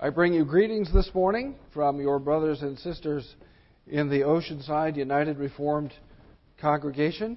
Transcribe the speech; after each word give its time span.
I 0.00 0.10
bring 0.10 0.32
you 0.32 0.44
greetings 0.44 0.92
this 0.94 1.10
morning 1.12 1.56
from 1.74 2.00
your 2.00 2.20
brothers 2.20 2.62
and 2.62 2.78
sisters 2.78 3.28
in 3.88 4.08
the 4.08 4.20
Oceanside 4.20 4.96
United 4.96 5.38
Reformed 5.38 5.92
congregation. 6.60 7.36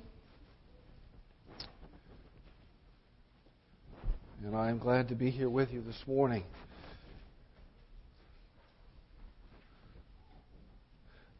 And 4.45 4.55
I 4.55 4.69
am 4.69 4.77
glad 4.77 5.07
to 5.07 5.15
be 5.15 5.31
here 5.31 5.49
with 5.49 5.71
you 5.71 5.81
this 5.81 5.99
morning. 6.05 6.43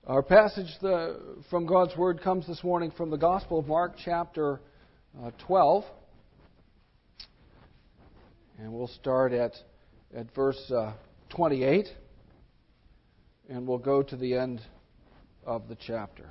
Our 0.08 0.24
passage 0.24 0.76
the, 0.82 1.36
from 1.52 1.68
God's 1.68 1.96
Word 1.96 2.24
comes 2.24 2.48
this 2.48 2.64
morning 2.64 2.92
from 2.98 3.12
the 3.12 3.18
Gospel 3.18 3.60
of 3.60 3.68
Mark, 3.68 3.94
chapter 4.04 4.60
uh, 5.24 5.30
12. 5.46 5.84
And 8.58 8.74
we'll 8.74 8.88
start 8.88 9.34
at, 9.34 9.52
at 10.18 10.34
verse 10.34 10.60
uh, 10.76 10.94
28, 11.32 11.88
and 13.50 13.66
we'll 13.66 13.78
go 13.78 14.04
to 14.04 14.16
the 14.16 14.36
end 14.36 14.62
of 15.46 15.68
the 15.70 15.76
chapter. 15.76 16.30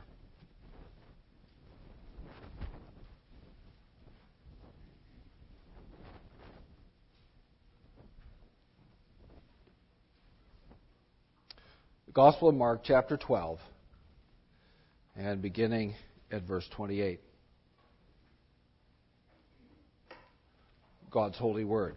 The 12.06 12.12
Gospel 12.12 12.50
of 12.50 12.54
Mark, 12.54 12.82
chapter 12.84 13.16
12, 13.16 13.58
and 15.16 15.40
beginning 15.40 15.94
at 16.30 16.42
verse 16.42 16.68
28. 16.76 17.20
God's 21.10 21.38
holy 21.38 21.64
word. 21.64 21.96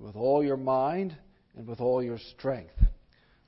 and 0.00 0.06
with 0.06 0.16
all 0.16 0.42
your 0.42 0.56
mind, 0.56 1.14
and 1.56 1.66
with 1.66 1.80
all 1.80 2.02
your 2.02 2.18
strength. 2.36 2.74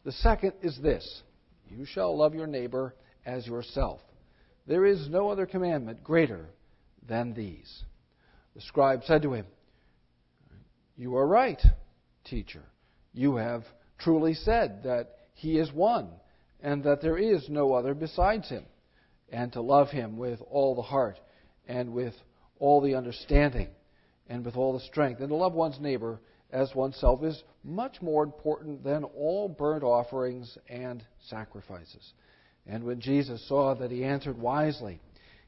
The 0.05 0.12
second 0.12 0.53
is 0.62 0.78
this 0.83 1.22
You 1.69 1.86
shall 1.86 2.17
love 2.17 2.34
your 2.34 2.47
neighbor 2.47 2.94
as 3.25 3.47
yourself. 3.47 4.00
There 4.67 4.84
is 4.84 5.09
no 5.09 5.31
other 5.31 5.47
commandment 5.47 6.05
greater 6.05 6.47
than 7.09 7.33
these. 7.33 7.84
The 8.55 8.61
scribe 8.61 9.03
said 9.05 9.22
to 9.22 9.33
him, 9.33 9.47
You 10.97 11.17
are 11.17 11.27
right, 11.27 11.61
teacher. 12.25 12.62
You 13.14 13.37
have 13.37 13.64
truly 13.98 14.34
said 14.34 14.83
that 14.84 15.16
he 15.34 15.59
is 15.59 15.72
one, 15.72 16.09
and 16.62 16.84
that 16.84 17.00
there 17.00 17.19
is 17.19 17.48
no 17.48 17.72
other 17.72 17.94
besides 17.94 18.48
him, 18.50 18.64
and 19.31 19.53
to 19.55 19.62
love 19.62 19.89
him 19.89 20.19
with 20.19 20.41
all 20.50 20.75
the 20.75 20.83
heart, 20.83 21.19
and 21.66 21.94
with 21.94 22.14
all 22.59 22.83
the 22.83 22.94
understanding, 22.94 23.69
and 24.28 24.44
with 24.44 24.56
all 24.56 24.75
the 24.75 24.84
strength, 24.84 25.20
and 25.20 25.31
to 25.31 25.34
love 25.34 25.55
one's 25.55 25.81
neighbor 25.81 26.21
as 26.53 26.75
oneself 26.75 27.25
is 27.25 27.43
much 27.65 28.03
more 28.03 28.23
important 28.23 28.85
than 28.85 29.05
all 29.05 29.49
burnt 29.49 29.83
offerings 29.83 30.59
and 30.69 31.03
sacrifices. 31.29 32.13
And 32.67 32.85
when 32.85 33.01
Jesus 33.01 33.47
saw 33.49 33.75
that 33.75 33.91
he 33.91 34.05
answered 34.05 34.39
wisely, 34.39 35.01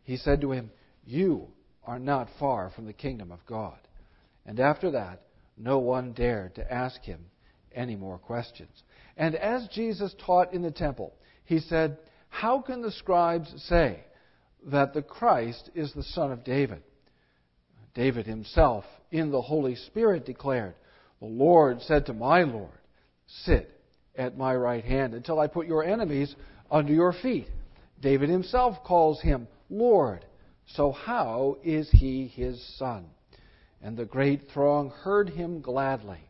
he 0.02 0.16
said 0.16 0.40
to 0.40 0.52
him, 0.52 0.70
You 1.04 1.48
are 1.86 1.98
not 1.98 2.28
far 2.38 2.70
from 2.70 2.86
the 2.86 2.92
kingdom 2.92 3.30
of 3.30 3.44
God. 3.46 3.78
And 4.46 4.58
after 4.58 4.90
that, 4.92 5.22
no 5.56 5.78
one 5.78 6.12
dared 6.12 6.54
to 6.56 6.72
ask 6.72 7.02
him 7.02 7.26
any 7.74 7.96
more 7.96 8.18
questions. 8.18 8.82
And 9.16 9.34
as 9.34 9.68
Jesus 9.68 10.14
taught 10.24 10.52
in 10.52 10.62
the 10.62 10.70
temple, 10.70 11.14
he 11.44 11.60
said, 11.60 11.98
How 12.28 12.60
can 12.60 12.82
the 12.82 12.92
scribes 12.92 13.52
say 13.68 14.00
that 14.66 14.94
the 14.94 15.02
Christ 15.02 15.70
is 15.74 15.92
the 15.92 16.02
son 16.02 16.32
of 16.32 16.44
David? 16.44 16.82
David 17.94 18.26
himself, 18.26 18.84
in 19.12 19.30
the 19.30 19.42
Holy 19.42 19.76
Spirit, 19.76 20.26
declared, 20.26 20.74
the 21.20 21.26
Lord 21.26 21.80
said 21.82 22.06
to 22.06 22.12
my 22.12 22.42
Lord, 22.42 22.78
Sit 23.26 23.70
at 24.16 24.36
my 24.36 24.54
right 24.54 24.84
hand 24.84 25.14
until 25.14 25.40
I 25.40 25.46
put 25.46 25.66
your 25.66 25.84
enemies 25.84 26.34
under 26.70 26.92
your 26.92 27.12
feet. 27.12 27.48
David 28.00 28.28
himself 28.28 28.84
calls 28.84 29.20
him 29.20 29.48
Lord. 29.70 30.24
So 30.66 30.92
how 30.92 31.58
is 31.62 31.90
he 31.90 32.26
his 32.26 32.62
son? 32.78 33.06
And 33.82 33.96
the 33.96 34.04
great 34.04 34.48
throng 34.52 34.90
heard 34.90 35.28
him 35.28 35.60
gladly. 35.60 36.20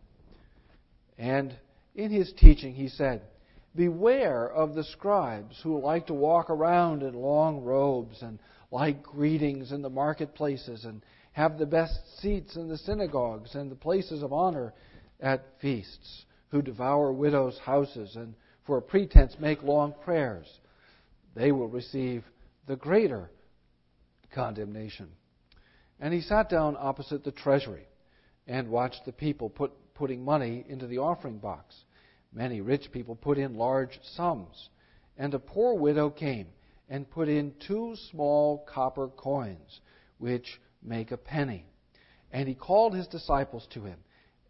And 1.19 1.55
in 1.95 2.11
his 2.11 2.33
teaching 2.33 2.75
he 2.75 2.89
said, 2.89 3.23
Beware 3.77 4.49
of 4.49 4.75
the 4.75 4.85
scribes 4.85 5.61
who 5.63 5.81
like 5.81 6.07
to 6.07 6.15
walk 6.15 6.51
around 6.51 7.03
in 7.03 7.15
long 7.15 7.63
robes 7.63 8.23
and 8.23 8.39
like 8.71 9.03
greetings 9.03 9.73
in 9.73 9.83
the 9.83 9.91
marketplaces 9.91 10.85
and 10.85 11.03
have 11.35 11.59
the 11.59 11.67
best 11.67 12.21
seats 12.21 12.57
in 12.57 12.69
the 12.69 12.79
synagogues 12.79 13.55
and 13.55 13.71
the 13.71 13.77
places 13.77 14.23
of 14.23 14.33
honor 14.33 14.73
at 15.21 15.45
feasts, 15.61 16.25
who 16.49 16.63
devour 16.63 17.13
widows' 17.13 17.59
houses 17.59 18.15
and 18.15 18.35
for 18.65 18.79
a 18.79 18.83
pretense 18.83 19.37
make 19.41 19.63
long 19.63 19.93
prayers. 20.05 20.47
They 21.35 21.51
will 21.51 21.69
receive 21.69 22.25
the 22.67 22.77
greater 22.77 23.31
condemnation. 24.33 25.09
And 26.01 26.15
he 26.15 26.21
sat 26.21 26.49
down 26.49 26.77
opposite 26.79 27.25
the 27.25 27.33
treasury 27.33 27.87
and 28.47 28.69
watched 28.69 29.05
the 29.05 29.13
people 29.13 29.51
put, 29.51 29.73
putting 29.95 30.25
money 30.25 30.65
into 30.69 30.87
the 30.87 30.99
offering 30.99 31.39
box. 31.39 31.75
Many 32.33 32.61
rich 32.61 32.93
people 32.93 33.17
put 33.17 33.39
in 33.39 33.57
large 33.57 33.99
sums, 34.15 34.69
and 35.19 35.35
a 35.35 35.41
poor 35.41 35.75
widow 35.75 36.11
came 36.11 36.47
and 36.89 37.11
put 37.11 37.29
in 37.29 37.55
two 37.67 37.97
small 38.11 38.65
copper 38.73 39.09
coins, 39.09 39.81
which 40.19 40.61
make 40.85 41.11
a 41.11 41.17
penny. 41.17 41.65
And 42.33 42.49
he 42.49 42.55
called 42.55 42.95
his 42.95 43.07
disciples 43.07 43.67
to 43.75 43.85
him 43.85 43.99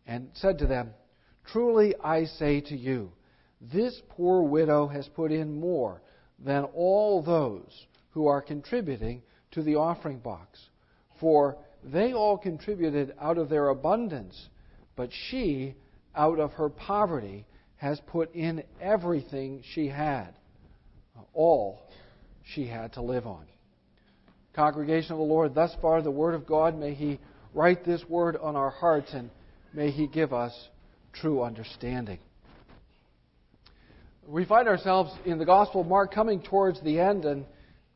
and 0.06 0.28
said 0.34 0.58
to 0.58 0.66
them, 0.66 0.90
Truly 1.52 1.94
I 2.02 2.24
say 2.24 2.60
to 2.62 2.76
you, 2.76 3.12
this 3.60 4.00
poor 4.10 4.42
widow 4.42 4.86
has 4.88 5.08
put 5.08 5.32
in 5.32 5.58
more 5.58 6.02
than 6.38 6.64
all 6.64 7.22
those 7.22 7.86
who 8.10 8.26
are 8.26 8.42
contributing 8.42 9.22
to 9.52 9.62
the 9.62 9.76
offering 9.76 10.18
box. 10.18 10.58
For 11.20 11.56
they 11.82 12.12
all 12.12 12.38
contributed 12.38 13.14
out 13.20 13.38
of 13.38 13.48
their 13.48 13.68
abundance, 13.68 14.48
but 14.96 15.10
she, 15.28 15.74
out 16.14 16.38
of 16.38 16.52
her 16.52 16.68
poverty, 16.68 17.46
has 17.76 18.00
put 18.06 18.34
in 18.34 18.62
everything 18.80 19.62
she 19.74 19.88
had, 19.88 20.30
all 21.32 21.82
she 22.42 22.66
had 22.66 22.92
to 22.94 23.02
live 23.02 23.26
on. 23.26 23.44
Congregation 24.54 25.12
of 25.12 25.18
the 25.18 25.24
Lord, 25.24 25.54
thus 25.54 25.72
far 25.82 26.00
the 26.00 26.10
Word 26.10 26.34
of 26.34 26.46
God, 26.46 26.78
may 26.78 26.94
He 26.94 27.18
write 27.54 27.84
this 27.84 28.02
Word 28.08 28.36
on 28.36 28.54
our 28.54 28.70
hearts 28.70 29.12
and 29.12 29.30
may 29.72 29.90
He 29.90 30.06
give 30.06 30.32
us 30.32 30.52
true 31.12 31.42
understanding. 31.42 32.18
We 34.26 34.44
find 34.44 34.68
ourselves 34.68 35.12
in 35.26 35.38
the 35.38 35.44
Gospel 35.44 35.80
of 35.82 35.86
Mark 35.86 36.14
coming 36.14 36.40
towards 36.40 36.80
the 36.82 36.98
end, 37.00 37.24
and, 37.24 37.44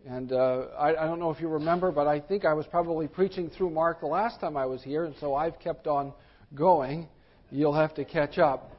and 0.06 0.32
uh, 0.32 0.66
I, 0.78 0.90
I 0.90 1.06
don't 1.06 1.20
know 1.20 1.30
if 1.30 1.40
you 1.40 1.48
remember, 1.48 1.90
but 1.90 2.06
I 2.06 2.20
think 2.20 2.44
I 2.44 2.54
was 2.54 2.66
probably 2.66 3.08
preaching 3.08 3.50
through 3.50 3.70
Mark 3.70 4.00
the 4.00 4.06
last 4.06 4.40
time 4.40 4.56
I 4.56 4.66
was 4.66 4.82
here, 4.82 5.04
and 5.04 5.14
so 5.20 5.34
I've 5.34 5.58
kept 5.60 5.86
on 5.86 6.12
going. 6.54 7.08
You'll 7.50 7.74
have 7.74 7.94
to 7.94 8.04
catch 8.04 8.36
up. 8.36 8.72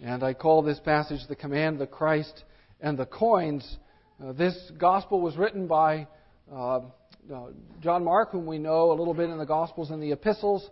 And 0.00 0.22
I 0.22 0.34
call 0.34 0.62
this 0.62 0.80
passage 0.80 1.20
the 1.28 1.36
command, 1.36 1.78
the 1.78 1.86
Christ, 1.86 2.44
and 2.80 2.98
the 2.98 3.06
coins 3.06 3.76
uh, 4.22 4.32
this 4.32 4.72
gospel 4.78 5.20
was 5.20 5.36
written 5.36 5.66
by 5.66 6.06
uh, 6.50 6.76
uh, 6.76 6.82
John 7.82 8.04
Mark, 8.04 8.30
whom 8.30 8.46
we 8.46 8.58
know 8.58 8.92
a 8.92 8.94
little 8.94 9.14
bit 9.14 9.28
in 9.28 9.36
the 9.36 9.44
Gospels 9.44 9.90
and 9.90 10.02
the 10.02 10.12
Epistles, 10.12 10.68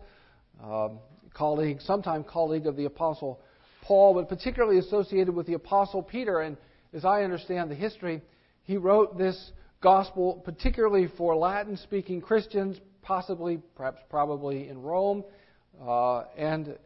um, 0.63 0.99
colleague, 1.35 1.81
sometime 1.83 2.25
colleague 2.25 2.67
of 2.67 2.77
the 2.77 2.87
Apostle 2.87 3.41
Paul, 3.83 4.15
but 4.15 4.29
particularly 4.29 4.79
associated 4.79 5.35
with 5.35 5.47
the 5.47 5.55
Apostle 5.55 6.03
Peter. 6.03 6.41
And 6.41 6.57
as 6.95 7.05
I 7.05 7.23
understand 7.23 7.71
the 7.71 7.75
history, 7.75 8.23
he 8.63 8.79
wrote 8.79 9.19
this 9.19 9.53
gospel 9.83 10.41
particularly 10.45 11.09
for 11.19 11.37
Latin 11.37 11.77
speaking 11.77 12.23
Christians, 12.23 12.79
possibly, 13.03 13.61
perhaps 13.77 14.01
probably 14.09 14.69
in 14.69 14.81
Rome. 14.81 15.23
Uh, 15.87 16.21
and 16.37 16.79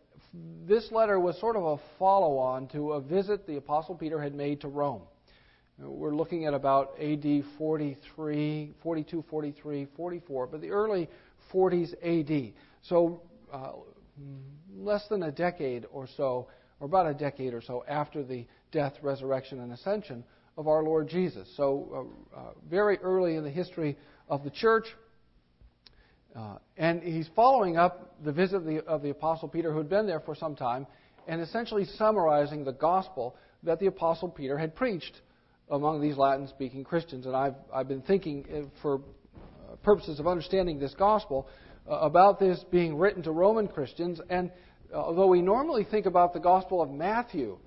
this 0.66 0.90
letter 0.90 1.20
was 1.20 1.38
sort 1.38 1.55
of 1.55 1.62
a 1.62 1.76
follow 2.00 2.38
on 2.38 2.66
to 2.69 2.93
a 2.93 3.00
visit 3.00 3.46
the 3.46 3.56
Apostle 3.58 3.94
Peter 3.94 4.20
had 4.20 4.34
made 4.34 4.62
to 4.62 4.69
Rome. 4.69 5.02
We're 5.80 6.14
looking 6.14 6.44
at 6.46 6.54
about 6.54 6.94
AD 7.00 7.44
43, 7.56 8.75
42, 8.82 9.25
43, 9.30 9.86
44, 9.96 10.46
but 10.48 10.60
the 10.60 10.70
early 10.70 11.08
40s 11.52 11.94
AD. 12.02 12.52
So 12.82 13.22
uh, 13.52 13.72
less 14.76 15.06
than 15.08 15.22
a 15.22 15.30
decade 15.30 15.86
or 15.92 16.08
so, 16.16 16.48
or 16.80 16.86
about 16.86 17.06
a 17.06 17.14
decade 17.14 17.54
or 17.54 17.62
so 17.62 17.84
after 17.88 18.25
the 18.25 18.44
death, 18.72 18.94
resurrection, 19.02 19.60
and 19.60 19.72
ascension 19.72 20.25
of 20.56 20.66
our 20.66 20.82
Lord 20.82 21.08
Jesus. 21.08 21.48
So, 21.56 22.10
uh, 22.34 22.38
uh, 22.38 22.42
very 22.69 22.98
early 22.98 23.36
in 23.36 23.44
the 23.44 23.50
history 23.50 23.96
of 24.28 24.42
the 24.42 24.50
church. 24.50 24.86
Uh, 26.34 26.56
and 26.76 27.02
he's 27.02 27.28
following 27.36 27.76
up 27.76 28.16
the 28.24 28.32
visit 28.32 28.56
of 28.56 28.64
the, 28.64 28.84
of 28.84 29.02
the 29.02 29.10
Apostle 29.10 29.48
Peter, 29.48 29.70
who 29.70 29.78
had 29.78 29.88
been 29.88 30.06
there 30.08 30.20
for 30.20 30.34
some 30.34 30.56
time, 30.56 30.88
and 31.28 31.40
essentially 31.40 31.84
summarizing 31.84 32.64
the 32.64 32.72
gospel 32.72 33.36
that 33.62 33.78
the 33.78 33.86
Apostle 33.86 34.28
Peter 34.28 34.58
had 34.58 34.74
preached 34.74 35.20
among 35.70 36.00
these 36.00 36.17
Latin 36.17 36.49
speaking 36.49 36.85
Christians. 36.85 37.26
And 37.26 37.37
I've, 37.37 37.55
I've 37.73 37.88
been 37.88 38.03
thinking, 38.03 38.44
uh, 38.53 38.69
for 38.82 38.97
uh, 38.97 39.76
purposes 39.82 40.19
of 40.20 40.26
understanding 40.26 40.79
this 40.79 40.94
gospel, 40.94 41.47
uh, 41.88 41.94
about 41.94 42.38
this 42.38 42.65
being 42.70 42.97
written 42.97 43.23
to 43.23 43.32
Roman 43.32 43.69
Christians. 43.69 44.20
And 44.29 44.50
although 44.94 45.26
we 45.26 45.43
normally 45.43 45.85
think 45.85 46.06
about 46.06 46.32
the 46.32 46.41
Gospel 46.41 46.82
of 46.82 46.91
Matthew 46.91 47.59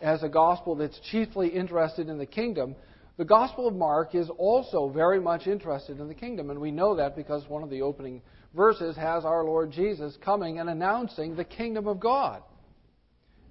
as 0.00 0.22
a 0.22 0.28
gospel 0.28 0.74
that's 0.74 0.98
chiefly 1.10 1.48
interested 1.48 2.08
in 2.08 2.18
the 2.18 2.26
kingdom, 2.26 2.74
the 3.16 3.24
Gospel 3.24 3.68
of 3.68 3.74
Mark 3.74 4.14
is 4.14 4.30
also 4.38 4.88
very 4.88 5.20
much 5.20 5.46
interested 5.46 6.00
in 6.00 6.08
the 6.08 6.14
kingdom, 6.14 6.48
and 6.48 6.58
we 6.58 6.70
know 6.70 6.96
that 6.96 7.14
because 7.14 7.46
one 7.48 7.62
of 7.62 7.68
the 7.68 7.82
opening 7.82 8.22
verses 8.54 8.96
has 8.96 9.26
our 9.26 9.44
Lord 9.44 9.70
Jesus 9.70 10.16
coming 10.24 10.58
and 10.58 10.70
announcing 10.70 11.36
the 11.36 11.44
kingdom 11.44 11.86
of 11.86 12.00
God. 12.00 12.42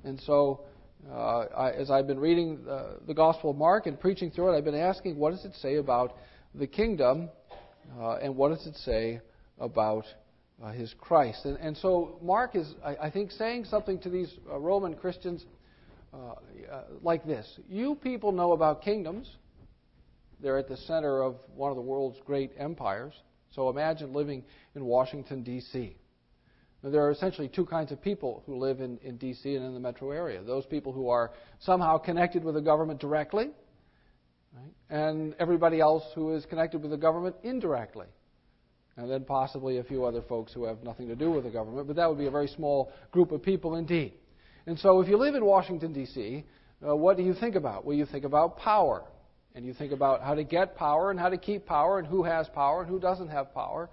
And 0.03 0.19
so, 0.21 0.61
uh, 1.07 1.45
I, 1.55 1.71
as 1.71 1.89
I've 1.89 2.07
been 2.07 2.19
reading 2.19 2.59
uh, 2.69 2.95
the 3.07 3.13
Gospel 3.13 3.51
of 3.51 3.57
Mark 3.57 3.87
and 3.87 3.99
preaching 3.99 4.31
through 4.31 4.53
it, 4.53 4.57
I've 4.57 4.65
been 4.65 4.75
asking, 4.75 5.17
what 5.17 5.31
does 5.31 5.45
it 5.45 5.53
say 5.61 5.75
about 5.75 6.17
the 6.53 6.67
kingdom, 6.67 7.29
uh, 7.99 8.15
and 8.15 8.35
what 8.35 8.49
does 8.49 8.65
it 8.67 8.75
say 8.75 9.21
about 9.59 10.05
uh, 10.61 10.71
his 10.71 10.93
Christ? 10.99 11.45
And, 11.45 11.57
and, 11.57 11.77
so, 11.77 12.19
Mark 12.21 12.55
is, 12.55 12.73
I, 12.83 12.95
I, 12.95 13.11
think, 13.11 13.31
saying 13.31 13.65
something 13.65 13.99
to 13.99 14.09
these 14.09 14.33
uh, 14.51 14.59
Roman 14.59 14.93
Christians 14.95 15.45
uh, 16.13 16.35
like 17.01 17.25
this 17.25 17.59
You 17.69 17.95
people 17.95 18.31
know 18.31 18.53
about 18.53 18.81
kingdoms. 18.81 19.29
They're 20.41 20.57
at 20.57 20.67
the 20.67 20.77
center 20.77 21.21
of 21.21 21.35
one 21.55 21.69
of 21.69 21.75
the 21.75 21.81
world's 21.81 22.19
great 22.25 22.51
empires. 22.57 23.13
So 23.51 23.69
imagine 23.69 24.13
living 24.13 24.43
in 24.75 24.85
Washington, 24.85 25.43
D.C. 25.43 25.95
There 26.81 27.03
are 27.03 27.11
essentially 27.11 27.49
two 27.49 27.65
kinds 27.65 27.91
of 27.91 28.01
people 28.01 28.41
who 28.45 28.57
live 28.57 28.79
in, 28.79 28.97
in 29.03 29.17
D.C. 29.17 29.53
and 29.53 29.65
in 29.65 29.73
the 29.73 29.79
metro 29.79 30.11
area 30.11 30.41
those 30.41 30.65
people 30.65 30.93
who 30.93 31.09
are 31.09 31.31
somehow 31.59 31.97
connected 31.97 32.43
with 32.43 32.55
the 32.55 32.61
government 32.61 33.01
directly, 33.01 33.49
right? 34.55 34.73
and 34.89 35.35
everybody 35.39 35.81
else 35.81 36.03
who 36.15 36.33
is 36.35 36.45
connected 36.45 36.81
with 36.81 36.91
the 36.91 36.97
government 36.97 37.35
indirectly. 37.43 38.07
And 38.95 39.09
then 39.09 39.23
possibly 39.23 39.77
a 39.77 39.83
few 39.83 40.03
other 40.05 40.21
folks 40.21 40.53
who 40.53 40.65
have 40.65 40.83
nothing 40.83 41.07
to 41.07 41.15
do 41.15 41.31
with 41.31 41.45
the 41.45 41.49
government, 41.49 41.87
but 41.87 41.95
that 41.95 42.09
would 42.09 42.17
be 42.17 42.27
a 42.27 42.31
very 42.31 42.47
small 42.47 42.91
group 43.11 43.31
of 43.31 43.41
people 43.41 43.75
indeed. 43.75 44.13
And 44.65 44.77
so 44.77 44.99
if 45.01 45.07
you 45.07 45.17
live 45.17 45.35
in 45.35 45.45
Washington, 45.45 45.93
D.C., 45.93 46.43
uh, 46.85 46.95
what 46.95 47.17
do 47.17 47.23
you 47.23 47.33
think 47.33 47.55
about? 47.55 47.85
Well, 47.85 47.95
you 47.95 48.05
think 48.05 48.25
about 48.25 48.57
power 48.57 49.03
and 49.55 49.65
you 49.65 49.73
think 49.73 49.91
about 49.91 50.21
how 50.21 50.35
to 50.35 50.43
get 50.43 50.75
power 50.75 51.11
and 51.11 51.19
how 51.19 51.29
to 51.29 51.37
keep 51.37 51.65
power 51.65 51.99
and 51.99 52.07
who 52.07 52.23
has 52.23 52.47
power 52.49 52.81
and 52.81 52.89
who 52.89 52.99
doesn't 52.99 53.29
have 53.29 53.53
power. 53.53 53.89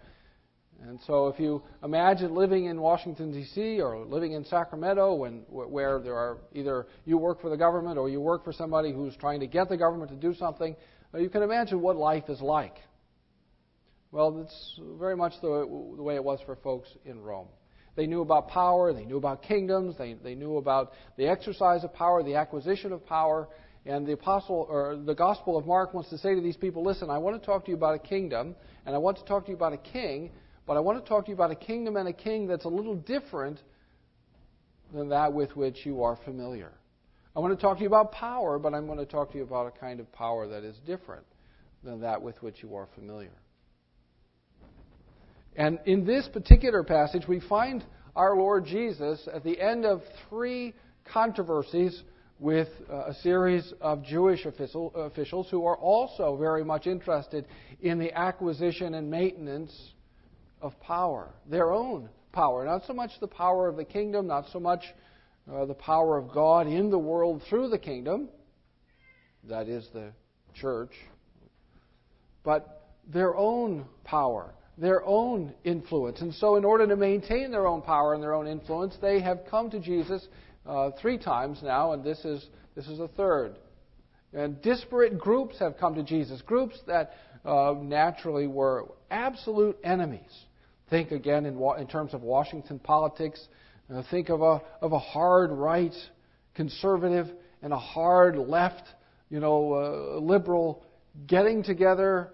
And 0.82 1.00
so, 1.06 1.28
if 1.28 1.40
you 1.40 1.62
imagine 1.82 2.34
living 2.34 2.66
in 2.66 2.80
Washington, 2.80 3.32
D.C., 3.32 3.80
or 3.80 4.04
living 4.04 4.32
in 4.32 4.44
Sacramento, 4.44 5.14
when, 5.14 5.42
where 5.48 6.00
there 6.00 6.14
are 6.14 6.38
either 6.52 6.86
you 7.04 7.16
work 7.16 7.40
for 7.40 7.48
the 7.48 7.56
government 7.56 7.98
or 7.98 8.08
you 8.08 8.20
work 8.20 8.44
for 8.44 8.52
somebody 8.52 8.92
who's 8.92 9.16
trying 9.16 9.40
to 9.40 9.46
get 9.46 9.68
the 9.68 9.76
government 9.76 10.10
to 10.10 10.16
do 10.16 10.34
something, 10.34 10.76
uh, 11.14 11.18
you 11.18 11.30
can 11.30 11.42
imagine 11.42 11.80
what 11.80 11.96
life 11.96 12.24
is 12.28 12.40
like. 12.40 12.76
Well, 14.12 14.40
it's 14.42 14.80
very 14.98 15.16
much 15.16 15.32
the, 15.40 15.66
the 15.96 16.02
way 16.02 16.14
it 16.14 16.24
was 16.24 16.40
for 16.46 16.56
folks 16.56 16.88
in 17.04 17.20
Rome. 17.20 17.48
They 17.96 18.06
knew 18.06 18.20
about 18.20 18.48
power, 18.48 18.92
they 18.92 19.06
knew 19.06 19.16
about 19.16 19.42
kingdoms, 19.42 19.96
they, 19.96 20.14
they 20.14 20.34
knew 20.34 20.58
about 20.58 20.92
the 21.16 21.26
exercise 21.26 21.82
of 21.82 21.94
power, 21.94 22.22
the 22.22 22.34
acquisition 22.34 22.92
of 22.92 23.04
power, 23.06 23.48
and 23.86 24.06
the 24.06 24.12
apostle 24.12 24.66
or 24.68 24.96
the 24.96 25.14
Gospel 25.14 25.56
of 25.56 25.66
Mark 25.66 25.94
wants 25.94 26.10
to 26.10 26.18
say 26.18 26.34
to 26.34 26.40
these 26.40 26.56
people, 26.56 26.84
listen, 26.84 27.08
I 27.08 27.18
want 27.18 27.40
to 27.40 27.46
talk 27.46 27.64
to 27.64 27.70
you 27.70 27.76
about 27.76 27.94
a 27.94 27.98
kingdom, 27.98 28.54
and 28.84 28.94
I 28.94 28.98
want 28.98 29.16
to 29.18 29.24
talk 29.24 29.44
to 29.46 29.50
you 29.50 29.56
about 29.56 29.72
a 29.72 29.78
king, 29.78 30.30
but 30.66 30.76
I 30.76 30.80
want 30.80 31.02
to 31.02 31.08
talk 31.08 31.24
to 31.26 31.30
you 31.30 31.34
about 31.34 31.50
a 31.50 31.56
kingdom 31.56 31.96
and 31.96 32.08
a 32.08 32.12
king 32.12 32.46
that's 32.46 32.64
a 32.64 32.68
little 32.68 32.96
different 32.96 33.58
than 34.92 35.08
that 35.10 35.32
with 35.32 35.54
which 35.56 35.84
you 35.84 36.02
are 36.02 36.18
familiar. 36.24 36.72
I 37.34 37.40
want 37.40 37.56
to 37.56 37.60
talk 37.60 37.76
to 37.76 37.82
you 37.82 37.88
about 37.88 38.12
power, 38.12 38.58
but 38.58 38.74
I'm 38.74 38.86
going 38.86 38.98
to 38.98 39.06
talk 39.06 39.32
to 39.32 39.38
you 39.38 39.44
about 39.44 39.66
a 39.66 39.78
kind 39.78 40.00
of 40.00 40.10
power 40.12 40.48
that 40.48 40.64
is 40.64 40.76
different 40.86 41.26
than 41.84 42.00
that 42.00 42.20
with 42.20 42.42
which 42.42 42.62
you 42.62 42.74
are 42.74 42.88
familiar. 42.94 43.32
And 45.54 45.78
in 45.86 46.04
this 46.04 46.28
particular 46.32 46.82
passage, 46.82 47.28
we 47.28 47.40
find 47.40 47.84
our 48.14 48.36
Lord 48.36 48.64
Jesus 48.64 49.28
at 49.32 49.44
the 49.44 49.60
end 49.60 49.84
of 49.84 50.02
three 50.28 50.74
controversies 51.04 52.02
with 52.38 52.68
uh, 52.90 53.06
a 53.06 53.14
series 53.22 53.72
of 53.80 54.02
Jewish 54.04 54.44
official, 54.44 54.92
officials 54.94 55.48
who 55.50 55.64
are 55.64 55.76
also 55.76 56.36
very 56.36 56.64
much 56.64 56.86
interested 56.86 57.46
in 57.80 57.98
the 57.98 58.12
acquisition 58.12 58.94
and 58.94 59.10
maintenance 59.10 59.72
of 60.60 60.78
power, 60.80 61.30
their 61.48 61.72
own 61.72 62.08
power. 62.32 62.64
Not 62.64 62.82
so 62.86 62.92
much 62.92 63.10
the 63.20 63.26
power 63.26 63.68
of 63.68 63.76
the 63.76 63.84
kingdom, 63.84 64.26
not 64.26 64.46
so 64.52 64.60
much 64.60 64.82
uh, 65.52 65.64
the 65.64 65.74
power 65.74 66.16
of 66.16 66.32
God 66.32 66.66
in 66.66 66.90
the 66.90 66.98
world 66.98 67.42
through 67.48 67.68
the 67.68 67.78
kingdom, 67.78 68.28
that 69.48 69.68
is 69.68 69.86
the 69.92 70.12
church, 70.54 70.90
but 72.42 72.90
their 73.12 73.36
own 73.36 73.84
power, 74.04 74.52
their 74.76 75.04
own 75.04 75.54
influence. 75.64 76.20
And 76.20 76.34
so, 76.34 76.56
in 76.56 76.64
order 76.64 76.86
to 76.86 76.96
maintain 76.96 77.50
their 77.50 77.66
own 77.66 77.82
power 77.82 78.14
and 78.14 78.22
their 78.22 78.34
own 78.34 78.48
influence, 78.48 78.96
they 79.00 79.20
have 79.20 79.40
come 79.48 79.70
to 79.70 79.78
Jesus 79.78 80.26
uh, 80.66 80.90
three 81.00 81.18
times 81.18 81.60
now, 81.62 81.92
and 81.92 82.02
this 82.02 82.24
is, 82.24 82.44
this 82.74 82.88
is 82.88 82.98
a 82.98 83.08
third. 83.08 83.56
And 84.36 84.60
disparate 84.60 85.18
groups 85.18 85.58
have 85.60 85.78
come 85.78 85.94
to 85.94 86.02
Jesus, 86.02 86.42
groups 86.42 86.78
that 86.86 87.12
uh, 87.44 87.74
naturally 87.80 88.46
were 88.46 88.86
absolute 89.10 89.78
enemies. 89.82 90.30
Think 90.90 91.10
again 91.10 91.46
in, 91.46 91.58
in 91.78 91.86
terms 91.86 92.12
of 92.12 92.22
Washington 92.22 92.78
politics. 92.78 93.40
Uh, 93.92 94.02
think 94.10 94.28
of 94.28 94.42
a, 94.42 94.60
of 94.82 94.92
a 94.92 94.98
hard 94.98 95.50
right 95.50 95.94
conservative 96.54 97.28
and 97.62 97.72
a 97.72 97.78
hard 97.78 98.36
left, 98.36 98.82
you 99.30 99.40
know, 99.40 99.72
uh, 99.72 100.18
liberal 100.20 100.84
getting 101.26 101.62
together 101.62 102.30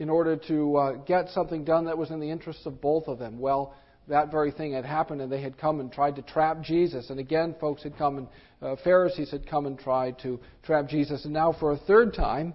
in 0.00 0.10
order 0.10 0.36
to 0.36 0.76
uh, 0.76 0.92
get 1.04 1.28
something 1.30 1.64
done 1.64 1.84
that 1.84 1.96
was 1.96 2.10
in 2.10 2.18
the 2.18 2.30
interests 2.30 2.66
of 2.66 2.80
both 2.80 3.06
of 3.06 3.20
them. 3.20 3.38
Well, 3.38 3.72
that 4.08 4.30
very 4.30 4.50
thing 4.50 4.72
had 4.72 4.84
happened 4.84 5.20
and 5.20 5.30
they 5.30 5.40
had 5.40 5.58
come 5.58 5.80
and 5.80 5.92
tried 5.92 6.16
to 6.16 6.22
trap 6.22 6.62
Jesus. 6.62 7.10
And 7.10 7.20
again, 7.20 7.54
folks 7.60 7.82
had 7.82 7.96
come 7.96 8.18
and 8.18 8.28
uh, 8.60 8.76
Pharisees 8.82 9.30
had 9.30 9.48
come 9.48 9.66
and 9.66 9.78
tried 9.78 10.18
to 10.20 10.40
trap 10.62 10.88
Jesus. 10.88 11.24
And 11.24 11.32
now, 11.32 11.54
for 11.58 11.72
a 11.72 11.76
third 11.76 12.14
time, 12.14 12.54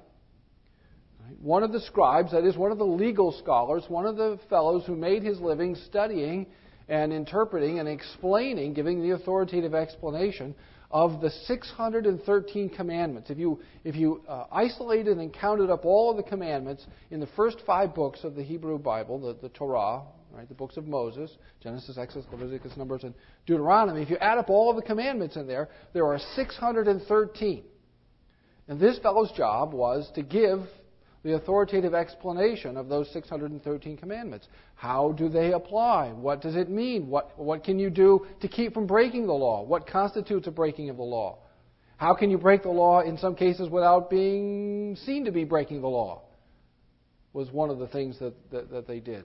one 1.42 1.64
of 1.64 1.72
the 1.72 1.80
scribes, 1.82 2.32
that 2.32 2.44
is, 2.44 2.58
one 2.58 2.72
of 2.72 2.78
the 2.78 2.86
legal 2.86 3.32
scholars, 3.32 3.84
one 3.88 4.06
of 4.06 4.18
the 4.18 4.40
fellows 4.50 4.84
who 4.86 4.96
made 4.96 5.24
his 5.24 5.40
living 5.40 5.76
studying 5.88 6.48
and 6.90 7.14
interpreting 7.14 7.80
and 7.80 7.88
explaining, 7.88 8.74
giving 8.74 9.02
the 9.02 9.12
authoritative 9.12 9.74
explanation 9.74 10.54
of 10.92 11.22
the 11.22 11.30
613 11.48 12.70
commandments. 12.70 13.30
If 13.32 13.40
you, 13.40 13.60
if 13.84 13.96
you 13.96 14.22
uh, 14.28 14.46
isolated 14.52 15.18
and 15.18 15.34
counted 15.34 15.72
up 15.72 15.86
all 15.86 16.12
of 16.12 16.18
the 16.18 16.24
commandments 16.24 16.86
in 17.10 17.20
the 17.20 17.28
first 17.36 17.58
five 17.66 17.96
books 17.96 18.24
of 18.24 18.36
the 18.36 18.44
Hebrew 18.44 18.78
Bible, 18.78 19.20
the, 19.20 19.34
the 19.42 19.50
Torah, 19.50 20.04
right? 20.34 20.48
The 20.48 20.56
books 20.56 20.78
of 20.78 20.88
Moses, 20.88 21.32
Genesis, 21.62 21.98
Exodus, 21.98 22.28
Leviticus, 22.32 22.76
Numbers, 22.76 23.04
and 23.04 23.14
Deuteronomy. 23.46 24.02
If 24.02 24.10
you 24.10 24.18
add 24.18 24.38
up 24.38 24.50
all 24.50 24.70
of 24.70 24.76
the 24.76 24.82
commandments 24.82 25.36
in 25.36 25.48
there, 25.48 25.70
there 25.94 26.06
are 26.06 26.20
613. 26.36 27.64
And 28.68 28.80
this 28.80 28.98
fellow's 29.00 29.32
job 29.34 29.74
was 29.74 30.10
to 30.16 30.24
give 30.24 30.60
the 31.24 31.36
authoritative 31.36 31.94
explanation 31.94 32.76
of 32.76 32.90
those 32.90 33.10
613 33.14 33.98
commandments. 33.98 34.48
How 34.76 35.14
do 35.14 35.30
they 35.30 35.54
apply? 35.54 36.10
What 36.10 36.42
does 36.42 36.56
it 36.56 36.70
mean? 36.70 37.08
What, 37.08 37.38
what 37.40 37.64
can 37.64 37.80
you 37.80 37.90
do 37.90 38.26
to 38.42 38.48
keep 38.48 38.74
from 38.74 38.88
breaking 38.88 39.28
the 39.28 39.34
law? 39.34 39.64
What 39.64 39.88
constitutes 39.88 40.48
a 40.48 40.52
breaking 40.52 40.90
of 40.90 40.98
the 40.98 41.04
law? 41.04 41.40
How 41.96 42.14
can 42.14 42.30
you 42.30 42.38
break 42.38 42.64
the 42.64 42.70
law 42.70 43.02
in 43.02 43.18
some 43.18 43.36
cases 43.36 43.70
without 43.70 44.10
being 44.10 44.98
seen 45.06 45.24
to 45.26 45.32
be 45.32 45.46
breaking 45.46 45.82
the 45.82 45.88
law? 45.88 46.24
Was 47.32 47.50
one 47.52 47.70
of 47.70 47.80
the 47.80 47.88
things 47.88 48.20
that, 48.20 48.34
that, 48.52 48.70
that 48.72 48.88
they 48.88 49.00
did. 49.00 49.24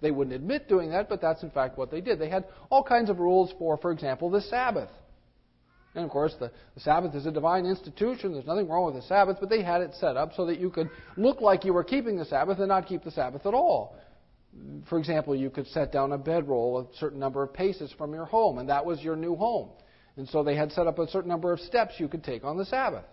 They 0.00 0.10
wouldn't 0.10 0.36
admit 0.36 0.68
doing 0.68 0.90
that, 0.90 1.08
but 1.08 1.20
that's 1.20 1.42
in 1.42 1.50
fact 1.50 1.78
what 1.78 1.90
they 1.90 2.00
did. 2.00 2.18
They 2.18 2.28
had 2.28 2.44
all 2.70 2.82
kinds 2.82 3.08
of 3.08 3.18
rules 3.18 3.52
for, 3.58 3.76
for 3.78 3.92
example, 3.92 4.30
the 4.30 4.42
Sabbath. 4.42 4.90
And 5.94 6.04
of 6.04 6.10
course, 6.10 6.34
the, 6.38 6.52
the, 6.74 6.80
Sabbath 6.80 7.14
is 7.14 7.24
a 7.24 7.32
divine 7.32 7.64
institution. 7.64 8.34
There's 8.34 8.46
nothing 8.46 8.68
wrong 8.68 8.84
with 8.84 9.02
the 9.02 9.08
Sabbath, 9.08 9.38
but 9.40 9.48
they 9.48 9.62
had 9.62 9.80
it 9.80 9.94
set 9.94 10.18
up 10.18 10.32
so 10.36 10.44
that 10.46 10.60
you 10.60 10.68
could 10.68 10.90
look 11.16 11.40
like 11.40 11.64
you 11.64 11.72
were 11.72 11.84
keeping 11.84 12.18
the 12.18 12.26
Sabbath 12.26 12.58
and 12.58 12.68
not 12.68 12.86
keep 12.86 13.02
the 13.02 13.10
Sabbath 13.10 13.46
at 13.46 13.54
all. 13.54 13.96
For 14.90 14.98
example, 14.98 15.34
you 15.34 15.48
could 15.48 15.66
set 15.68 15.92
down 15.92 16.12
a 16.12 16.18
bedroll 16.18 16.80
a 16.80 16.96
certain 16.98 17.18
number 17.18 17.42
of 17.42 17.54
paces 17.54 17.92
from 17.96 18.12
your 18.12 18.26
home, 18.26 18.58
and 18.58 18.68
that 18.68 18.84
was 18.84 19.00
your 19.00 19.16
new 19.16 19.36
home. 19.36 19.70
And 20.16 20.28
so 20.28 20.42
they 20.42 20.54
had 20.54 20.70
set 20.72 20.86
up 20.86 20.98
a 20.98 21.08
certain 21.08 21.30
number 21.30 21.52
of 21.52 21.60
steps 21.60 21.94
you 21.98 22.08
could 22.08 22.24
take 22.24 22.44
on 22.44 22.58
the 22.58 22.66
Sabbath. 22.66 23.04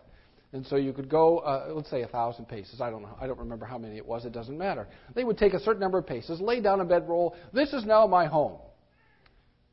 And 0.54 0.66
so 0.68 0.76
you 0.76 0.94
could 0.94 1.10
go, 1.10 1.40
uh, 1.40 1.72
let's 1.74 1.90
say, 1.90 2.04
a 2.04 2.08
thousand 2.08 2.46
paces. 2.46 2.80
I 2.80 2.92
don't 2.92 3.02
know. 3.02 3.18
I 3.20 3.26
don't 3.26 3.40
remember 3.40 3.66
how 3.66 3.80
many 3.80 3.98
it 3.98 4.06
was. 4.06 4.24
It 4.24 4.34
doesn't 4.34 4.58
matter. 4.58 4.88
They 5.16 5.24
would 5.24 5.38
take 5.38 5.54
a 5.54 5.60
certain 5.60 5.80
number 5.80 5.98
of 5.98 6.06
paces, 6.06 6.40
lay 6.40 6.62
down 6.62 6.80
a 6.80 6.86
bedroll. 6.86 7.36
This 7.52 7.74
is 7.74 7.86
now 7.86 8.06
my 8.06 8.28
home. 8.28 8.60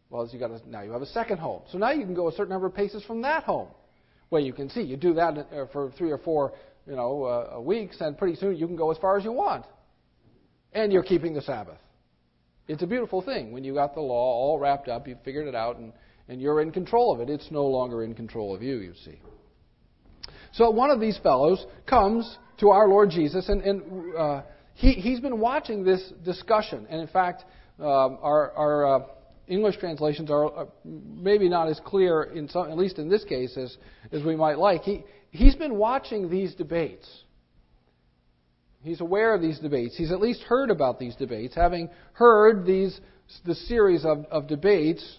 Well, 0.09 0.29
you 0.33 0.39
got 0.39 0.67
now 0.67 0.81
you 0.81 0.91
have 0.93 1.03
a 1.03 1.07
second 1.07 1.39
home. 1.39 1.63
So 1.71 1.77
now 1.77 1.91
you 1.91 2.05
can 2.05 2.15
go 2.15 2.29
a 2.29 2.33
certain 2.33 2.49
number 2.49 2.67
of 2.67 2.75
paces 2.75 3.05
from 3.05 3.21
that 3.23 3.45
home. 3.45 3.69
Well, 4.31 4.43
you 4.43 4.55
can 4.55 4.71
see 4.71 4.81
you 4.81 4.97
do 4.97 5.13
that 5.15 5.37
uh, 5.37 5.67
for 5.71 5.93
three 5.99 6.11
or 6.11 6.19
four, 6.19 6.55
you 6.87 6.97
know, 6.97 7.25
uh, 7.25 7.61
weeks, 7.61 8.01
and 8.01 8.17
pretty 8.17 8.37
soon 8.37 8.57
you 8.57 8.67
can 8.67 8.77
go 8.77 8.91
as 8.91 8.97
far 8.99 9.19
as 9.19 9.25
you 9.25 9.33
want, 9.33 9.67
and 10.73 10.93
you're 10.93 11.03
keeping 11.03 11.35
the 11.35 11.43
Sabbath. 11.43 11.79
It's 12.69 12.83
a 12.83 12.87
beautiful 12.87 13.21
thing 13.21 13.53
when 13.53 13.65
you 13.65 13.75
got 13.75 13.95
the 13.95 14.01
law 14.01 14.33
all 14.35 14.59
wrapped 14.59 14.89
up, 14.89 15.07
you've 15.07 15.23
figured 15.25 15.47
it 15.47 15.55
out, 15.55 15.77
and, 15.77 15.93
and 16.29 16.41
you're 16.41 16.61
in 16.63 16.71
control 16.73 17.13
of 17.13 17.21
it. 17.21 17.29
It's 17.29 17.51
no 17.51 17.67
longer 17.67 18.03
in 18.03 18.15
control 18.15 18.55
of 18.55 18.63
you, 18.63 18.77
you 18.77 18.95
see. 19.05 19.21
So 20.53 20.71
one 20.71 20.91
of 20.91 21.01
these 21.01 21.19
fellows 21.19 21.65
comes 21.87 22.39
to 22.59 22.71
our 22.71 22.89
Lord 22.89 23.11
Jesus, 23.11 23.49
and, 23.49 23.63
and 23.63 24.17
uh, 24.17 24.43
he, 24.75 24.93
he's 24.93 25.21
been 25.21 25.39
watching 25.41 25.85
this 25.85 26.13
discussion. 26.25 26.87
And 26.91 27.01
in 27.01 27.09
fact, 27.09 27.45
um, 27.79 28.19
our, 28.23 28.53
our 28.53 28.95
uh, 28.95 29.07
English 29.47 29.79
translations 29.79 30.31
are 30.31 30.61
uh, 30.61 30.67
maybe 30.85 31.49
not 31.49 31.69
as 31.69 31.81
clear, 31.85 32.23
in 32.23 32.49
some, 32.49 32.71
at 32.71 32.77
least 32.77 32.99
in 32.99 33.09
this 33.09 33.25
case, 33.25 33.57
as, 33.57 33.77
as 34.13 34.23
we 34.23 34.37
might 34.37 34.59
like. 34.59 34.83
He, 34.83 35.05
he's 35.31 35.55
been 35.55 35.77
watching 35.77 36.31
these 36.31 36.55
debates. 36.55 37.09
He's 38.83 39.01
aware 39.01 39.35
of 39.35 39.43
these 39.43 39.59
debates. 39.59 39.97
He's 39.97 40.13
at 40.13 40.21
least 40.21 40.43
heard 40.43 40.71
about 40.71 40.99
these 40.99 41.15
debates. 41.17 41.55
Having 41.55 41.91
heard 42.13 42.65
these, 42.65 42.99
the 43.45 43.55
series 43.55 44.05
of, 44.05 44.25
of 44.31 44.47
debates, 44.47 45.19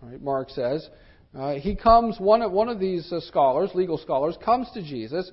right, 0.00 0.22
Mark 0.22 0.50
says, 0.50 0.88
uh, 1.36 1.54
he 1.54 1.74
comes, 1.74 2.18
one 2.18 2.42
of, 2.42 2.52
one 2.52 2.68
of 2.68 2.78
these 2.78 3.12
uh, 3.12 3.20
scholars, 3.20 3.70
legal 3.74 3.98
scholars, 3.98 4.36
comes 4.44 4.68
to 4.74 4.82
Jesus, 4.82 5.30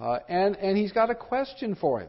uh, 0.00 0.18
and, 0.28 0.56
and 0.56 0.76
he's 0.76 0.92
got 0.92 1.10
a 1.10 1.14
question 1.14 1.74
for 1.74 2.00
him. 2.00 2.08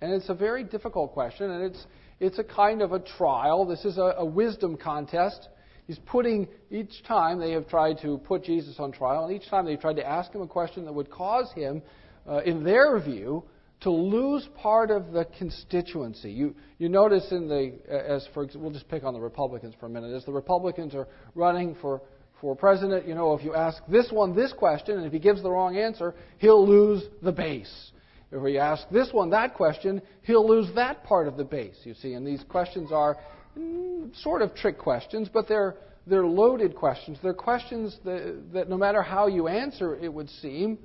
And 0.00 0.12
it's 0.12 0.28
a 0.28 0.34
very 0.34 0.64
difficult 0.64 1.12
question, 1.12 1.50
and 1.50 1.64
it's, 1.64 1.86
it's 2.20 2.38
a 2.38 2.44
kind 2.44 2.82
of 2.82 2.92
a 2.92 2.98
trial. 2.98 3.66
This 3.66 3.84
is 3.84 3.98
a, 3.98 4.14
a 4.18 4.24
wisdom 4.24 4.76
contest. 4.76 5.48
He's 5.86 5.98
putting, 6.06 6.48
each 6.70 7.02
time 7.06 7.38
they 7.38 7.52
have 7.52 7.68
tried 7.68 7.98
to 8.02 8.18
put 8.18 8.44
Jesus 8.44 8.76
on 8.78 8.92
trial, 8.92 9.24
and 9.24 9.34
each 9.34 9.48
time 9.48 9.66
they've 9.66 9.80
tried 9.80 9.96
to 9.96 10.06
ask 10.06 10.32
him 10.32 10.42
a 10.42 10.46
question 10.46 10.84
that 10.84 10.92
would 10.92 11.10
cause 11.10 11.50
him, 11.54 11.82
uh, 12.28 12.38
in 12.38 12.64
their 12.64 12.98
view, 13.00 13.44
to 13.82 13.90
lose 13.90 14.48
part 14.56 14.90
of 14.90 15.12
the 15.12 15.26
constituency. 15.38 16.30
You, 16.30 16.54
you 16.78 16.88
notice 16.88 17.30
in 17.30 17.48
the, 17.48 17.74
as 17.90 18.26
for, 18.32 18.48
we'll 18.54 18.72
just 18.72 18.88
pick 18.88 19.04
on 19.04 19.12
the 19.12 19.20
Republicans 19.20 19.74
for 19.78 19.86
a 19.86 19.90
minute, 19.90 20.14
as 20.14 20.24
the 20.24 20.32
Republicans 20.32 20.94
are 20.94 21.06
running 21.34 21.76
for, 21.80 22.00
for 22.40 22.54
president, 22.54 23.06
you 23.08 23.14
know, 23.14 23.34
if 23.34 23.42
you 23.42 23.54
ask 23.54 23.82
this 23.88 24.10
one 24.10 24.34
this 24.34 24.52
question, 24.52 24.98
and 24.98 25.06
if 25.06 25.12
he 25.12 25.18
gives 25.18 25.42
the 25.42 25.50
wrong 25.50 25.76
answer, 25.76 26.14
he'll 26.38 26.66
lose 26.66 27.02
the 27.22 27.32
base. 27.32 27.92
If 28.30 28.42
you 28.42 28.58
ask 28.58 28.88
this 28.90 29.08
one 29.12 29.30
that 29.30 29.54
question, 29.54 30.02
he'll 30.22 30.46
lose 30.46 30.68
that 30.74 31.04
part 31.04 31.28
of 31.28 31.36
the 31.36 31.44
base, 31.44 31.76
you 31.84 31.94
see. 31.94 32.12
And 32.14 32.26
these 32.26 32.42
questions 32.48 32.92
are 32.92 33.16
mm, 33.56 34.14
sort 34.22 34.42
of 34.42 34.54
trick 34.54 34.78
questions, 34.78 35.28
but 35.32 35.48
they're, 35.48 35.76
they're 36.06 36.26
loaded 36.26 36.74
questions. 36.74 37.18
They're 37.22 37.34
questions 37.34 37.96
that, 38.04 38.52
that 38.52 38.68
no 38.68 38.76
matter 38.76 39.00
how 39.00 39.28
you 39.28 39.48
answer, 39.48 39.96
it 39.96 40.12
would 40.12 40.28
seem, 40.28 40.78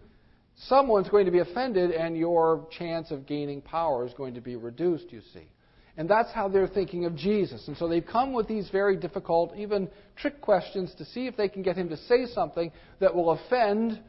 someone's 0.67 1.09
going 1.09 1.25
to 1.25 1.31
be 1.31 1.39
offended 1.39 1.91
and 1.91 2.15
your 2.15 2.67
chance 2.77 3.11
of 3.11 3.25
gaining 3.25 3.61
power 3.61 4.05
is 4.05 4.13
going 4.13 4.35
to 4.35 4.41
be 4.41 4.55
reduced, 4.55 5.11
you 5.11 5.21
see. 5.33 5.47
And 5.97 6.09
that's 6.09 6.31
how 6.31 6.47
they're 6.47 6.67
thinking 6.67 7.05
of 7.05 7.15
Jesus. 7.15 7.67
And 7.67 7.75
so 7.75 7.87
they've 7.87 8.05
come 8.05 8.33
with 8.33 8.47
these 8.47 8.69
very 8.69 8.95
difficult, 8.95 9.55
even 9.57 9.89
trick 10.15 10.41
questions 10.41 10.93
to 10.97 11.05
see 11.05 11.27
if 11.27 11.35
they 11.35 11.49
can 11.49 11.61
get 11.61 11.75
him 11.75 11.89
to 11.89 11.97
say 11.97 12.25
something 12.33 12.71
that 12.99 13.13
will 13.13 13.31
offend 13.31 14.01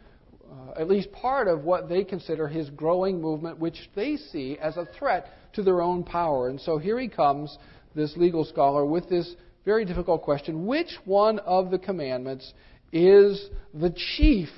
uh, 0.50 0.80
at 0.80 0.88
least 0.88 1.10
part 1.12 1.48
of 1.48 1.64
what 1.64 1.88
they 1.88 2.04
consider 2.04 2.46
his 2.46 2.70
growing 2.70 3.20
movement, 3.20 3.58
which 3.58 3.90
they 3.94 4.16
see 4.16 4.58
as 4.60 4.76
a 4.76 4.86
threat 4.98 5.26
to 5.54 5.62
their 5.62 5.80
own 5.80 6.04
power. 6.04 6.48
And 6.48 6.60
so 6.60 6.78
here 6.78 6.98
he 6.98 7.08
comes, 7.08 7.56
this 7.94 8.16
legal 8.16 8.44
scholar, 8.44 8.84
with 8.84 9.08
this 9.08 9.34
very 9.64 9.84
difficult 9.84 10.22
question 10.22 10.66
which 10.66 10.90
one 11.04 11.38
of 11.40 11.70
the 11.70 11.78
commandments 11.78 12.52
is 12.92 13.48
the 13.74 13.94
chief 14.16 14.48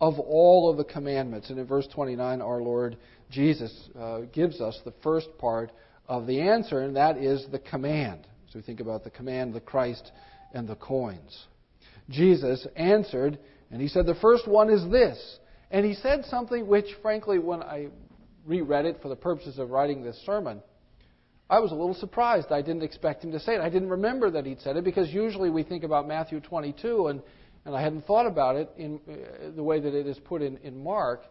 of 0.00 0.18
all 0.18 0.70
of 0.70 0.76
the 0.76 0.84
commandments. 0.84 1.50
And 1.50 1.58
in 1.58 1.66
verse 1.66 1.86
29, 1.92 2.40
our 2.40 2.60
Lord 2.60 2.96
Jesus 3.30 3.88
uh, 3.98 4.20
gives 4.32 4.60
us 4.60 4.78
the 4.84 4.94
first 5.02 5.28
part 5.38 5.70
of 6.06 6.26
the 6.26 6.40
answer, 6.40 6.80
and 6.80 6.96
that 6.96 7.16
is 7.16 7.46
the 7.50 7.58
command. 7.58 8.26
So 8.50 8.58
we 8.58 8.62
think 8.62 8.80
about 8.80 9.04
the 9.04 9.10
command, 9.10 9.54
the 9.54 9.60
Christ, 9.60 10.12
and 10.52 10.68
the 10.68 10.76
coins. 10.76 11.46
Jesus 12.10 12.66
answered, 12.76 13.38
and 13.70 13.80
he 13.80 13.88
said, 13.88 14.06
The 14.06 14.14
first 14.16 14.46
one 14.46 14.68
is 14.70 14.90
this. 14.90 15.38
And 15.70 15.86
he 15.86 15.94
said 15.94 16.24
something 16.26 16.66
which, 16.66 16.86
frankly, 17.00 17.38
when 17.38 17.62
I 17.62 17.88
reread 18.44 18.84
it 18.84 19.00
for 19.00 19.08
the 19.08 19.16
purposes 19.16 19.58
of 19.58 19.70
writing 19.70 20.02
this 20.02 20.20
sermon, 20.26 20.62
I 21.48 21.60
was 21.60 21.70
a 21.70 21.74
little 21.74 21.94
surprised. 21.94 22.50
I 22.50 22.60
didn't 22.60 22.82
expect 22.82 23.24
him 23.24 23.32
to 23.32 23.40
say 23.40 23.54
it. 23.54 23.60
I 23.60 23.70
didn't 23.70 23.90
remember 23.90 24.30
that 24.32 24.44
he'd 24.44 24.60
said 24.60 24.76
it 24.76 24.84
because 24.84 25.10
usually 25.10 25.50
we 25.50 25.62
think 25.62 25.84
about 25.84 26.06
Matthew 26.06 26.40
22 26.40 27.08
and 27.08 27.22
and 27.64 27.76
I 27.76 27.82
hadn't 27.82 28.06
thought 28.06 28.26
about 28.26 28.56
it 28.56 28.70
in 28.76 29.00
uh, 29.08 29.50
the 29.54 29.62
way 29.62 29.80
that 29.80 29.94
it 29.94 30.06
is 30.06 30.18
put 30.18 30.42
in, 30.42 30.56
in 30.58 30.82
Mark 30.82 31.22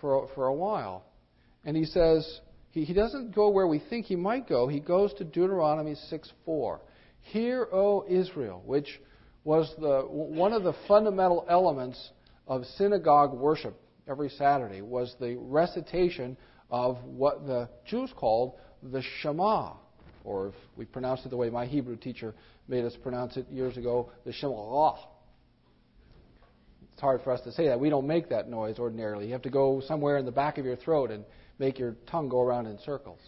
for, 0.00 0.28
for 0.34 0.46
a 0.46 0.54
while. 0.54 1.04
And 1.64 1.76
he 1.76 1.84
says, 1.84 2.40
he, 2.72 2.84
he 2.84 2.94
doesn't 2.94 3.34
go 3.34 3.50
where 3.50 3.66
we 3.66 3.78
think 3.78 4.06
he 4.06 4.16
might 4.16 4.48
go. 4.48 4.66
He 4.66 4.80
goes 4.80 5.12
to 5.14 5.24
Deuteronomy 5.24 5.94
6 5.94 6.32
4. 6.44 6.80
Hear, 7.20 7.68
O 7.70 8.04
Israel, 8.08 8.62
which 8.66 9.00
was 9.44 9.72
the, 9.78 10.00
one 10.08 10.52
of 10.52 10.64
the 10.64 10.72
fundamental 10.88 11.46
elements 11.48 12.10
of 12.48 12.64
synagogue 12.76 13.32
worship 13.34 13.80
every 14.08 14.30
Saturday, 14.30 14.80
was 14.80 15.14
the 15.20 15.36
recitation 15.36 16.36
of 16.70 16.96
what 17.04 17.46
the 17.46 17.68
Jews 17.86 18.10
called 18.16 18.54
the 18.82 19.02
Shema, 19.20 19.74
or 20.24 20.48
if 20.48 20.54
we 20.76 20.86
pronounce 20.86 21.24
it 21.24 21.28
the 21.28 21.36
way 21.36 21.50
my 21.50 21.66
Hebrew 21.66 21.96
teacher 21.96 22.34
made 22.68 22.84
us 22.84 22.96
pronounce 23.02 23.36
it 23.36 23.46
years 23.50 23.76
ago, 23.76 24.10
the 24.24 24.32
Shema 24.32 24.94
It's 26.92 27.00
hard 27.00 27.20
for 27.22 27.32
us 27.32 27.42
to 27.42 27.52
say 27.52 27.68
that. 27.68 27.78
We 27.78 27.90
don't 27.90 28.06
make 28.06 28.30
that 28.30 28.48
noise 28.48 28.78
ordinarily. 28.78 29.26
You 29.26 29.32
have 29.32 29.42
to 29.42 29.50
go 29.50 29.82
somewhere 29.86 30.16
in 30.16 30.24
the 30.24 30.32
back 30.32 30.56
of 30.56 30.64
your 30.64 30.76
throat 30.76 31.10
and 31.10 31.24
make 31.62 31.78
your 31.78 31.94
tongue 32.10 32.28
go 32.28 32.40
around 32.40 32.66
in 32.66 32.76
circles. 32.80 33.20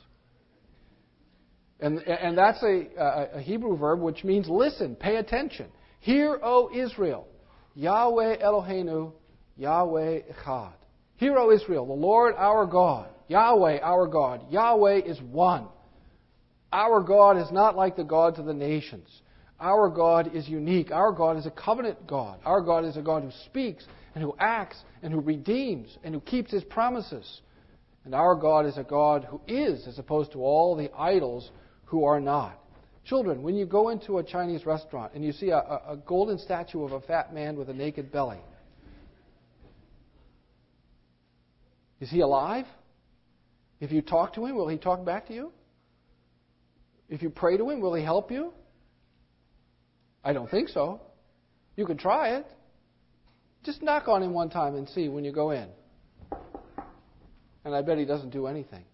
And, 1.78 2.00
and 2.00 2.36
that's 2.36 2.60
a, 2.64 3.30
a 3.36 3.40
Hebrew 3.40 3.76
verb 3.76 4.00
which 4.00 4.24
means 4.24 4.48
listen, 4.48 4.96
pay 4.96 5.16
attention. 5.16 5.68
Hear, 6.00 6.40
O 6.42 6.68
Israel, 6.74 7.28
Yahweh 7.76 8.42
Eloheinu, 8.42 9.12
Yahweh 9.56 10.22
Echad. 10.32 10.72
Hear, 11.16 11.38
O 11.38 11.52
Israel, 11.52 11.86
the 11.86 11.92
Lord 11.92 12.34
our 12.36 12.66
God, 12.66 13.08
Yahweh 13.28 13.78
our 13.78 14.08
God. 14.08 14.40
Yahweh 14.50 15.02
is 15.06 15.20
one. 15.20 15.68
Our 16.72 17.02
God 17.02 17.36
is 17.38 17.52
not 17.52 17.76
like 17.76 17.94
the 17.94 18.02
gods 18.02 18.40
of 18.40 18.46
the 18.46 18.54
nations. 18.54 19.08
Our 19.60 19.88
God 19.88 20.34
is 20.34 20.48
unique. 20.48 20.90
Our 20.90 21.12
God 21.12 21.36
is 21.36 21.46
a 21.46 21.52
covenant 21.52 22.04
God. 22.08 22.40
Our 22.44 22.60
God 22.60 22.84
is 22.84 22.96
a 22.96 23.02
God 23.02 23.22
who 23.22 23.30
speaks 23.46 23.84
and 24.16 24.24
who 24.24 24.34
acts 24.40 24.76
and 25.04 25.12
who 25.12 25.20
redeems 25.20 25.96
and 26.02 26.12
who 26.12 26.20
keeps 26.20 26.50
his 26.50 26.64
promises. 26.64 27.40
And 28.04 28.14
our 28.14 28.34
God 28.34 28.66
is 28.66 28.76
a 28.76 28.82
God 28.82 29.24
who 29.24 29.40
is, 29.46 29.86
as 29.86 29.98
opposed 29.98 30.32
to 30.32 30.42
all 30.42 30.76
the 30.76 30.90
idols 30.92 31.50
who 31.86 32.04
are 32.04 32.20
not. 32.20 32.58
Children, 33.04 33.42
when 33.42 33.54
you 33.54 33.66
go 33.66 33.90
into 33.90 34.18
a 34.18 34.24
Chinese 34.24 34.64
restaurant 34.66 35.12
and 35.14 35.24
you 35.24 35.32
see 35.32 35.50
a, 35.50 35.58
a 35.58 35.98
golden 36.06 36.38
statue 36.38 36.84
of 36.84 36.92
a 36.92 37.00
fat 37.00 37.34
man 37.34 37.56
with 37.56 37.68
a 37.68 37.74
naked 37.74 38.10
belly, 38.10 38.40
is 42.00 42.10
he 42.10 42.20
alive? 42.20 42.66
If 43.80 43.92
you 43.92 44.00
talk 44.02 44.34
to 44.34 44.46
him, 44.46 44.56
will 44.56 44.68
he 44.68 44.78
talk 44.78 45.04
back 45.04 45.26
to 45.28 45.34
you? 45.34 45.52
If 47.08 47.22
you 47.22 47.30
pray 47.30 47.56
to 47.56 47.68
him, 47.68 47.80
will 47.80 47.94
he 47.94 48.02
help 48.02 48.30
you? 48.30 48.52
I 50.22 50.32
don't 50.32 50.50
think 50.50 50.70
so. 50.70 51.00
You 51.76 51.84
could 51.84 51.98
try 51.98 52.36
it. 52.36 52.46
Just 53.62 53.82
knock 53.82 54.08
on 54.08 54.22
him 54.22 54.32
one 54.32 54.48
time 54.48 54.74
and 54.74 54.88
see 54.88 55.08
when 55.08 55.24
you 55.24 55.32
go 55.32 55.50
in. 55.50 55.68
And 57.64 57.74
I 57.74 57.82
bet 57.82 57.98
he 57.98 58.04
doesn't 58.04 58.30
do 58.30 58.46
anything. 58.46 58.84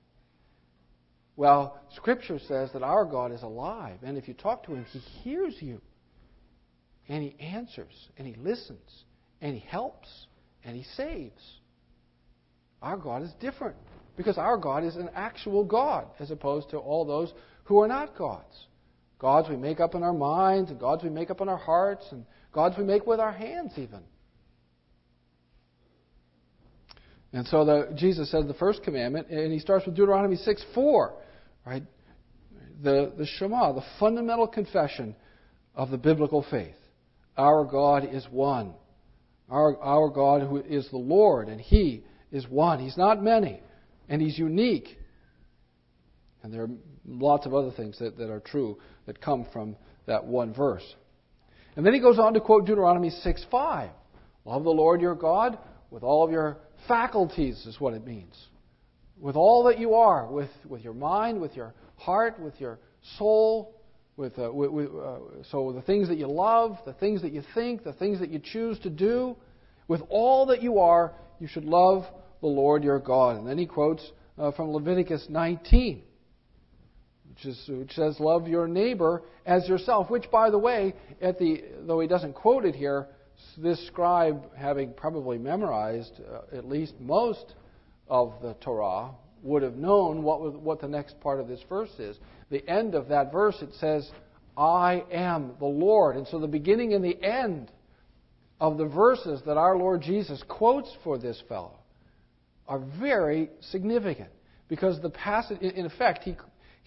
Well, 1.37 1.81
Scripture 1.97 2.39
says 2.39 2.71
that 2.73 2.83
our 2.83 3.05
God 3.05 3.33
is 3.33 3.43
alive, 3.43 3.99
and 4.03 4.19
if 4.19 4.29
you 4.29 4.35
talk 4.35 4.65
to 4.65 4.75
him, 4.75 4.85
he 4.93 4.99
hears 4.99 5.57
you. 5.61 5.81
And 7.09 7.23
he 7.23 7.35
answers, 7.41 8.09
and 8.19 8.27
he 8.27 8.35
listens, 8.35 9.05
and 9.41 9.55
he 9.55 9.61
helps, 9.61 10.09
and 10.65 10.77
he 10.77 10.85
saves. 10.97 11.43
Our 12.83 12.97
God 12.97 13.23
is 13.23 13.33
different 13.41 13.77
because 14.17 14.39
our 14.39 14.57
God 14.57 14.85
is 14.85 14.97
an 14.97 15.11
actual 15.15 15.65
God 15.65 16.07
as 16.19 16.31
opposed 16.31 16.71
to 16.71 16.79
all 16.79 17.05
those 17.05 17.33
who 17.65 17.81
are 17.81 17.89
not 17.89 18.17
gods. 18.17 18.67
Gods 19.19 19.49
we 19.49 19.57
make 19.57 19.81
up 19.81 19.95
in 19.95 20.03
our 20.03 20.13
minds, 20.15 20.71
and 20.71 20.79
gods 20.79 21.03
we 21.03 21.11
make 21.11 21.31
up 21.31 21.41
in 21.41 21.49
our 21.49 21.59
hearts, 21.59 22.07
and 22.11 22.25
gods 22.53 22.77
we 22.79 22.85
make 22.85 23.07
with 23.07 23.21
our 23.21 23.33
hands, 23.33 23.73
even. 23.77 24.01
And 27.33 27.47
so 27.47 27.65
the, 27.65 27.93
Jesus 27.95 28.31
says 28.31 28.47
the 28.47 28.55
first 28.55 28.83
commandment, 28.83 29.29
and 29.29 29.53
he 29.53 29.59
starts 29.61 29.87
with 29.87 29.95
Deuteronomy 29.95 30.37
6 30.37 30.65
4, 30.75 31.15
right? 31.65 31.83
The, 32.83 33.13
the 33.17 33.27
Shema, 33.27 33.73
the 33.73 33.85
fundamental 33.99 34.47
confession 34.47 35.15
of 35.75 35.91
the 35.91 35.99
biblical 35.99 36.45
faith. 36.51 36.75
Our 37.37 37.65
God 37.65 38.09
is 38.13 38.27
one. 38.31 38.75
Our, 39.49 39.77
our 39.81 40.09
God 40.09 40.43
who 40.43 40.59
is 40.59 40.89
the 40.91 40.99
Lord, 40.99 41.49
and 41.49 41.61
He 41.61 42.05
is 42.33 42.47
one. 42.49 42.79
He's 42.79 42.97
not 42.97 43.23
many, 43.23 43.61
and 44.09 44.21
He's 44.21 44.39
unique. 44.39 44.99
And 46.43 46.53
there 46.53 46.63
are 46.63 46.71
lots 47.07 47.47
of 47.47 47.55
other 47.55 47.71
things 47.71 47.99
that, 47.99 48.17
that 48.19 48.31
are 48.31 48.41
true 48.41 48.79
that 49.07 49.21
come 49.21 49.47
from 49.53 49.77
that 50.07 50.25
one 50.25 50.55
verse. 50.55 50.85
And 51.77 51.85
then 51.85 51.95
he 51.95 52.01
goes 52.01 52.19
on 52.19 52.35
to 52.35 52.41
quote 52.41 52.67
Deuteronomy 52.67 53.11
6 53.11 53.47
5. 53.51 53.91
Love 54.45 54.65
the 54.65 54.71
Lord 54.71 55.01
your 55.01 55.15
God 55.15 55.59
with 55.91 56.03
all 56.03 56.25
of 56.25 56.31
your 56.31 56.59
faculties, 56.87 57.67
is 57.67 57.81
what 57.81 57.95
it 57.95 58.07
means. 58.07 58.35
With 59.19 59.37
all 59.37 59.65
that 59.65 59.79
you 59.79 59.95
are, 59.95 60.27
with, 60.27 60.51
with 60.69 60.83
your 60.83 60.95
mind, 60.95 61.41
with 61.41 61.55
your 61.55 61.75
heart, 61.97 62.41
with 62.41 62.59
your 62.61 62.79
soul, 63.19 63.81
with, 64.17 64.39
uh, 64.39 64.53
with, 64.53 64.91
uh, 64.91 65.19
so 65.51 65.73
the 65.73 65.83
things 65.83 66.09
that 66.09 66.19
you 66.19 66.27
love, 66.27 66.79
the 66.85 66.93
things 66.95 67.23
that 67.23 67.33
you 67.33 67.43
think, 67.55 67.85
the 67.85 67.93
things 67.93 68.21
that 68.21 68.31
you 68.31 68.39
choose 68.39 68.79
to 68.81 68.91
do, 68.91 69.37
with 69.89 70.03
all 70.09 70.47
that 70.47 70.63
you 70.63 70.79
are, 70.79 71.13
you 71.41 71.47
should 71.47 71.65
love 71.65 72.05
the 72.41 72.47
Lord 72.47 72.85
your 72.85 72.99
God. 72.99 73.37
And 73.37 73.47
then 73.47 73.59
he 73.59 73.67
quotes 73.67 74.09
uh, 74.39 74.53
from 74.53 74.71
Leviticus 74.71 75.27
19, 75.29 76.03
which, 77.31 77.47
is, 77.47 77.63
which 77.69 77.93
says, 77.93 78.21
Love 78.21 78.47
your 78.47 78.69
neighbor 78.69 79.23
as 79.47 79.69
yourself, 79.69 80.11
which, 80.11 80.31
by 80.31 80.51
the 80.51 80.59
way, 80.59 80.95
at 81.21 81.39
the, 81.39 81.63
though 81.87 82.01
he 82.01 82.09
doesn't 82.09 82.35
quote 82.35 82.65
it 82.65 82.75
here, 82.75 83.09
this 83.59 83.85
scribe, 83.87 84.55
having 84.57 84.93
probably 84.93 85.39
memorized 85.39 86.21
uh, 86.21 86.57
at 86.57 86.69
least 86.69 86.95
most 87.01 87.55
of 88.09 88.35
the 88.43 88.55
Torah, 88.61 89.11
would 89.43 89.63
have 89.63 89.77
known 89.77 90.23
what, 90.23 90.61
what 90.61 90.81
the 90.81 90.89
next 90.89 91.19
part 91.21 91.41
of 91.41 91.49
this 91.49 91.61
verse 91.69 91.91
is. 91.99 92.19
The 92.51 92.67
end 92.69 92.95
of 92.95 93.09
that 93.09 93.33
verse, 93.33 93.57
it 93.63 93.71
says, 93.79 94.11
I 94.57 95.05
am 95.11 95.53
the 95.59 95.67
Lord. 95.67 96.17
And 96.17 96.27
so 96.29 96.39
the 96.39 96.47
beginning 96.47 96.93
and 96.93 97.05
the 97.05 97.23
end 97.23 97.71
of 98.61 98.77
the 98.77 98.87
verses 98.87 99.41
that 99.47 99.57
our 99.57 99.77
Lord 99.77 100.03
Jesus 100.03 100.43
quotes 100.49 100.91
for 101.03 101.19
this 101.19 101.43
fellow 101.49 101.79
are 102.69 102.83
very 103.01 103.51
significant. 103.71 104.31
Because 104.69 105.01
the 105.01 105.11
passage, 105.11 105.61
in 105.61 105.87
effect, 105.87 106.23
he, 106.23 106.37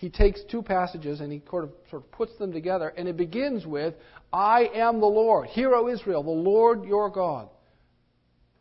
he 0.04 0.10
takes 0.10 0.42
two 0.52 0.62
passages 0.62 1.22
and 1.22 1.32
he 1.32 1.42
sort 1.50 1.64
of, 1.64 1.70
sort 1.90 2.04
of 2.04 2.12
puts 2.12 2.38
them 2.38 2.52
together, 2.52 2.90
and 2.90 3.08
it 3.08 3.16
begins 3.16 3.66
with, 3.66 3.94
I 4.34 4.70
am 4.76 5.00
the 5.00 5.06
Lord. 5.06 5.48
Hear, 5.48 5.74
O 5.74 5.88
Israel, 5.88 6.24
the 6.24 6.30
Lord 6.30 6.84
your 6.84 7.10
God. 7.10 7.48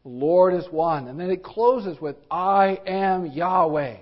The 0.05 0.11
Lord 0.11 0.55
is 0.55 0.65
one. 0.71 1.09
And 1.09 1.19
then 1.19 1.31
it 1.31 1.43
closes 1.43 2.01
with, 2.01 2.15
I 2.31 2.79
am 2.87 3.27
Yahweh. 3.27 3.97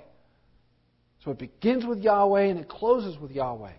So 1.25 1.31
it 1.31 1.39
begins 1.39 1.87
with 1.87 2.01
Yahweh 2.01 2.43
and 2.43 2.61
it 2.61 2.69
closes 2.69 3.19
with 3.19 3.31
Yahweh. 3.31 3.73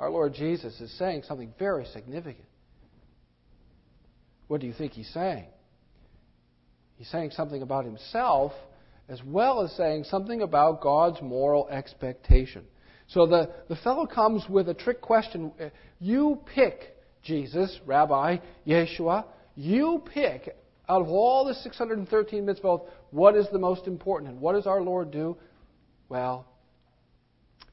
Our 0.00 0.08
Lord 0.08 0.32
Jesus 0.32 0.80
is 0.80 0.96
saying 0.98 1.24
something 1.28 1.52
very 1.58 1.84
significant. 1.92 2.48
What 4.48 4.62
do 4.62 4.66
you 4.66 4.72
think 4.72 4.92
he's 4.92 5.12
saying? 5.12 5.44
He's 6.96 7.10
saying 7.10 7.32
something 7.32 7.60
about 7.60 7.84
himself 7.84 8.52
as 9.08 9.22
well 9.24 9.60
as 9.62 9.72
saying 9.72 10.04
something 10.04 10.42
about 10.42 10.80
God's 10.80 11.20
moral 11.20 11.68
expectation. 11.68 12.64
So 13.08 13.26
the, 13.26 13.50
the 13.68 13.76
fellow 13.76 14.06
comes 14.06 14.44
with 14.48 14.68
a 14.68 14.74
trick 14.74 15.00
question. 15.00 15.52
You 16.00 16.40
pick, 16.54 16.96
Jesus, 17.22 17.78
Rabbi, 17.86 18.38
Yeshua, 18.66 19.24
you 19.56 20.02
pick 20.12 20.56
out 20.88 21.02
of 21.02 21.08
all 21.08 21.44
the 21.44 21.54
613 21.54 22.44
mitzvot, 22.44 22.86
what 23.10 23.36
is 23.36 23.46
the 23.52 23.58
most 23.58 23.86
important 23.86 24.30
and 24.30 24.40
what 24.40 24.54
does 24.54 24.66
our 24.66 24.82
Lord 24.82 25.10
do? 25.10 25.36
Well, 26.08 26.46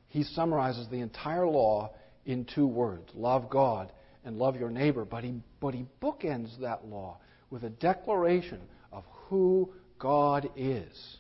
he 0.07 0.23
summarizes 0.23 0.88
the 0.89 1.00
entire 1.00 1.47
law 1.47 1.93
in 2.25 2.45
two 2.45 2.67
words 2.67 3.09
love 3.15 3.50
God 3.50 3.91
and 4.23 4.38
love 4.38 4.55
your 4.55 4.69
neighbor. 4.69 5.05
But 5.05 5.23
he, 5.23 5.35
but 5.59 5.73
he 5.73 5.85
bookends 6.01 6.59
that 6.59 6.85
law 6.85 7.17
with 7.50 7.63
a 7.63 7.69
declaration 7.69 8.59
of 8.91 9.03
who 9.27 9.73
God 10.00 10.50
is, 10.55 11.17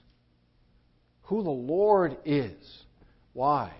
who 1.31 1.41
the 1.43 1.49
Lord 1.49 2.17
is. 2.25 2.83
Why? 3.31 3.71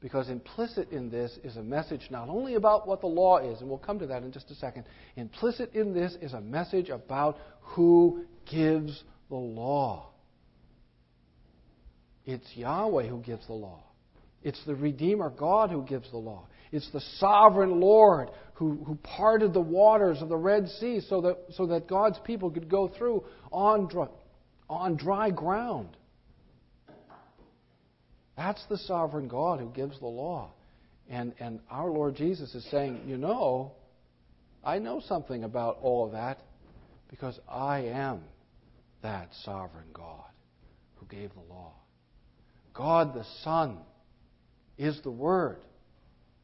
Because 0.00 0.30
implicit 0.30 0.92
in 0.92 1.10
this 1.10 1.38
is 1.44 1.58
a 1.58 1.62
message 1.62 2.08
not 2.10 2.30
only 2.30 2.54
about 2.54 2.88
what 2.88 3.02
the 3.02 3.06
law 3.06 3.36
is, 3.36 3.60
and 3.60 3.68
we'll 3.68 3.76
come 3.76 3.98
to 3.98 4.06
that 4.06 4.22
in 4.22 4.32
just 4.32 4.50
a 4.50 4.54
second. 4.54 4.84
Implicit 5.16 5.74
in 5.74 5.92
this 5.92 6.16
is 6.22 6.32
a 6.32 6.40
message 6.40 6.88
about 6.88 7.36
who 7.60 8.24
gives 8.50 9.04
the 9.28 9.36
law. 9.36 10.08
It's 12.24 12.46
Yahweh 12.54 13.08
who 13.08 13.18
gives 13.18 13.46
the 13.46 13.52
law. 13.52 13.84
It's 14.42 14.64
the 14.64 14.74
Redeemer 14.74 15.28
God 15.28 15.68
who 15.70 15.82
gives 15.82 16.10
the 16.10 16.16
law. 16.16 16.46
It's 16.72 16.90
the 16.92 17.02
sovereign 17.18 17.78
Lord 17.78 18.30
who, 18.54 18.82
who 18.86 18.94
parted 19.02 19.52
the 19.52 19.60
waters 19.60 20.22
of 20.22 20.30
the 20.30 20.38
Red 20.38 20.68
Sea 20.80 21.02
so 21.10 21.20
that, 21.20 21.36
so 21.50 21.66
that 21.66 21.88
God's 21.88 22.18
people 22.24 22.50
could 22.50 22.70
go 22.70 22.88
through 22.88 23.22
on 23.52 23.86
dry, 23.86 24.08
on 24.70 24.96
dry 24.96 25.28
ground. 25.28 25.94
That's 28.36 28.64
the 28.68 28.78
sovereign 28.78 29.28
God 29.28 29.60
who 29.60 29.68
gives 29.68 29.98
the 29.98 30.06
law. 30.06 30.50
And, 31.08 31.34
and 31.38 31.60
our 31.70 31.90
Lord 31.90 32.16
Jesus 32.16 32.54
is 32.54 32.64
saying, 32.70 33.02
you 33.06 33.16
know, 33.16 33.72
I 34.64 34.78
know 34.78 35.00
something 35.00 35.44
about 35.44 35.78
all 35.82 36.06
of 36.06 36.12
that 36.12 36.38
because 37.10 37.38
I 37.48 37.80
am 37.80 38.22
that 39.02 39.28
sovereign 39.44 39.88
God 39.92 40.24
who 40.96 41.06
gave 41.06 41.30
the 41.34 41.52
law. 41.52 41.72
God 42.72 43.14
the 43.14 43.24
Son 43.42 43.78
is 44.78 44.98
the 45.02 45.10
Word. 45.10 45.58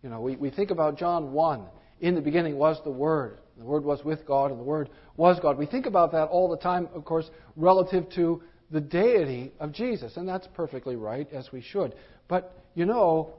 You 0.02 0.10
know, 0.10 0.20
we, 0.20 0.36
we 0.36 0.50
think 0.50 0.70
about 0.70 0.98
John 0.98 1.32
1. 1.32 1.64
In 2.00 2.14
the 2.14 2.20
beginning 2.20 2.56
was 2.56 2.78
the 2.84 2.90
Word. 2.90 3.40
The 3.58 3.64
Word 3.64 3.84
was 3.84 4.04
with 4.04 4.26
God, 4.26 4.50
and 4.50 4.60
the 4.60 4.64
Word 4.64 4.88
was 5.16 5.38
God. 5.40 5.58
We 5.58 5.66
think 5.66 5.86
about 5.86 6.12
that 6.12 6.28
all 6.28 6.48
the 6.48 6.56
time, 6.56 6.88
of 6.94 7.04
course, 7.04 7.28
relative 7.56 8.08
to 8.14 8.42
the 8.70 8.80
deity 8.80 9.52
of 9.58 9.72
Jesus, 9.72 10.16
and 10.16 10.28
that's 10.28 10.46
perfectly 10.54 10.96
right, 10.96 11.28
as 11.32 11.50
we 11.52 11.60
should. 11.60 11.94
But, 12.28 12.56
you 12.74 12.86
know, 12.86 13.34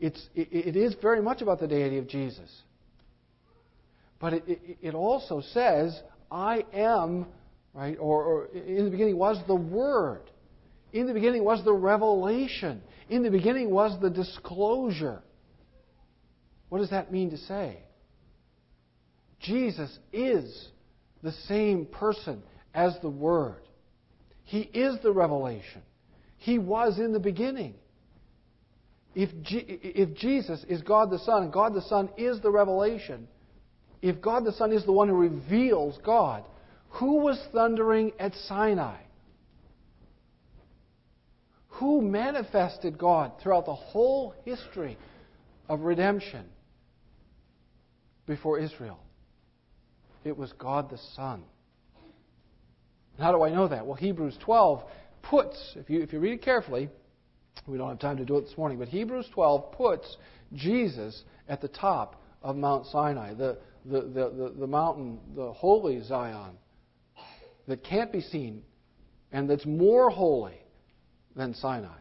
it's, 0.00 0.28
it, 0.34 0.48
it 0.50 0.76
is 0.76 0.94
very 1.00 1.22
much 1.22 1.42
about 1.42 1.60
the 1.60 1.68
deity 1.68 1.98
of 1.98 2.08
Jesus. 2.08 2.50
But 4.20 4.34
it, 4.34 4.44
it, 4.48 4.78
it 4.82 4.94
also 4.94 5.42
says, 5.52 6.00
I 6.30 6.64
am, 6.72 7.26
right, 7.72 7.96
or, 8.00 8.24
or 8.24 8.46
in 8.46 8.84
the 8.84 8.90
beginning 8.90 9.16
was 9.16 9.38
the 9.46 9.54
Word. 9.54 10.22
In 10.92 11.06
the 11.06 11.14
beginning 11.14 11.44
was 11.44 11.64
the 11.64 11.72
revelation. 11.72 12.82
In 13.08 13.22
the 13.22 13.30
beginning 13.30 13.70
was 13.70 13.98
the 14.00 14.10
disclosure. 14.10 15.22
What 16.68 16.78
does 16.78 16.90
that 16.90 17.12
mean 17.12 17.30
to 17.30 17.38
say? 17.38 17.78
Jesus 19.40 19.96
is 20.12 20.68
the 21.22 21.32
same 21.46 21.86
person 21.86 22.42
as 22.74 22.96
the 23.02 23.08
Word. 23.08 23.62
He 24.48 24.60
is 24.60 24.96
the 25.02 25.12
revelation. 25.12 25.82
He 26.38 26.58
was 26.58 26.98
in 26.98 27.12
the 27.12 27.20
beginning. 27.20 27.74
If, 29.14 29.28
G- 29.42 29.62
if 29.66 30.16
Jesus 30.16 30.64
is 30.70 30.80
God 30.80 31.10
the 31.10 31.18
Son, 31.18 31.50
God 31.50 31.74
the 31.74 31.82
Son 31.82 32.08
is 32.16 32.40
the 32.40 32.50
revelation, 32.50 33.28
if 34.00 34.22
God 34.22 34.46
the 34.46 34.52
Son 34.52 34.72
is 34.72 34.86
the 34.86 34.92
one 34.92 35.08
who 35.08 35.16
reveals 35.16 35.98
God, 36.02 36.44
who 36.92 37.16
was 37.16 37.38
thundering 37.52 38.12
at 38.18 38.34
Sinai? 38.46 38.96
Who 41.72 42.00
manifested 42.00 42.96
God 42.96 43.32
throughout 43.42 43.66
the 43.66 43.74
whole 43.74 44.34
history 44.46 44.96
of 45.68 45.80
redemption 45.80 46.46
before 48.24 48.58
Israel? 48.58 48.98
It 50.24 50.38
was 50.38 50.54
God 50.54 50.88
the 50.88 50.98
Son. 51.14 51.42
How 53.18 53.32
do 53.32 53.42
I 53.42 53.50
know 53.50 53.68
that? 53.68 53.86
Well, 53.86 53.96
Hebrews 53.96 54.36
12 54.44 54.82
puts, 55.22 55.56
if 55.76 55.90
you, 55.90 56.02
if 56.02 56.12
you 56.12 56.20
read 56.20 56.34
it 56.34 56.42
carefully, 56.42 56.88
we 57.66 57.76
don't 57.76 57.88
have 57.88 57.98
time 57.98 58.16
to 58.18 58.24
do 58.24 58.36
it 58.38 58.42
this 58.42 58.56
morning, 58.56 58.78
but 58.78 58.88
Hebrews 58.88 59.26
12 59.34 59.72
puts 59.72 60.16
Jesus 60.54 61.24
at 61.48 61.60
the 61.60 61.68
top 61.68 62.22
of 62.42 62.56
Mount 62.56 62.86
Sinai, 62.86 63.34
the, 63.34 63.58
the, 63.84 64.02
the, 64.02 64.54
the, 64.58 64.66
mountain, 64.66 65.18
the 65.34 65.52
holy 65.52 66.02
Zion, 66.02 66.52
that 67.66 67.84
can't 67.84 68.12
be 68.12 68.20
seen 68.20 68.62
and 69.32 69.50
that's 69.50 69.66
more 69.66 70.10
holy 70.10 70.58
than 71.36 71.54
Sinai. 71.54 71.98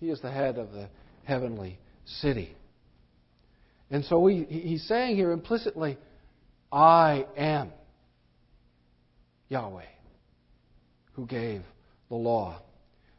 He 0.00 0.10
is 0.10 0.20
the 0.20 0.30
head 0.30 0.58
of 0.58 0.72
the 0.72 0.88
heavenly 1.24 1.78
city. 2.04 2.54
And 3.90 4.04
so 4.04 4.26
he, 4.26 4.44
he's 4.44 4.86
saying 4.88 5.16
here 5.16 5.30
implicitly, 5.30 5.98
I 6.72 7.26
am. 7.36 7.70
Yahweh, 9.48 9.82
who 11.12 11.26
gave 11.26 11.62
the 12.08 12.14
law. 12.14 12.60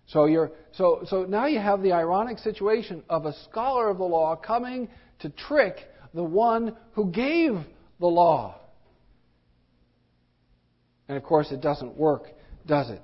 So, 0.07 0.25
you're, 0.25 0.51
so, 0.73 1.03
so 1.07 1.23
now 1.23 1.47
you 1.47 1.59
have 1.59 1.81
the 1.81 1.93
ironic 1.93 2.38
situation 2.39 3.03
of 3.09 3.25
a 3.25 3.33
scholar 3.43 3.89
of 3.89 3.97
the 3.97 4.03
law 4.03 4.35
coming 4.35 4.89
to 5.19 5.29
trick 5.29 5.77
the 6.13 6.23
one 6.23 6.75
who 6.93 7.11
gave 7.11 7.53
the 7.99 8.07
law. 8.07 8.59
And 11.07 11.17
of 11.17 11.23
course, 11.23 11.51
it 11.51 11.61
doesn't 11.61 11.97
work, 11.97 12.27
does 12.65 12.89
it? 12.89 13.01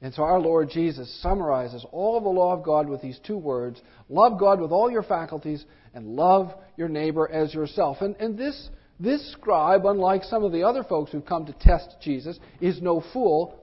And 0.00 0.12
so 0.12 0.24
our 0.24 0.40
Lord 0.40 0.70
Jesus 0.70 1.22
summarizes 1.22 1.86
all 1.92 2.18
of 2.18 2.24
the 2.24 2.28
law 2.28 2.52
of 2.52 2.64
God 2.64 2.88
with 2.88 3.00
these 3.00 3.20
two 3.24 3.38
words 3.38 3.80
love 4.08 4.38
God 4.38 4.60
with 4.60 4.72
all 4.72 4.90
your 4.90 5.04
faculties 5.04 5.64
and 5.94 6.16
love 6.16 6.52
your 6.76 6.88
neighbor 6.88 7.30
as 7.30 7.54
yourself. 7.54 7.98
And, 8.00 8.16
and 8.16 8.36
this 8.36 8.68
this 9.02 9.32
scribe, 9.32 9.84
unlike 9.86 10.24
some 10.24 10.44
of 10.44 10.52
the 10.52 10.62
other 10.62 10.84
folks 10.84 11.12
who've 11.12 11.26
come 11.26 11.46
to 11.46 11.52
test 11.52 11.96
Jesus, 12.00 12.38
is 12.60 12.80
no 12.80 13.02
fool. 13.12 13.58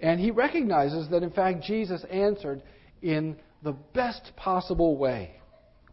And 0.00 0.20
he 0.20 0.30
recognizes 0.30 1.08
that, 1.10 1.22
in 1.22 1.30
fact, 1.30 1.62
Jesus 1.62 2.04
answered 2.10 2.62
in 3.02 3.36
the 3.62 3.72
best 3.72 4.32
possible 4.36 4.96
way 4.96 5.36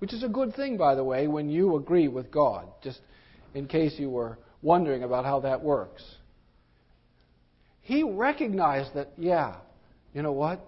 which 0.01 0.13
is 0.13 0.23
a 0.23 0.27
good 0.27 0.55
thing, 0.55 0.77
by 0.77 0.95
the 0.95 1.03
way, 1.03 1.27
when 1.27 1.47
you 1.47 1.75
agree 1.75 2.07
with 2.07 2.31
God, 2.31 2.65
just 2.81 2.99
in 3.53 3.67
case 3.67 3.99
you 3.99 4.09
were 4.09 4.39
wondering 4.63 5.03
about 5.03 5.25
how 5.25 5.41
that 5.41 5.61
works. 5.61 6.03
He 7.81 8.01
recognized 8.01 8.95
that, 8.95 9.11
yeah, 9.15 9.57
you 10.15 10.23
know 10.23 10.31
what? 10.31 10.59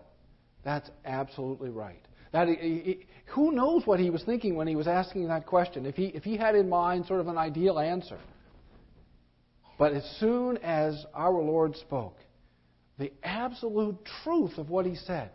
That's 0.63 0.87
absolutely 1.03 1.71
right. 1.71 1.99
He, 2.33 2.55
he, 2.55 3.05
who 3.27 3.51
knows 3.51 3.85
what 3.85 3.99
he 3.99 4.09
was 4.09 4.23
thinking 4.23 4.55
when 4.55 4.67
he 4.67 4.75
was 4.75 4.87
asking 4.87 5.27
that 5.27 5.45
question? 5.45 5.85
If 5.85 5.95
he, 5.95 6.05
if 6.05 6.23
he 6.23 6.35
had 6.35 6.55
in 6.55 6.67
mind 6.67 7.05
sort 7.05 7.19
of 7.19 7.27
an 7.27 7.37
ideal 7.37 7.79
answer. 7.79 8.19
But 9.77 9.93
as 9.93 10.03
soon 10.19 10.57
as 10.57 11.05
our 11.13 11.41
Lord 11.41 11.75
spoke, 11.77 12.17
the 12.97 13.11
absolute 13.23 13.97
truth 14.23 14.57
of 14.57 14.69
what 14.69 14.85
he 14.85 14.95
said 14.95 15.31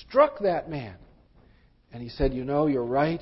struck 0.00 0.40
that 0.40 0.70
man. 0.70 0.96
And 1.92 2.02
he 2.02 2.08
said, 2.08 2.32
You 2.32 2.44
know, 2.44 2.66
you're 2.66 2.84
right. 2.84 3.20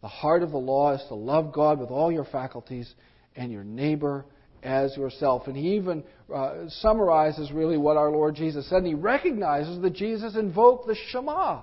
The 0.00 0.08
heart 0.08 0.42
of 0.42 0.50
the 0.50 0.58
law 0.58 0.94
is 0.94 1.02
to 1.08 1.14
love 1.14 1.52
God 1.52 1.78
with 1.78 1.90
all 1.90 2.10
your 2.10 2.24
faculties 2.24 2.92
and 3.36 3.52
your 3.52 3.64
neighbor 3.64 4.24
as 4.62 4.96
yourself. 4.96 5.46
And 5.46 5.56
he 5.56 5.76
even 5.76 6.02
uh, 6.32 6.68
summarizes 6.68 7.52
really 7.52 7.76
what 7.76 7.96
our 7.96 8.10
Lord 8.10 8.34
Jesus 8.34 8.68
said. 8.68 8.78
And 8.78 8.86
he 8.86 8.94
recognizes 8.94 9.80
that 9.80 9.94
Jesus 9.94 10.36
invoked 10.36 10.88
the 10.88 10.96
Shema. 11.10 11.62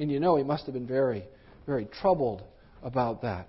And 0.00 0.10
you 0.10 0.18
know, 0.18 0.36
he 0.36 0.42
must 0.42 0.64
have 0.64 0.72
been 0.72 0.86
very, 0.86 1.24
very 1.66 1.84
troubled 2.00 2.42
about 2.82 3.22
that. 3.22 3.48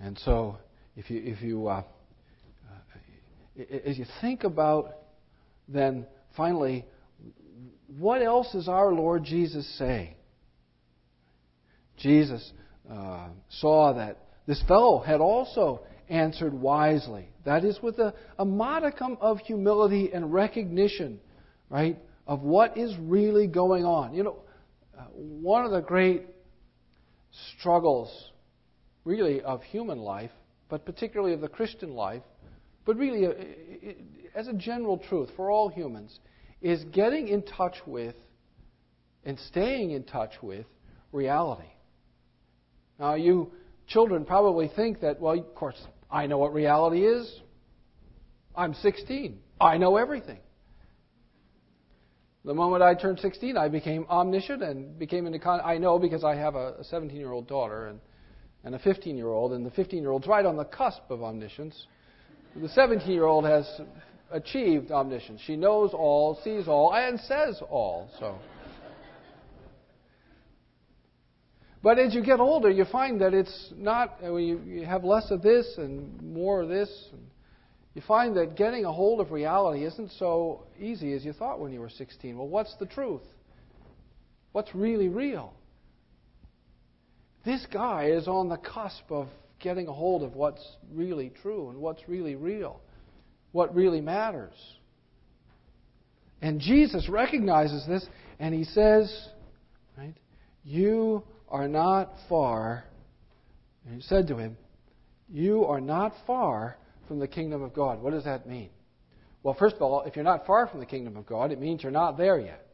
And 0.00 0.18
so, 0.18 0.56
if 0.96 1.08
you, 1.10 1.22
if 1.24 1.40
you, 1.40 1.68
uh, 1.68 1.84
uh, 2.68 3.62
as 3.86 3.96
you 3.96 4.06
think 4.20 4.44
about 4.44 4.96
then 5.68 6.06
finally, 6.36 6.84
what 7.98 8.22
else 8.22 8.54
is 8.54 8.68
our 8.68 8.92
Lord 8.92 9.22
Jesus 9.22 9.66
saying? 9.78 10.14
Jesus 11.98 12.52
uh, 12.90 13.28
saw 13.50 13.94
that 13.94 14.18
this 14.46 14.60
fellow 14.66 14.98
had 15.00 15.20
also 15.20 15.82
answered 16.08 16.52
wisely. 16.54 17.28
That 17.44 17.64
is, 17.64 17.78
with 17.80 17.98
a, 18.00 18.14
a 18.38 18.44
modicum 18.44 19.16
of 19.20 19.38
humility 19.38 20.10
and 20.12 20.32
recognition, 20.32 21.20
right, 21.68 21.96
of 22.30 22.42
what 22.42 22.78
is 22.78 22.96
really 23.00 23.48
going 23.48 23.84
on. 23.84 24.14
You 24.14 24.22
know, 24.22 24.36
uh, 24.96 25.02
one 25.12 25.64
of 25.64 25.72
the 25.72 25.80
great 25.80 26.26
struggles, 27.58 28.30
really, 29.04 29.42
of 29.42 29.64
human 29.64 29.98
life, 29.98 30.30
but 30.68 30.86
particularly 30.86 31.34
of 31.34 31.40
the 31.40 31.48
Christian 31.48 31.92
life, 31.92 32.22
but 32.86 32.96
really, 32.96 33.26
uh, 33.26 33.32
as 34.36 34.46
a 34.46 34.52
general 34.52 34.96
truth 34.96 35.28
for 35.34 35.50
all 35.50 35.68
humans, 35.68 36.20
is 36.62 36.84
getting 36.92 37.26
in 37.26 37.42
touch 37.42 37.74
with 37.84 38.14
and 39.24 39.36
staying 39.48 39.90
in 39.90 40.04
touch 40.04 40.34
with 40.40 40.66
reality. 41.10 41.68
Now, 43.00 43.14
you 43.14 43.50
children 43.88 44.24
probably 44.24 44.70
think 44.76 45.00
that, 45.00 45.20
well, 45.20 45.36
of 45.36 45.52
course, 45.56 45.82
I 46.08 46.28
know 46.28 46.38
what 46.38 46.54
reality 46.54 47.04
is. 47.04 47.40
I'm 48.54 48.74
16. 48.74 49.36
I 49.60 49.78
know 49.78 49.96
everything. 49.96 50.38
The 52.44 52.54
moment 52.54 52.82
I 52.82 52.94
turned 52.94 53.18
16, 53.20 53.56
I 53.56 53.68
became 53.68 54.06
omniscient 54.08 54.62
and 54.62 54.98
became 54.98 55.26
an 55.26 55.38
econ- 55.38 55.64
I 55.64 55.76
know 55.76 55.98
because 55.98 56.24
I 56.24 56.36
have 56.36 56.54
a 56.54 56.82
17 56.82 57.16
year 57.16 57.32
old 57.32 57.46
daughter 57.46 57.88
and, 57.88 58.00
and 58.64 58.74
a 58.74 58.78
15 58.78 59.16
year 59.16 59.28
old, 59.28 59.52
and 59.52 59.64
the 59.64 59.70
15 59.70 60.00
year 60.00 60.10
old's 60.10 60.26
right 60.26 60.46
on 60.46 60.56
the 60.56 60.64
cusp 60.64 61.02
of 61.10 61.22
omniscience. 61.22 61.86
The 62.56 62.68
17 62.68 63.10
year 63.10 63.26
old 63.26 63.44
has 63.44 63.66
achieved 64.30 64.90
omniscience. 64.90 65.42
She 65.44 65.56
knows 65.56 65.90
all, 65.92 66.38
sees 66.42 66.66
all, 66.66 66.94
and 66.94 67.20
says 67.20 67.60
all. 67.68 68.08
So. 68.18 68.38
But 71.82 71.98
as 71.98 72.14
you 72.14 72.22
get 72.22 72.40
older, 72.40 72.70
you 72.70 72.84
find 72.84 73.20
that 73.20 73.32
it's 73.34 73.72
not, 73.76 74.18
you 74.22 74.84
have 74.86 75.04
less 75.04 75.30
of 75.30 75.42
this 75.42 75.74
and 75.78 76.20
more 76.22 76.62
of 76.62 76.68
this. 76.68 76.90
And 77.12 77.22
you 77.94 78.02
find 78.06 78.36
that 78.36 78.56
getting 78.56 78.84
a 78.84 78.92
hold 78.92 79.20
of 79.20 79.32
reality 79.32 79.84
isn't 79.84 80.12
so 80.12 80.62
easy 80.78 81.12
as 81.12 81.24
you 81.24 81.32
thought 81.32 81.58
when 81.58 81.72
you 81.72 81.80
were 81.80 81.90
16. 81.90 82.36
Well, 82.36 82.46
what's 82.46 82.74
the 82.76 82.86
truth? 82.86 83.22
What's 84.52 84.72
really 84.74 85.08
real? 85.08 85.52
This 87.44 87.66
guy 87.72 88.06
is 88.06 88.28
on 88.28 88.48
the 88.48 88.58
cusp 88.58 89.10
of 89.10 89.28
getting 89.58 89.88
a 89.88 89.92
hold 89.92 90.22
of 90.22 90.34
what's 90.34 90.64
really 90.92 91.32
true 91.42 91.70
and 91.70 91.78
what's 91.78 92.08
really 92.08 92.34
real, 92.34 92.80
what 93.52 93.74
really 93.74 94.00
matters. 94.00 94.54
And 96.42 96.60
Jesus 96.60 97.08
recognizes 97.08 97.86
this 97.86 98.06
and 98.38 98.54
he 98.54 98.64
says, 98.64 99.28
right, 99.98 100.14
you 100.64 101.22
are 101.48 101.68
not 101.68 102.12
far. 102.28 102.84
And 103.84 103.96
he 103.96 104.02
said 104.02 104.28
to 104.28 104.36
him, 104.36 104.56
You 105.30 105.64
are 105.64 105.80
not 105.80 106.14
far 106.26 106.76
from 107.10 107.18
the 107.18 107.26
kingdom 107.26 107.60
of 107.60 107.74
God. 107.74 108.00
What 108.00 108.12
does 108.12 108.22
that 108.22 108.46
mean? 108.46 108.70
Well, 109.42 109.56
first 109.58 109.74
of 109.74 109.82
all, 109.82 110.02
if 110.02 110.14
you're 110.14 110.24
not 110.24 110.46
far 110.46 110.68
from 110.68 110.78
the 110.78 110.86
kingdom 110.86 111.16
of 111.16 111.26
God, 111.26 111.50
it 111.50 111.60
means 111.60 111.82
you're 111.82 111.90
not 111.90 112.16
there 112.16 112.38
yet. 112.38 112.64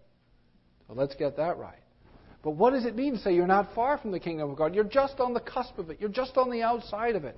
So 0.87 0.93
let's 0.93 1.15
get 1.15 1.39
that 1.39 1.57
right. 1.57 1.79
But 2.45 2.51
what 2.51 2.75
does 2.75 2.85
it 2.85 2.95
mean 2.95 3.15
to 3.15 3.19
say 3.19 3.35
you're 3.35 3.47
not 3.47 3.75
far 3.75 3.97
from 3.97 4.11
the 4.11 4.21
kingdom 4.21 4.51
of 4.51 4.59
God? 4.59 4.75
You're 4.75 4.85
just 4.85 5.21
on 5.21 5.33
the 5.33 5.41
cusp 5.41 5.79
of 5.79 5.89
it. 5.89 6.01
You're 6.01 6.11
just 6.11 6.37
on 6.37 6.51
the 6.51 6.61
outside 6.61 7.17
of 7.17 7.25
it. 7.25 7.35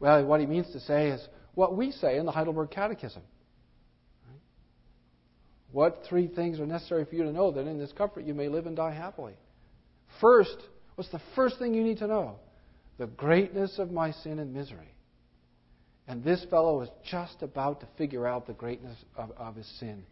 Well, 0.00 0.24
what 0.24 0.40
he 0.40 0.46
means 0.46 0.72
to 0.72 0.80
say 0.80 1.08
is 1.08 1.20
what 1.52 1.76
we 1.76 1.90
say 1.90 2.16
in 2.16 2.24
the 2.24 2.32
Heidelberg 2.32 2.70
Catechism. 2.70 3.20
What 5.70 6.04
three 6.08 6.28
things 6.28 6.60
are 6.60 6.66
necessary 6.66 7.04
for 7.04 7.14
you 7.14 7.24
to 7.24 7.32
know 7.32 7.50
that 7.50 7.66
in 7.66 7.78
this 7.78 7.92
comfort 7.92 8.24
you 8.24 8.32
may 8.32 8.48
live 8.48 8.64
and 8.64 8.74
die 8.74 8.94
happily? 8.94 9.34
First, 10.18 10.56
what's 10.94 11.10
the 11.10 11.20
first 11.34 11.58
thing 11.58 11.74
you 11.74 11.84
need 11.84 11.98
to 11.98 12.06
know? 12.06 12.36
The 12.96 13.06
greatness 13.06 13.78
of 13.78 13.90
my 13.90 14.12
sin 14.12 14.38
and 14.38 14.54
misery. 14.54 14.93
And 16.06 16.22
this 16.22 16.44
fellow 16.50 16.82
is 16.82 16.90
just 17.10 17.42
about 17.42 17.80
to 17.80 17.88
figure 17.96 18.26
out 18.26 18.46
the 18.46 18.52
greatness 18.52 18.96
of, 19.16 19.30
of 19.36 19.56
his 19.56 19.66
sin 19.78 20.04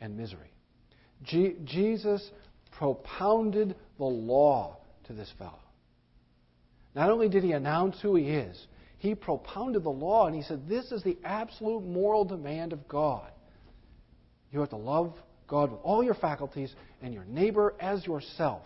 and 0.00 0.16
misery. 0.16 0.50
Je- 1.22 1.56
Jesus 1.64 2.30
propounded 2.76 3.76
the 3.98 4.04
law 4.04 4.76
to 5.06 5.12
this 5.12 5.32
fellow. 5.38 5.60
Not 6.94 7.10
only 7.10 7.28
did 7.28 7.44
he 7.44 7.52
announce 7.52 8.00
who 8.00 8.16
he 8.16 8.30
is, 8.30 8.66
he 8.98 9.14
propounded 9.14 9.84
the 9.84 9.90
law 9.90 10.26
and 10.26 10.34
he 10.34 10.42
said, 10.42 10.68
This 10.68 10.90
is 10.90 11.02
the 11.02 11.18
absolute 11.24 11.84
moral 11.84 12.24
demand 12.24 12.72
of 12.72 12.88
God. 12.88 13.30
You 14.50 14.60
have 14.60 14.70
to 14.70 14.76
love 14.76 15.14
God 15.46 15.70
with 15.70 15.80
all 15.82 16.02
your 16.02 16.14
faculties 16.14 16.74
and 17.02 17.14
your 17.14 17.24
neighbor 17.24 17.74
as 17.78 18.04
yourself. 18.06 18.62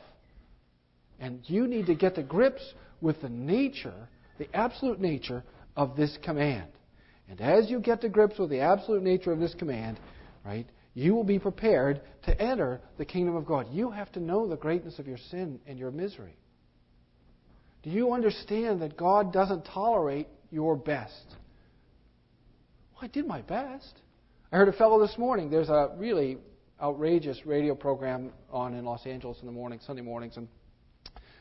And 1.19 1.41
you 1.45 1.67
need 1.67 1.87
to 1.87 1.95
get 1.95 2.15
to 2.15 2.23
grips 2.23 2.63
with 3.01 3.21
the 3.21 3.29
nature, 3.29 4.09
the 4.39 4.49
absolute 4.55 5.01
nature 5.01 5.43
of 5.77 5.97
this 5.97 6.17
command. 6.23 6.69
And 7.29 7.41
as 7.41 7.71
you 7.71 7.81
get 7.81 8.01
to 8.01 8.09
grips 8.09 8.39
with 8.39 8.51
the 8.51 8.61
absolute 8.61 9.03
nature 9.03 9.33
of 9.33 9.39
this 9.39 9.55
command, 9.55 10.01
right, 10.45 10.67
you 10.95 11.15
will 11.15 11.25
be 11.25 11.39
prepared 11.39 12.01
to 12.25 12.41
enter 12.41 12.81
the 12.99 13.05
kingdom 13.05 13.37
of 13.37 13.47
God. 13.47 13.69
You 13.71 13.91
have 13.91 14.11
to 14.13 14.21
know 14.21 14.49
the 14.49 14.57
greatness 14.57 14.99
of 14.99 15.07
your 15.07 15.19
sin 15.31 15.61
and 15.67 15.79
your 15.79 15.91
misery. 15.91 16.37
Do 17.83 17.91
you 17.91 18.13
understand 18.13 18.83
that 18.83 18.97
God 18.97 19.33
doesn't 19.33 19.65
tolerate 19.65 20.27
your 20.51 20.77
best? 20.77 21.25
Well, 22.93 23.03
I 23.03 23.07
did 23.07 23.27
my 23.27 23.43
best. 23.43 23.95
I 24.53 24.57
heard 24.57 24.69
a 24.69 24.73
fellow 24.73 25.01
this 25.01 25.17
morning. 25.17 25.49
There's 25.49 25.69
a 25.69 25.95
really 25.97 26.39
outrageous 26.83 27.39
radio 27.47 27.75
program 27.75 28.33
on 28.51 28.75
in 28.75 28.85
Los 28.85 29.07
Angeles 29.07 29.39
in 29.41 29.47
the 29.47 29.53
morning, 29.53 29.79
Sunday 29.87 30.03
mornings, 30.03 30.37
and 30.37 30.49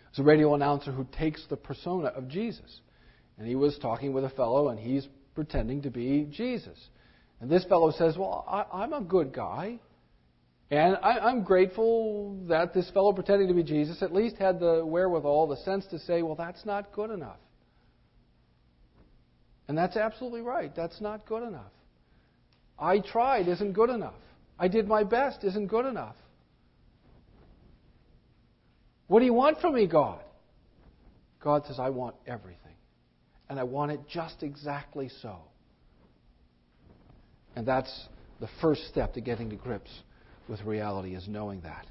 it's 0.10 0.20
a 0.20 0.24
radio 0.24 0.54
announcer 0.54 0.92
who 0.92 1.08
takes 1.18 1.46
the 1.50 1.58
persona 1.58 2.08
of 2.08 2.28
Jesus. 2.28 2.82
And 3.40 3.48
he 3.48 3.56
was 3.56 3.78
talking 3.82 4.12
with 4.12 4.26
a 4.26 4.30
fellow, 4.30 4.68
and 4.68 4.78
he's 4.78 5.08
pretending 5.34 5.82
to 5.84 5.90
be 5.90 6.28
Jesus. 6.30 6.78
And 7.40 7.50
this 7.50 7.64
fellow 7.64 7.92
says, 7.92 8.18
Well, 8.18 8.46
I, 8.48 8.84
am 8.84 8.92
a 8.92 9.02
good 9.02 9.34
guy. 9.34 9.80
And 10.70 10.98
I, 11.02 11.30
am 11.30 11.44
grateful 11.44 12.38
that 12.50 12.74
this 12.74 12.90
fellow 12.92 13.14
pretending 13.14 13.48
to 13.48 13.54
be 13.54 13.64
Jesus 13.64 14.04
at 14.04 14.14
least 14.14 14.36
had 14.36 14.60
the 14.60 14.86
wherewithal, 14.86 15.48
the 15.48 15.56
sense 15.58 15.86
to 15.88 16.00
say, 16.00 16.22
Well, 16.22 16.36
that's 16.36 16.66
not 16.66 16.92
good 16.92 17.12
enough. 17.12 17.40
And 19.70 19.78
that's 19.78 19.96
absolutely 19.96 20.42
right. 20.42 20.76
That's 20.76 21.00
not 21.00 21.26
good 21.26 21.44
enough. 21.44 21.72
I 22.78 23.00
tried 23.00 23.48
isn't 23.48 23.72
good 23.74 23.90
enough. 23.90 24.20
I 24.60 24.68
did 24.68 24.88
my 24.88 25.04
best 25.04 25.46
isn't 25.46 25.68
good 25.68 25.86
enough. 25.86 26.16
What 29.08 29.20
do 29.20 29.26
you 29.26 29.34
want 29.34 29.62
from 29.62 29.76
me, 29.76 29.88
God? 29.88 30.20
God 31.42 31.66
says, 31.68 31.80
I 31.80 31.90
want 31.90 32.16
everything. 32.28 32.69
And 33.50 33.60
I 33.60 33.64
want 33.64 33.92
it 33.92 34.02
just 34.12 34.44
exactly 34.44 35.10
so. 35.22 35.38
And 37.56 37.68
that's 37.68 38.08
the 38.40 38.50
first 38.62 38.88
step 38.88 39.14
to 39.16 39.22
getting 39.22 39.50
to 39.50 39.56
grips 39.56 39.90
with 40.48 40.62
reality 40.62 41.16
is 41.16 41.28
knowing 41.28 41.62
that. 41.62 41.86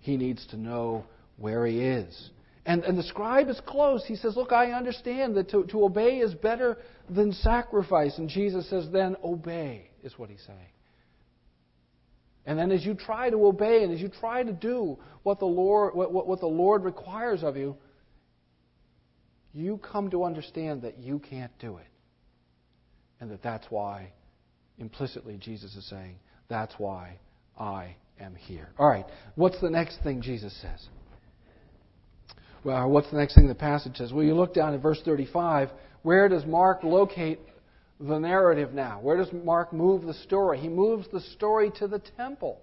He 0.00 0.16
needs 0.16 0.46
to 0.48 0.56
know 0.56 1.04
where 1.36 1.66
he 1.66 1.80
is. 1.80 2.30
And, 2.66 2.84
and 2.84 2.98
the 2.98 3.02
scribe 3.02 3.48
is 3.48 3.60
close. 3.66 4.04
He 4.06 4.16
says, 4.16 4.36
Look, 4.36 4.52
I 4.52 4.72
understand 4.72 5.34
that 5.36 5.50
to, 5.50 5.64
to 5.64 5.84
obey 5.84 6.18
is 6.18 6.34
better 6.34 6.78
than 7.08 7.32
sacrifice. 7.32 8.18
And 8.18 8.28
Jesus 8.28 8.68
says, 8.68 8.86
Then 8.92 9.16
obey, 9.24 9.90
is 10.02 10.18
what 10.18 10.30
he's 10.30 10.42
saying. 10.46 10.58
And 12.46 12.58
then 12.58 12.70
as 12.70 12.84
you 12.84 12.94
try 12.94 13.30
to 13.30 13.46
obey 13.46 13.84
and 13.84 13.92
as 13.92 14.00
you 14.00 14.08
try 14.08 14.42
to 14.42 14.52
do 14.52 14.98
what 15.22 15.38
the 15.38 15.46
Lord, 15.46 15.94
what, 15.94 16.12
what, 16.12 16.26
what 16.26 16.40
the 16.40 16.46
Lord 16.46 16.84
requires 16.84 17.42
of 17.42 17.56
you, 17.56 17.76
you 19.52 19.78
come 19.78 20.10
to 20.10 20.24
understand 20.24 20.82
that 20.82 20.98
you 20.98 21.18
can't 21.18 21.52
do 21.58 21.78
it. 21.78 21.86
And 23.20 23.30
that 23.30 23.42
that's 23.42 23.66
why, 23.68 24.12
implicitly, 24.78 25.36
Jesus 25.38 25.74
is 25.74 25.88
saying, 25.88 26.16
that's 26.48 26.74
why 26.78 27.18
I 27.58 27.96
am 28.18 28.34
here. 28.34 28.68
All 28.78 28.88
right, 28.88 29.04
what's 29.34 29.60
the 29.60 29.70
next 29.70 30.02
thing 30.02 30.22
Jesus 30.22 30.56
says? 30.60 30.88
Well, 32.64 32.88
what's 32.90 33.10
the 33.10 33.16
next 33.16 33.34
thing 33.34 33.48
the 33.48 33.54
passage 33.54 33.96
says? 33.96 34.12
Well, 34.12 34.24
you 34.24 34.34
look 34.34 34.54
down 34.54 34.74
at 34.74 34.82
verse 34.82 35.00
35. 35.04 35.70
Where 36.02 36.28
does 36.28 36.44
Mark 36.44 36.82
locate 36.82 37.40
the 37.98 38.18
narrative 38.18 38.72
now? 38.72 39.00
Where 39.00 39.16
does 39.16 39.32
Mark 39.32 39.72
move 39.72 40.02
the 40.02 40.14
story? 40.14 40.58
He 40.58 40.68
moves 40.68 41.06
the 41.12 41.20
story 41.20 41.70
to 41.78 41.88
the 41.88 42.00
temple. 42.16 42.60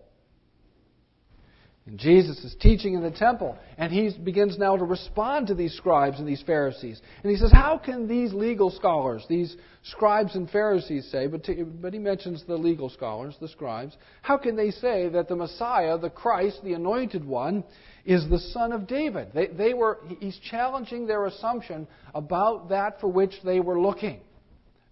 And 1.88 1.98
Jesus 1.98 2.38
is 2.44 2.54
teaching 2.60 2.96
in 2.96 3.02
the 3.02 3.12
temple, 3.12 3.58
and 3.78 3.94
he 3.94 4.12
begins 4.22 4.58
now 4.58 4.76
to 4.76 4.84
respond 4.84 5.48
to 5.48 5.56
these 5.56 5.74
scribes 5.78 6.20
and 6.20 6.28
these 6.28 6.44
Pharisees. 6.46 7.02
And 7.24 7.32
he 7.32 7.38
says, 7.38 7.50
How 7.54 7.78
can 7.78 8.10
these 8.10 8.34
legal 8.34 8.70
scholars, 8.70 9.26
these 9.30 9.56
scribes 9.84 10.36
and 10.36 10.50
Pharisees 10.50 11.08
say, 11.10 11.28
but, 11.28 11.46
to, 11.46 11.64
but 11.64 11.94
he 11.94 12.00
mentions 12.00 12.44
the 12.46 12.58
legal 12.58 12.90
scholars, 12.90 13.36
the 13.40 13.48
scribes, 13.48 13.96
how 14.22 14.38
can 14.38 14.58
they 14.58 14.72
say 14.72 15.08
that 15.08 15.30
the 15.30 15.36
Messiah, 15.38 15.98
the 15.98 16.10
Christ, 16.10 16.60
the 16.62 16.74
anointed 16.74 17.24
one, 17.24 17.64
is 18.06 18.30
the 18.30 18.40
son 18.40 18.74
of 18.74 18.86
David? 18.86 19.30
They, 19.34 19.48
they 19.48 19.74
were, 19.74 20.00
he's 20.20 20.38
challenging 20.50 21.08
their 21.08 21.26
assumption 21.26 21.88
about 22.14 22.68
that 22.68 23.00
for 23.00 23.08
which 23.08 23.34
they 23.46 23.62
were 23.62 23.80
looking. 23.80 24.20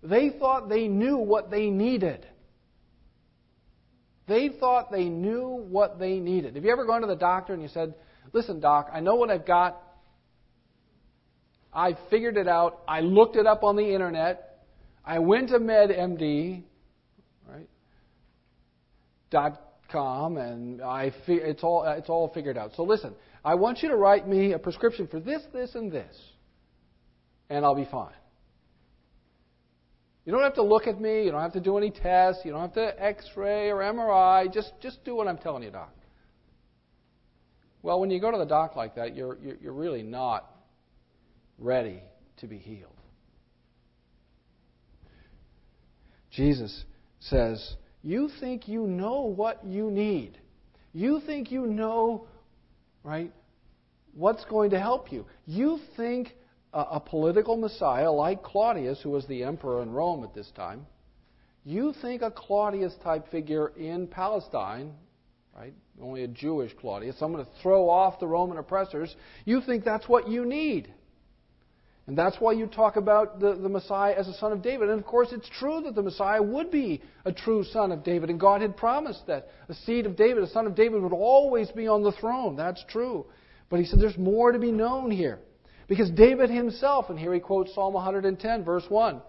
They 0.01 0.29
thought 0.29 0.69
they 0.69 0.88
knew 0.88 1.17
what 1.17 1.51
they 1.51 1.69
needed. 1.69 2.25
They 4.27 4.49
thought 4.49 4.91
they 4.91 5.05
knew 5.05 5.65
what 5.69 5.99
they 5.99 6.19
needed. 6.19 6.55
Have 6.55 6.65
you 6.65 6.71
ever 6.71 6.85
gone 6.85 7.01
to 7.01 7.07
the 7.07 7.15
doctor 7.15 7.53
and 7.53 7.61
you 7.61 7.67
said, 7.67 7.93
Listen, 8.33 8.59
doc, 8.59 8.89
I 8.91 8.99
know 8.99 9.15
what 9.15 9.29
I've 9.29 9.45
got. 9.45 9.81
I 11.73 11.97
figured 12.09 12.35
it 12.35 12.47
out. 12.47 12.81
I 12.88 12.99
looked 12.99 13.38
it 13.38 13.45
up 13.45 13.63
on 13.63 13.77
the 13.77 13.93
internet. 13.93 14.59
I 15.05 15.19
went 15.19 15.49
to 15.49 15.59
WebMD, 15.59 16.63
right? 17.47 17.69
Dot 19.29 19.61
com, 19.89 20.38
and 20.38 20.81
I 20.81 21.13
it's 21.27 21.63
all 21.63 21.83
it's 21.83 22.09
all 22.09 22.29
figured 22.33 22.57
out. 22.57 22.71
So 22.75 22.83
listen, 22.83 23.13
I 23.43 23.55
want 23.55 23.83
you 23.83 23.89
to 23.89 23.95
write 23.95 24.27
me 24.27 24.53
a 24.53 24.59
prescription 24.59 25.07
for 25.07 25.19
this, 25.19 25.41
this, 25.53 25.75
and 25.75 25.91
this, 25.91 26.15
and 27.49 27.63
I'll 27.63 27.75
be 27.75 27.88
fine. 27.89 28.13
You 30.25 30.31
don't 30.31 30.41
have 30.41 30.55
to 30.55 30.63
look 30.63 30.88
at 30.88 30.99
me. 30.99 31.23
You 31.23 31.31
don't 31.31 31.41
have 31.41 31.53
to 31.53 31.59
do 31.59 31.77
any 31.77 31.91
tests. 31.91 32.41
You 32.43 32.51
don't 32.51 32.61
have 32.61 32.73
to 32.73 33.03
X-ray 33.03 33.69
or 33.69 33.77
MRI. 33.77 34.51
Just 34.51 34.73
just 34.81 35.03
do 35.05 35.15
what 35.15 35.27
I'm 35.27 35.38
telling 35.38 35.61
you, 35.63 35.69
doc. 35.69 35.93
Well, 37.83 37.99
when 37.99 38.09
you 38.09 38.19
go 38.19 38.31
to 38.31 38.38
the 38.38 38.45
doc 38.45 38.75
like 38.75 38.95
that, 38.95 39.15
you're 39.15 39.38
you're 39.61 39.73
really 39.73 40.01
not 40.01 40.49
ready 41.59 42.01
to 42.38 42.47
be 42.47 42.57
healed. 42.57 42.91
Jesus 46.31 46.83
says, 47.19 47.75
"You 48.01 48.29
think 48.39 48.67
you 48.67 48.88
know 48.88 49.21
what 49.21 49.63
you 49.63 49.91
need. 49.91 50.39
You 50.91 51.19
think 51.19 51.51
you 51.51 51.67
know, 51.67 52.25
right? 53.03 53.31
What's 54.15 54.43
going 54.45 54.71
to 54.71 54.79
help 54.79 55.11
you? 55.11 55.25
You 55.45 55.79
think 55.95 56.33
a, 56.75 56.99
political 56.99 57.55
Messiah 57.55 58.11
like 58.11 58.43
Claudius, 58.43 58.99
who 59.01 59.09
was 59.09 59.25
the 59.27 59.43
emperor 59.43 59.81
in 59.81 59.91
Rome 59.91 60.23
at 60.23 60.33
this 60.33 60.51
time, 60.55 60.85
you 61.63 61.93
think 62.01 62.21
a 62.21 62.29
Claudius 62.29 62.93
type 63.03 63.31
figure 63.31 63.69
in 63.77 64.07
Palestine, 64.07 64.93
right? 65.55 65.73
Only 66.01 66.23
a 66.23 66.27
Jewish 66.27 66.73
Claudius, 66.79 67.17
someone 67.17 67.43
to 67.43 67.51
throw 67.61 67.89
off 67.89 68.19
the 68.19 68.27
Roman 68.27 68.57
oppressors, 68.57 69.15
you 69.45 69.61
think 69.61 69.85
that's 69.85 70.07
what 70.07 70.27
you 70.27 70.45
need. 70.45 70.93
And 72.07 72.15
that's 72.15 72.35
why 72.39 72.51
you 72.51 72.67
talk 72.67 72.97
about 72.97 73.39
the, 73.39 73.55
the 73.55 73.69
Messiah 73.69 74.13
as 74.15 74.27
a 74.27 74.33
son 74.35 74.51
of 74.51 74.61
David. 74.61 74.89
And 74.89 74.99
of 74.99 75.05
course, 75.07 75.29
it's 75.31 75.49
true 75.57 75.81
that 75.85 75.95
the 75.95 76.03
Messiah 76.03 76.41
would 76.41 76.69
be 76.69 77.01
a 77.23 77.31
true 77.31 77.63
son 77.63 77.91
of 77.91 78.03
David. 78.03 78.29
And 78.29 78.39
God 78.39 78.61
had 78.61 78.77
promised 78.77 79.25
that 79.25 79.47
a 79.69 79.73
seed 79.73 80.05
of 80.05 80.15
David, 80.15 80.43
a 80.43 80.49
son 80.49 80.67
of 80.67 80.75
David, 80.75 81.01
would 81.01 81.13
always 81.13 81.71
be 81.71 81.88
on 81.88 82.03
the 82.03 82.11
throne. 82.11 82.55
That's 82.55 82.83
true. 82.89 83.25
But 83.69 83.79
he 83.79 83.85
said 83.88 83.99
there's 83.99 84.19
more 84.19 84.51
to 84.51 84.59
be 84.59 84.71
known 84.71 85.09
here. 85.09 85.39
Because 85.87 86.09
David 86.11 86.49
himself, 86.49 87.09
and 87.09 87.19
here 87.19 87.33
he 87.33 87.39
quotes 87.39 87.73
Psalm 87.73 87.93
110, 87.93 88.63
verse 88.63 88.85
1. 88.89 89.21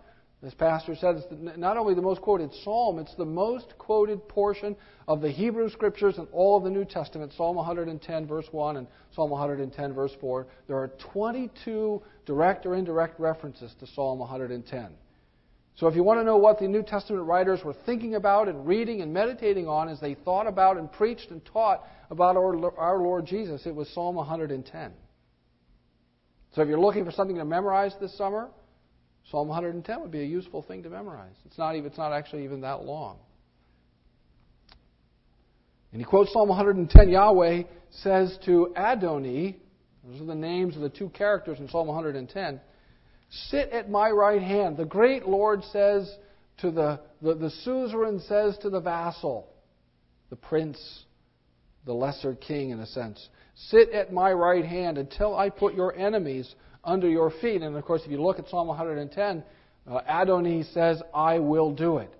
This 0.42 0.54
pastor 0.54 0.94
said 0.94 1.16
it's 1.16 1.58
not 1.58 1.76
only 1.76 1.94
the 1.94 2.02
most 2.02 2.20
quoted 2.20 2.52
psalm, 2.62 2.98
it's 2.98 3.14
the 3.14 3.24
most 3.24 3.74
quoted 3.78 4.28
portion 4.28 4.76
of 5.08 5.22
the 5.22 5.30
Hebrew 5.30 5.70
Scriptures 5.70 6.18
and 6.18 6.28
all 6.30 6.58
of 6.58 6.64
the 6.64 6.70
New 6.70 6.84
Testament. 6.84 7.32
Psalm 7.36 7.56
110, 7.56 8.26
verse 8.26 8.46
1, 8.50 8.76
and 8.76 8.86
Psalm 9.14 9.30
110, 9.30 9.92
verse 9.94 10.12
4. 10.20 10.46
There 10.68 10.76
are 10.76 10.88
22 11.12 12.02
direct 12.26 12.66
or 12.66 12.74
indirect 12.74 13.18
references 13.18 13.74
to 13.80 13.86
Psalm 13.86 14.18
110. 14.18 14.88
So 15.74 15.88
if 15.88 15.94
you 15.94 16.02
want 16.02 16.20
to 16.20 16.24
know 16.24 16.36
what 16.36 16.58
the 16.58 16.68
New 16.68 16.82
Testament 16.82 17.24
writers 17.24 17.64
were 17.64 17.74
thinking 17.84 18.14
about 18.14 18.48
and 18.48 18.66
reading 18.66 19.00
and 19.00 19.12
meditating 19.12 19.66
on 19.68 19.88
as 19.88 20.00
they 20.00 20.14
thought 20.14 20.46
about 20.46 20.76
and 20.76 20.90
preached 20.92 21.30
and 21.30 21.44
taught 21.44 21.84
about 22.10 22.36
our, 22.36 22.78
our 22.78 22.98
Lord 22.98 23.26
Jesus, 23.26 23.66
it 23.66 23.74
was 23.74 23.88
Psalm 23.92 24.16
110. 24.16 24.92
So 26.56 26.62
if 26.62 26.68
you're 26.68 26.80
looking 26.80 27.04
for 27.04 27.10
something 27.10 27.36
to 27.36 27.44
memorize 27.44 27.92
this 28.00 28.16
summer, 28.16 28.48
Psalm 29.30 29.46
110 29.46 30.00
would 30.00 30.10
be 30.10 30.22
a 30.22 30.26
useful 30.26 30.62
thing 30.62 30.82
to 30.84 30.88
memorize. 30.88 31.34
It's 31.44 31.58
not 31.58 31.76
even, 31.76 31.90
it's 31.90 31.98
not 31.98 32.14
actually 32.14 32.44
even 32.44 32.62
that 32.62 32.82
long. 32.82 33.18
And 35.92 36.00
he 36.00 36.04
quotes 36.06 36.32
Psalm 36.32 36.48
110. 36.48 37.10
Yahweh 37.10 37.64
says 37.90 38.38
to 38.46 38.72
Adoni, 38.74 39.56
those 40.02 40.22
are 40.22 40.24
the 40.24 40.34
names 40.34 40.76
of 40.76 40.80
the 40.80 40.88
two 40.88 41.10
characters 41.10 41.58
in 41.60 41.68
Psalm 41.68 41.88
110, 41.88 42.58
sit 43.50 43.68
at 43.68 43.90
my 43.90 44.08
right 44.08 44.40
hand. 44.40 44.78
The 44.78 44.86
great 44.86 45.28
Lord 45.28 45.62
says 45.72 46.10
to 46.60 46.70
the, 46.70 47.00
the, 47.20 47.34
the 47.34 47.50
suzerain 47.66 48.26
says 48.26 48.56
to 48.62 48.70
the 48.70 48.80
vassal, 48.80 49.46
the 50.30 50.36
prince, 50.36 51.04
the 51.84 51.92
lesser 51.92 52.34
king 52.34 52.70
in 52.70 52.80
a 52.80 52.86
sense, 52.86 53.28
Sit 53.56 53.90
at 53.90 54.12
my 54.12 54.32
right 54.32 54.64
hand 54.64 54.98
until 54.98 55.36
I 55.36 55.48
put 55.48 55.74
your 55.74 55.96
enemies 55.96 56.54
under 56.84 57.08
your 57.08 57.30
feet. 57.30 57.62
And 57.62 57.74
of 57.76 57.84
course, 57.84 58.02
if 58.04 58.10
you 58.10 58.22
look 58.22 58.38
at 58.38 58.48
Psalm 58.48 58.68
110, 58.68 59.42
uh, 59.88 60.00
Adoni 60.08 60.72
says, 60.72 61.02
I 61.14 61.38
will 61.38 61.72
do 61.72 61.98
it. 61.98 62.12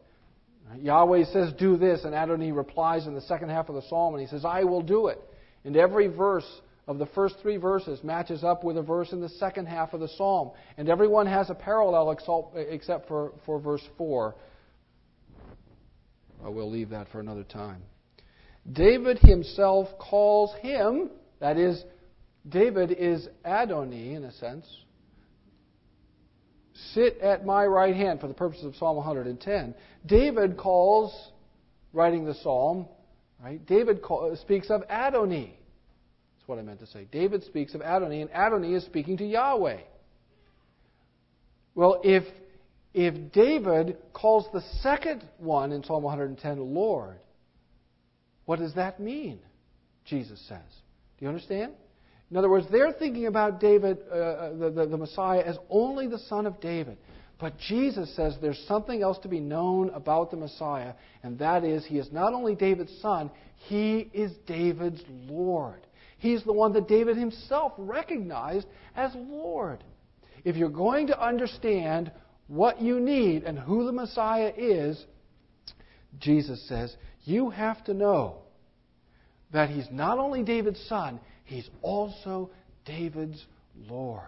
Yahweh 0.78 1.24
says, 1.32 1.52
Do 1.52 1.76
this, 1.76 2.04
and 2.04 2.14
Adoni 2.14 2.54
replies 2.54 3.06
in 3.06 3.14
the 3.14 3.20
second 3.20 3.50
half 3.50 3.68
of 3.68 3.76
the 3.76 3.82
psalm, 3.88 4.14
and 4.14 4.20
he 4.20 4.28
says, 4.28 4.44
I 4.44 4.64
will 4.64 4.82
do 4.82 5.06
it. 5.08 5.20
And 5.64 5.76
every 5.76 6.08
verse 6.08 6.48
of 6.88 6.98
the 6.98 7.06
first 7.06 7.36
three 7.42 7.56
verses 7.56 8.02
matches 8.02 8.44
up 8.44 8.64
with 8.64 8.76
a 8.76 8.82
verse 8.82 9.12
in 9.12 9.20
the 9.20 9.28
second 9.28 9.66
half 9.66 9.92
of 9.92 10.00
the 10.00 10.08
psalm. 10.08 10.52
And 10.76 10.88
everyone 10.88 11.26
has 11.26 11.50
a 11.50 11.54
parallel 11.54 12.16
except 12.56 13.08
for, 13.08 13.32
for 13.44 13.60
verse 13.60 13.82
4. 13.98 14.34
But 16.42 16.52
we'll 16.52 16.70
leave 16.70 16.90
that 16.90 17.08
for 17.10 17.20
another 17.20 17.44
time. 17.44 17.82
David 18.72 19.18
himself 19.18 19.88
calls 19.98 20.54
him 20.60 21.10
that 21.40 21.56
is, 21.56 21.82
David 22.48 22.92
is 22.92 23.28
Adoni, 23.44 24.14
in 24.14 24.24
a 24.24 24.32
sense. 24.32 24.66
Sit 26.92 27.18
at 27.20 27.44
my 27.44 27.64
right 27.64 27.94
hand 27.94 28.20
for 28.20 28.28
the 28.28 28.34
purposes 28.34 28.64
of 28.64 28.76
Psalm 28.76 28.96
110. 28.96 29.74
David 30.04 30.56
calls, 30.56 31.30
writing 31.92 32.24
the 32.24 32.34
psalm, 32.34 32.86
right? 33.42 33.64
David 33.66 34.02
call, 34.02 34.36
speaks 34.36 34.70
of 34.70 34.82
Adoni. 34.88 35.50
That's 35.50 36.46
what 36.46 36.58
I 36.58 36.62
meant 36.62 36.80
to 36.80 36.86
say. 36.86 37.06
David 37.10 37.44
speaks 37.44 37.74
of 37.74 37.80
Adoni, 37.80 38.20
and 38.20 38.30
Adoni 38.30 38.76
is 38.76 38.84
speaking 38.84 39.16
to 39.18 39.26
Yahweh. 39.26 39.80
Well, 41.74 42.00
if 42.04 42.24
if 42.96 43.30
David 43.30 43.98
calls 44.14 44.46
the 44.54 44.62
second 44.80 45.22
one 45.36 45.70
in 45.72 45.84
Psalm 45.84 46.02
110 46.02 46.74
Lord, 46.74 47.18
what 48.46 48.58
does 48.58 48.72
that 48.74 48.98
mean? 48.98 49.38
Jesus 50.06 50.42
says. 50.48 50.60
Do 51.18 51.24
you 51.24 51.28
understand? 51.28 51.72
In 52.30 52.36
other 52.36 52.50
words, 52.50 52.66
they're 52.70 52.92
thinking 52.92 53.26
about 53.26 53.60
David, 53.60 53.98
uh, 54.10 54.14
uh, 54.14 54.56
the, 54.56 54.70
the, 54.70 54.86
the 54.86 54.96
Messiah, 54.96 55.42
as 55.42 55.56
only 55.70 56.08
the 56.08 56.18
son 56.18 56.46
of 56.46 56.60
David. 56.60 56.98
But 57.38 57.58
Jesus 57.58 58.14
says 58.16 58.36
there's 58.40 58.62
something 58.66 59.02
else 59.02 59.18
to 59.18 59.28
be 59.28 59.40
known 59.40 59.90
about 59.90 60.30
the 60.30 60.36
Messiah, 60.36 60.94
and 61.22 61.38
that 61.38 61.64
is 61.64 61.84
he 61.84 61.98
is 61.98 62.10
not 62.10 62.32
only 62.32 62.54
David's 62.54 62.98
son, 63.00 63.30
he 63.68 64.10
is 64.12 64.32
David's 64.46 65.02
Lord. 65.08 65.86
He's 66.18 66.42
the 66.44 66.52
one 66.52 66.72
that 66.72 66.88
David 66.88 67.16
himself 67.16 67.72
recognized 67.76 68.66
as 68.94 69.12
Lord. 69.14 69.84
If 70.44 70.56
you're 70.56 70.68
going 70.70 71.08
to 71.08 71.22
understand 71.22 72.10
what 72.48 72.80
you 72.80 73.00
need 73.00 73.44
and 73.44 73.58
who 73.58 73.84
the 73.84 73.92
Messiah 73.92 74.52
is, 74.56 75.04
Jesus 76.18 76.66
says, 76.68 76.96
you 77.24 77.50
have 77.50 77.84
to 77.84 77.94
know 77.94 78.38
that 79.56 79.70
he's 79.70 79.86
not 79.90 80.18
only 80.18 80.42
David's 80.42 80.80
son, 80.86 81.18
he's 81.44 81.66
also 81.80 82.50
David's 82.84 83.42
Lord. 83.88 84.20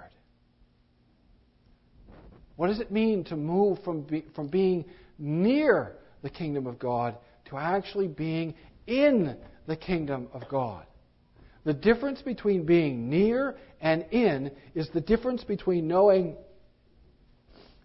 What 2.56 2.68
does 2.68 2.80
it 2.80 2.90
mean 2.90 3.24
to 3.24 3.36
move 3.36 3.76
from, 3.84 4.00
be, 4.04 4.24
from 4.34 4.48
being 4.48 4.86
near 5.18 5.96
the 6.22 6.30
kingdom 6.30 6.66
of 6.66 6.78
God 6.78 7.14
to 7.50 7.58
actually 7.58 8.08
being 8.08 8.54
in 8.86 9.36
the 9.66 9.76
kingdom 9.76 10.28
of 10.32 10.48
God. 10.48 10.86
The 11.64 11.74
difference 11.74 12.22
between 12.22 12.64
being 12.64 13.10
near 13.10 13.58
and 13.82 14.06
in 14.10 14.50
is 14.74 14.88
the 14.94 15.02
difference 15.02 15.44
between 15.44 15.86
knowing 15.86 16.36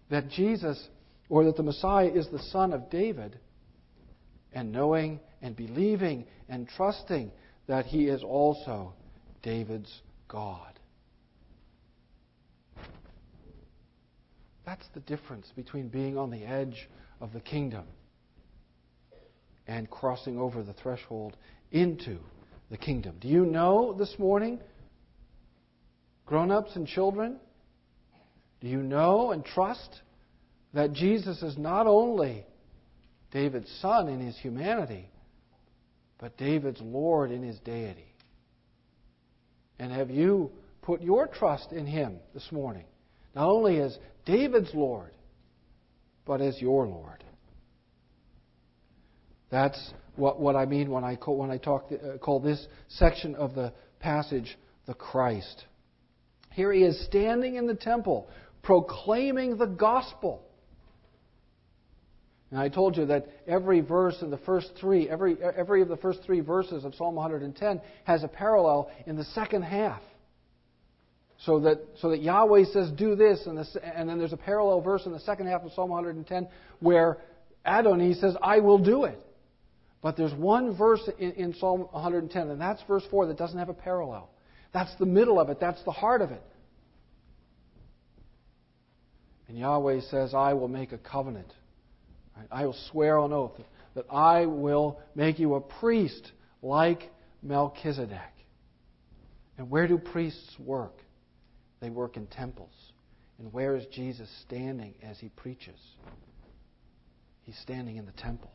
that 0.08 0.30
Jesus 0.30 0.82
or 1.28 1.44
that 1.44 1.58
the 1.58 1.62
Messiah 1.62 2.08
is 2.08 2.26
the 2.32 2.42
son 2.44 2.72
of 2.72 2.88
David 2.88 3.38
and 4.54 4.72
knowing 4.72 5.20
and 5.42 5.54
believing 5.54 6.24
and 6.48 6.68
trusting 6.68 7.30
that 7.66 7.86
he 7.86 8.06
is 8.06 8.22
also 8.22 8.94
David's 9.42 10.02
God. 10.28 10.78
That's 14.64 14.86
the 14.94 15.00
difference 15.00 15.50
between 15.54 15.88
being 15.88 16.16
on 16.16 16.30
the 16.30 16.44
edge 16.44 16.88
of 17.20 17.32
the 17.32 17.40
kingdom 17.40 17.84
and 19.66 19.90
crossing 19.90 20.38
over 20.38 20.62
the 20.62 20.72
threshold 20.72 21.36
into 21.70 22.18
the 22.70 22.76
kingdom. 22.76 23.16
Do 23.20 23.28
you 23.28 23.44
know 23.46 23.94
this 23.98 24.18
morning, 24.18 24.60
grown 26.26 26.50
ups 26.50 26.76
and 26.76 26.86
children? 26.86 27.38
Do 28.60 28.68
you 28.68 28.82
know 28.82 29.32
and 29.32 29.44
trust 29.44 30.00
that 30.72 30.92
Jesus 30.92 31.42
is 31.42 31.58
not 31.58 31.86
only 31.86 32.46
David's 33.30 33.70
son 33.80 34.08
in 34.08 34.20
his 34.20 34.36
humanity, 34.38 35.10
but 36.18 36.36
David's 36.36 36.80
Lord 36.80 37.30
in 37.30 37.42
his 37.42 37.58
deity? 37.60 38.14
And 39.78 39.92
have 39.92 40.10
you 40.10 40.50
put 40.82 41.02
your 41.02 41.26
trust 41.26 41.72
in 41.72 41.86
him 41.86 42.18
this 42.32 42.46
morning? 42.52 42.84
Not 43.34 43.48
only 43.48 43.80
as 43.80 43.98
David's 44.24 44.72
Lord, 44.74 45.10
but 46.24 46.40
as 46.40 46.60
your 46.60 46.86
Lord. 46.86 47.24
That's 49.50 49.92
what, 50.16 50.40
what 50.40 50.56
I 50.56 50.64
mean 50.66 50.90
when 50.90 51.04
I, 51.04 51.16
call, 51.16 51.36
when 51.36 51.50
I 51.50 51.58
talk, 51.58 51.90
uh, 51.92 52.18
call 52.18 52.40
this 52.40 52.66
section 52.88 53.34
of 53.34 53.54
the 53.54 53.72
passage 54.00 54.56
the 54.86 54.94
Christ. 54.94 55.64
Here 56.52 56.72
he 56.72 56.82
is 56.82 57.04
standing 57.06 57.56
in 57.56 57.66
the 57.66 57.74
temple 57.74 58.28
proclaiming 58.62 59.56
the 59.58 59.66
gospel. 59.66 60.42
And 62.50 62.60
I 62.60 62.68
told 62.68 62.96
you 62.96 63.06
that 63.06 63.26
every 63.46 63.80
verse 63.80 64.16
in 64.22 64.30
the 64.30 64.38
first 64.38 64.72
three, 64.80 65.08
every, 65.08 65.36
every 65.42 65.82
of 65.82 65.88
the 65.88 65.96
first 65.96 66.20
three 66.24 66.40
verses 66.40 66.84
of 66.84 66.94
Psalm 66.94 67.14
110 67.14 67.80
has 68.04 68.22
a 68.22 68.28
parallel 68.28 68.90
in 69.06 69.16
the 69.16 69.24
second 69.24 69.62
half. 69.62 70.00
So 71.38 71.60
that, 71.60 71.80
so 72.00 72.10
that 72.10 72.22
Yahweh 72.22 72.64
says, 72.72 72.90
do 72.92 73.16
this, 73.16 73.46
and, 73.46 73.58
this, 73.58 73.76
and 73.82 74.08
then 74.08 74.18
there's 74.18 74.32
a 74.32 74.36
parallel 74.36 74.80
verse 74.80 75.04
in 75.04 75.12
the 75.12 75.20
second 75.20 75.46
half 75.46 75.62
of 75.62 75.72
Psalm 75.72 75.90
110 75.90 76.48
where 76.80 77.18
Adonai 77.66 78.14
says, 78.14 78.36
I 78.40 78.60
will 78.60 78.78
do 78.78 79.04
it. 79.04 79.18
But 80.00 80.16
there's 80.16 80.34
one 80.34 80.76
verse 80.76 81.00
in, 81.18 81.32
in 81.32 81.54
Psalm 81.54 81.80
110, 81.90 82.50
and 82.50 82.60
that's 82.60 82.82
verse 82.86 83.04
4 83.10 83.26
that 83.26 83.38
doesn't 83.38 83.58
have 83.58 83.70
a 83.70 83.74
parallel. 83.74 84.30
That's 84.72 84.94
the 84.96 85.06
middle 85.06 85.40
of 85.40 85.48
it, 85.48 85.58
that's 85.60 85.82
the 85.84 85.92
heart 85.92 86.20
of 86.20 86.30
it. 86.30 86.42
And 89.48 89.58
Yahweh 89.58 90.00
says, 90.10 90.34
I 90.34 90.52
will 90.52 90.68
make 90.68 90.92
a 90.92 90.98
covenant. 90.98 91.52
I 92.50 92.66
will 92.66 92.76
swear 92.90 93.18
on 93.18 93.32
oath 93.32 93.60
that 93.94 94.06
I 94.10 94.46
will 94.46 95.00
make 95.14 95.38
you 95.38 95.54
a 95.54 95.60
priest 95.60 96.32
like 96.62 97.10
Melchizedek. 97.42 98.20
And 99.56 99.70
where 99.70 99.86
do 99.86 99.98
priests 99.98 100.56
work? 100.58 100.98
They 101.80 101.90
work 101.90 102.16
in 102.16 102.26
temples. 102.26 102.72
And 103.38 103.52
where 103.52 103.76
is 103.76 103.84
Jesus 103.92 104.28
standing 104.46 104.94
as 105.02 105.18
he 105.18 105.28
preaches? 105.28 105.78
He's 107.42 107.58
standing 107.58 107.96
in 107.96 108.06
the 108.06 108.12
temple. 108.12 108.50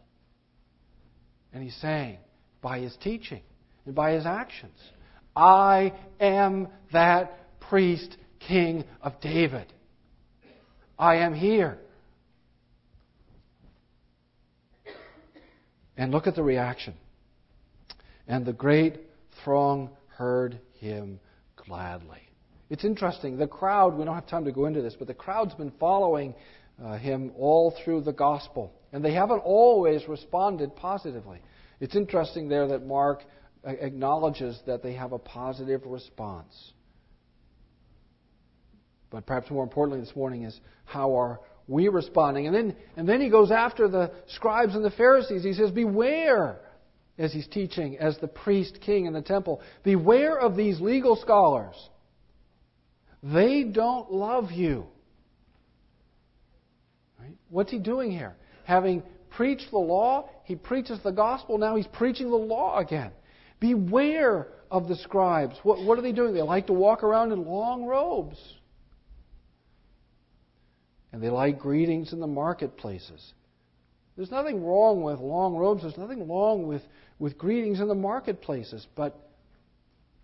And 1.53 1.63
he's 1.63 1.75
saying, 1.75 2.17
by 2.61 2.79
his 2.79 2.95
teaching 3.01 3.41
and 3.85 3.95
by 3.95 4.13
his 4.13 4.25
actions, 4.25 4.77
I 5.35 5.93
am 6.19 6.67
that 6.91 7.59
priest 7.61 8.17
king 8.39 8.83
of 9.01 9.19
David. 9.21 9.71
I 10.97 11.17
am 11.17 11.33
here. 11.33 11.77
And 15.99 16.13
look 16.13 16.27
at 16.27 16.35
the 16.35 16.43
reaction. 16.43 16.93
And 18.25 18.45
the 18.45 18.53
great 18.53 19.01
throng 19.43 19.89
heard 20.07 20.57
him 20.79 21.19
gladly. 21.57 22.21
It's 22.69 22.85
interesting. 22.85 23.37
The 23.37 23.47
crowd, 23.47 23.95
we 23.95 24.05
don't 24.05 24.15
have 24.15 24.25
time 24.25 24.45
to 24.45 24.53
go 24.53 24.65
into 24.65 24.81
this, 24.81 24.95
but 24.97 25.09
the 25.09 25.13
crowd's 25.13 25.55
been 25.55 25.73
following 25.77 26.33
uh, 26.81 26.97
him 26.97 27.33
all 27.37 27.75
through 27.83 28.03
the 28.03 28.13
gospel. 28.13 28.71
And 28.93 29.03
they 29.03 29.11
haven't 29.13 29.39
always 29.39 30.07
responded 30.07 30.73
positively. 30.77 31.41
It's 31.81 31.97
interesting 31.97 32.47
there 32.47 32.65
that 32.67 32.85
Mark 32.85 33.23
acknowledges 33.65 34.57
that 34.67 34.81
they 34.81 34.93
have 34.93 35.11
a 35.11 35.19
positive 35.19 35.81
response. 35.85 36.71
But 39.09 39.25
perhaps 39.25 39.51
more 39.51 39.63
importantly 39.63 39.99
this 39.99 40.15
morning 40.15 40.43
is 40.43 40.57
how 40.85 41.17
are 41.17 41.41
we 41.69 41.87
responding? 41.87 42.47
And 42.47 42.55
then, 42.55 42.75
and 42.97 43.07
then 43.07 43.21
he 43.21 43.29
goes 43.29 43.51
after 43.51 43.87
the 43.87 44.11
scribes 44.27 44.75
and 44.75 44.83
the 44.83 44.91
Pharisees. 44.91 45.43
He 45.43 45.53
says, 45.53 45.71
Beware, 45.71 46.59
as 47.17 47.31
he's 47.31 47.47
teaching, 47.47 47.97
as 47.99 48.17
the 48.17 48.27
priest 48.27 48.79
king 48.81 49.05
in 49.05 49.13
the 49.13 49.21
temple, 49.21 49.61
beware 49.83 50.37
of 50.37 50.55
these 50.55 50.81
legal 50.81 51.15
scholars. 51.15 51.75
They 53.21 53.63
don't 53.63 54.11
love 54.11 54.51
you. 54.51 54.87
Right? 57.19 57.35
What's 57.49 57.71
he 57.71 57.79
doing 57.79 58.11
here? 58.11 58.35
Having 58.63 59.03
preached 59.29 59.69
the 59.71 59.77
law, 59.77 60.29
he 60.45 60.55
preaches 60.55 60.99
the 61.03 61.11
gospel, 61.11 61.57
now 61.57 61.75
he's 61.75 61.87
preaching 61.87 62.29
the 62.29 62.35
law 62.35 62.79
again. 62.79 63.11
Beware 63.59 64.47
of 64.71 64.87
the 64.87 64.95
scribes. 64.95 65.55
What, 65.63 65.83
what 65.83 65.99
are 65.99 66.01
they 66.01 66.13
doing? 66.13 66.33
They 66.33 66.41
like 66.41 66.67
to 66.67 66.73
walk 66.73 67.03
around 67.03 67.31
in 67.31 67.45
long 67.45 67.85
robes. 67.85 68.37
And 71.11 71.21
they 71.21 71.29
like 71.29 71.59
greetings 71.59 72.13
in 72.13 72.19
the 72.19 72.27
marketplaces. 72.27 73.33
There's 74.15 74.31
nothing 74.31 74.63
wrong 74.63 75.01
with 75.01 75.19
long 75.19 75.55
robes. 75.55 75.81
There's 75.81 75.97
nothing 75.97 76.27
wrong 76.27 76.67
with, 76.67 76.81
with 77.19 77.37
greetings 77.37 77.79
in 77.79 77.87
the 77.87 77.95
marketplaces. 77.95 78.85
But 78.95 79.17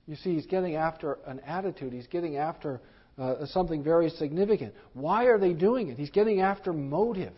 you 0.06 0.16
see, 0.16 0.36
he's 0.36 0.46
getting 0.46 0.76
after 0.76 1.18
an 1.26 1.40
attitude. 1.40 1.94
He's 1.94 2.08
getting 2.08 2.38
after 2.38 2.82
uh, 3.18 3.46
something 3.46 3.84
very 3.84 4.10
significant. 4.10 4.74
Why 4.94 5.26
are 5.26 5.40
they 5.40 5.54
doing 5.54 5.90
it? 5.90 5.98
He's 5.98 6.10
getting 6.10 6.42
after 6.42 6.74
motive. 6.74 7.34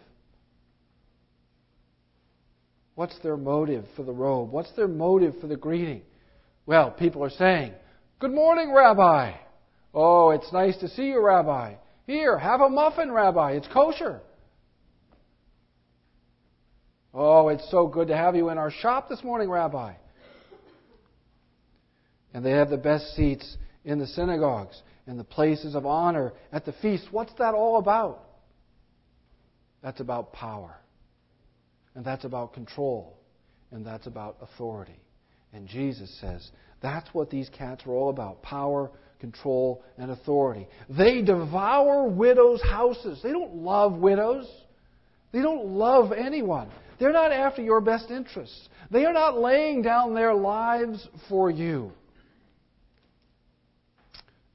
What's 2.95 3.17
their 3.19 3.38
motive 3.38 3.86
for 3.95 4.01
the 4.03 4.12
robe? 4.12 4.51
What's 4.51 4.71
their 4.75 4.88
motive 4.88 5.36
for 5.39 5.45
the 5.45 5.55
greeting? 5.55 6.01
Well, 6.65 6.89
people 6.89 7.23
are 7.23 7.29
saying, 7.29 7.73
Good 8.19 8.33
morning, 8.33 8.73
Rabbi. 8.73 9.33
Oh, 9.93 10.31
it's 10.31 10.51
nice 10.51 10.75
to 10.77 10.89
see 10.89 11.10
you, 11.10 11.23
Rabbi. 11.23 11.75
Here, 12.07 12.39
have 12.39 12.61
a 12.61 12.69
muffin, 12.69 13.11
Rabbi. 13.11 13.51
It's 13.51 13.67
kosher. 13.67 14.21
Oh, 17.13 17.49
it's 17.49 17.69
so 17.69 17.87
good 17.87 18.07
to 18.07 18.15
have 18.15 18.35
you 18.35 18.49
in 18.49 18.57
our 18.57 18.71
shop 18.71 19.09
this 19.09 19.23
morning, 19.23 19.49
Rabbi. 19.49 19.93
And 22.33 22.45
they 22.45 22.51
have 22.51 22.69
the 22.69 22.77
best 22.77 23.13
seats 23.15 23.57
in 23.83 23.99
the 23.99 24.07
synagogues 24.07 24.81
and 25.05 25.19
the 25.19 25.25
places 25.25 25.75
of 25.75 25.85
honor 25.85 26.31
at 26.53 26.65
the 26.65 26.73
feast. 26.73 27.07
What's 27.11 27.33
that 27.39 27.53
all 27.53 27.77
about? 27.77 28.23
That's 29.83 29.99
about 29.99 30.31
power. 30.31 30.77
And 31.93 32.05
that's 32.05 32.23
about 32.23 32.53
control. 32.53 33.17
And 33.71 33.85
that's 33.85 34.07
about 34.07 34.37
authority. 34.41 35.01
And 35.51 35.67
Jesus 35.67 36.15
says 36.21 36.51
that's 36.81 37.13
what 37.13 37.29
these 37.29 37.49
cats 37.49 37.83
are 37.85 37.91
all 37.91 38.10
about 38.10 38.43
power, 38.43 38.91
control, 39.19 39.83
and 39.97 40.11
authority. 40.11 40.67
They 40.89 41.21
devour 41.21 42.07
widows' 42.07 42.61
houses. 42.61 43.19
They 43.23 43.31
don't 43.31 43.55
love 43.55 43.93
widows. 43.93 44.47
They 45.31 45.41
don't 45.41 45.67
love 45.67 46.11
anyone. 46.11 46.69
They're 46.99 47.13
not 47.13 47.31
after 47.31 47.61
your 47.61 47.81
best 47.81 48.09
interests. 48.09 48.69
They 48.91 49.05
are 49.05 49.13
not 49.13 49.39
laying 49.39 49.81
down 49.81 50.13
their 50.13 50.33
lives 50.33 51.07
for 51.29 51.49
you. 51.49 51.91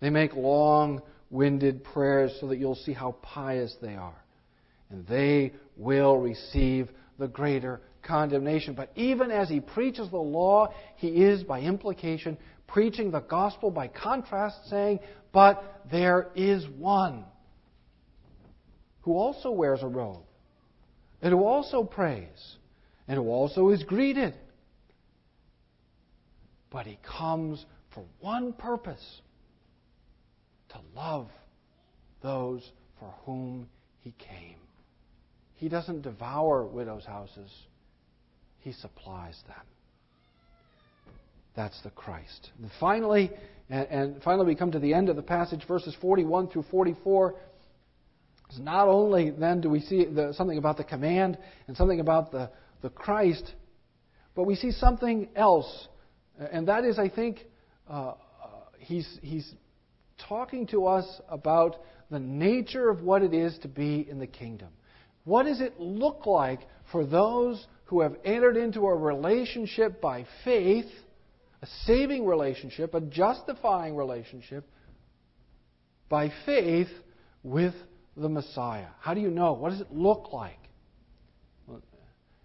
They 0.01 0.11
make 0.11 0.35
long 0.35 1.03
winded 1.31 1.85
prayers 1.85 2.37
so 2.41 2.49
that 2.49 2.59
you'll 2.59 2.75
see 2.75 2.93
how 2.93 3.13
pious 3.23 3.75
they 3.81 3.95
are. 3.95 4.17
And 4.91 5.07
they 5.07 5.53
will 5.77 6.19
receive 6.19 6.89
the 7.19 7.29
greater 7.29 7.81
condemnation. 8.03 8.75
But 8.75 8.91
even 8.97 9.31
as 9.31 9.49
he 9.49 9.61
preaches 9.61 10.11
the 10.11 10.17
law, 10.17 10.75
he 10.97 11.09
is, 11.09 11.45
by 11.45 11.61
implication, 11.61 12.37
preaching 12.73 13.11
the 13.11 13.21
gospel 13.21 13.71
by 13.71 13.87
contrast, 13.87 14.57
saying, 14.69 14.99
But 15.33 15.83
there 15.91 16.31
is 16.35 16.67
one 16.79 17.25
who 19.03 19.13
also 19.13 19.51
wears 19.51 19.83
a 19.83 19.87
robe, 19.87 20.25
and 21.21 21.33
who 21.33 21.45
also 21.45 21.85
prays, 21.85 22.57
and 23.07 23.17
who 23.19 23.29
also 23.29 23.69
is 23.69 23.83
greeted. 23.83 24.35
But 26.71 26.87
he 26.87 26.99
comes 27.19 27.65
for 27.95 28.05
one 28.21 28.55
purpose 28.55 29.21
to 30.71 30.79
love 30.97 31.29
those 32.23 32.67
for 32.99 33.13
whom 33.27 33.69
he 34.01 34.13
came. 34.13 34.57
He 35.57 35.69
doesn't 35.69 36.03
devour 36.03 36.65
widows' 36.65 37.05
houses, 37.05 37.51
he 38.61 38.73
supplies 38.73 39.39
them. 39.47 39.67
That's 41.55 41.81
the 41.83 41.91
Christ. 41.91 42.51
And 42.61 42.71
finally, 42.81 43.31
and, 43.69 43.89
and 43.89 44.23
finally, 44.23 44.47
we 44.47 44.55
come 44.55 44.73
to 44.73 44.79
the 44.79 44.95
end 44.95 45.09
of 45.09 45.17
the 45.17 45.23
passage, 45.23 45.67
verses 45.67 45.97
41 46.01 46.49
through 46.49 46.65
44. 46.71 47.35
Not 48.61 48.89
only 48.89 49.31
then 49.31 49.61
do 49.61 49.71
we 49.71 49.81
see 49.81 50.05
the, 50.05 50.35
something 50.35 50.59
about 50.59 50.77
the 50.77 50.85
command 50.85 51.39
and 51.67 51.77
something 51.77 52.01
about 52.01 52.31
the, 52.33 52.51
the 52.83 52.91
Christ, 52.91 53.55
but 54.35 54.45
we 54.45 54.57
see 54.57 54.73
something 54.73 55.29
else. 55.35 55.89
And 56.39 56.69
that 56.69 56.85
is, 56.85 56.99
I 56.99 57.09
think, 57.09 57.47
uh, 57.89 57.93
uh, 57.93 58.15
he's, 58.79 59.09
he's 59.23 59.55
talking 60.29 60.67
to 60.69 60.87
us 60.87 61.07
about 61.29 61.77
the 62.11 62.19
nature 62.19 62.91
of 62.91 63.03
what 63.03 63.23
it 63.23 63.33
is 63.33 63.57
to 63.63 63.69
be 63.69 64.07
in 64.09 64.19
the 64.19 64.27
kingdom. 64.27 64.69
What 65.25 65.45
does 65.45 65.61
it 65.61 65.79
look 65.81 66.27
like 66.27 66.61
for 66.91 67.07
those 67.07 67.65
who 67.85 68.01
have 68.01 68.17
entered 68.25 68.57
into 68.57 68.81
a 68.87 68.95
relationship 68.95 70.01
by 70.01 70.27
faith, 70.45 70.91
a 71.63 71.67
saving 71.85 72.27
relationship, 72.27 72.95
a 72.95 73.01
justifying 73.01 73.97
relationship 73.97 74.69
by 76.09 76.31
faith 76.45 76.89
with 77.43 77.75
the 78.17 78.29
Messiah? 78.29 78.89
How 79.01 79.15
do 79.15 79.21
you 79.21 79.31
know? 79.31 79.53
What 79.53 79.71
does 79.71 79.81
it 79.81 79.93
look 79.93 80.33
like? 80.33 80.59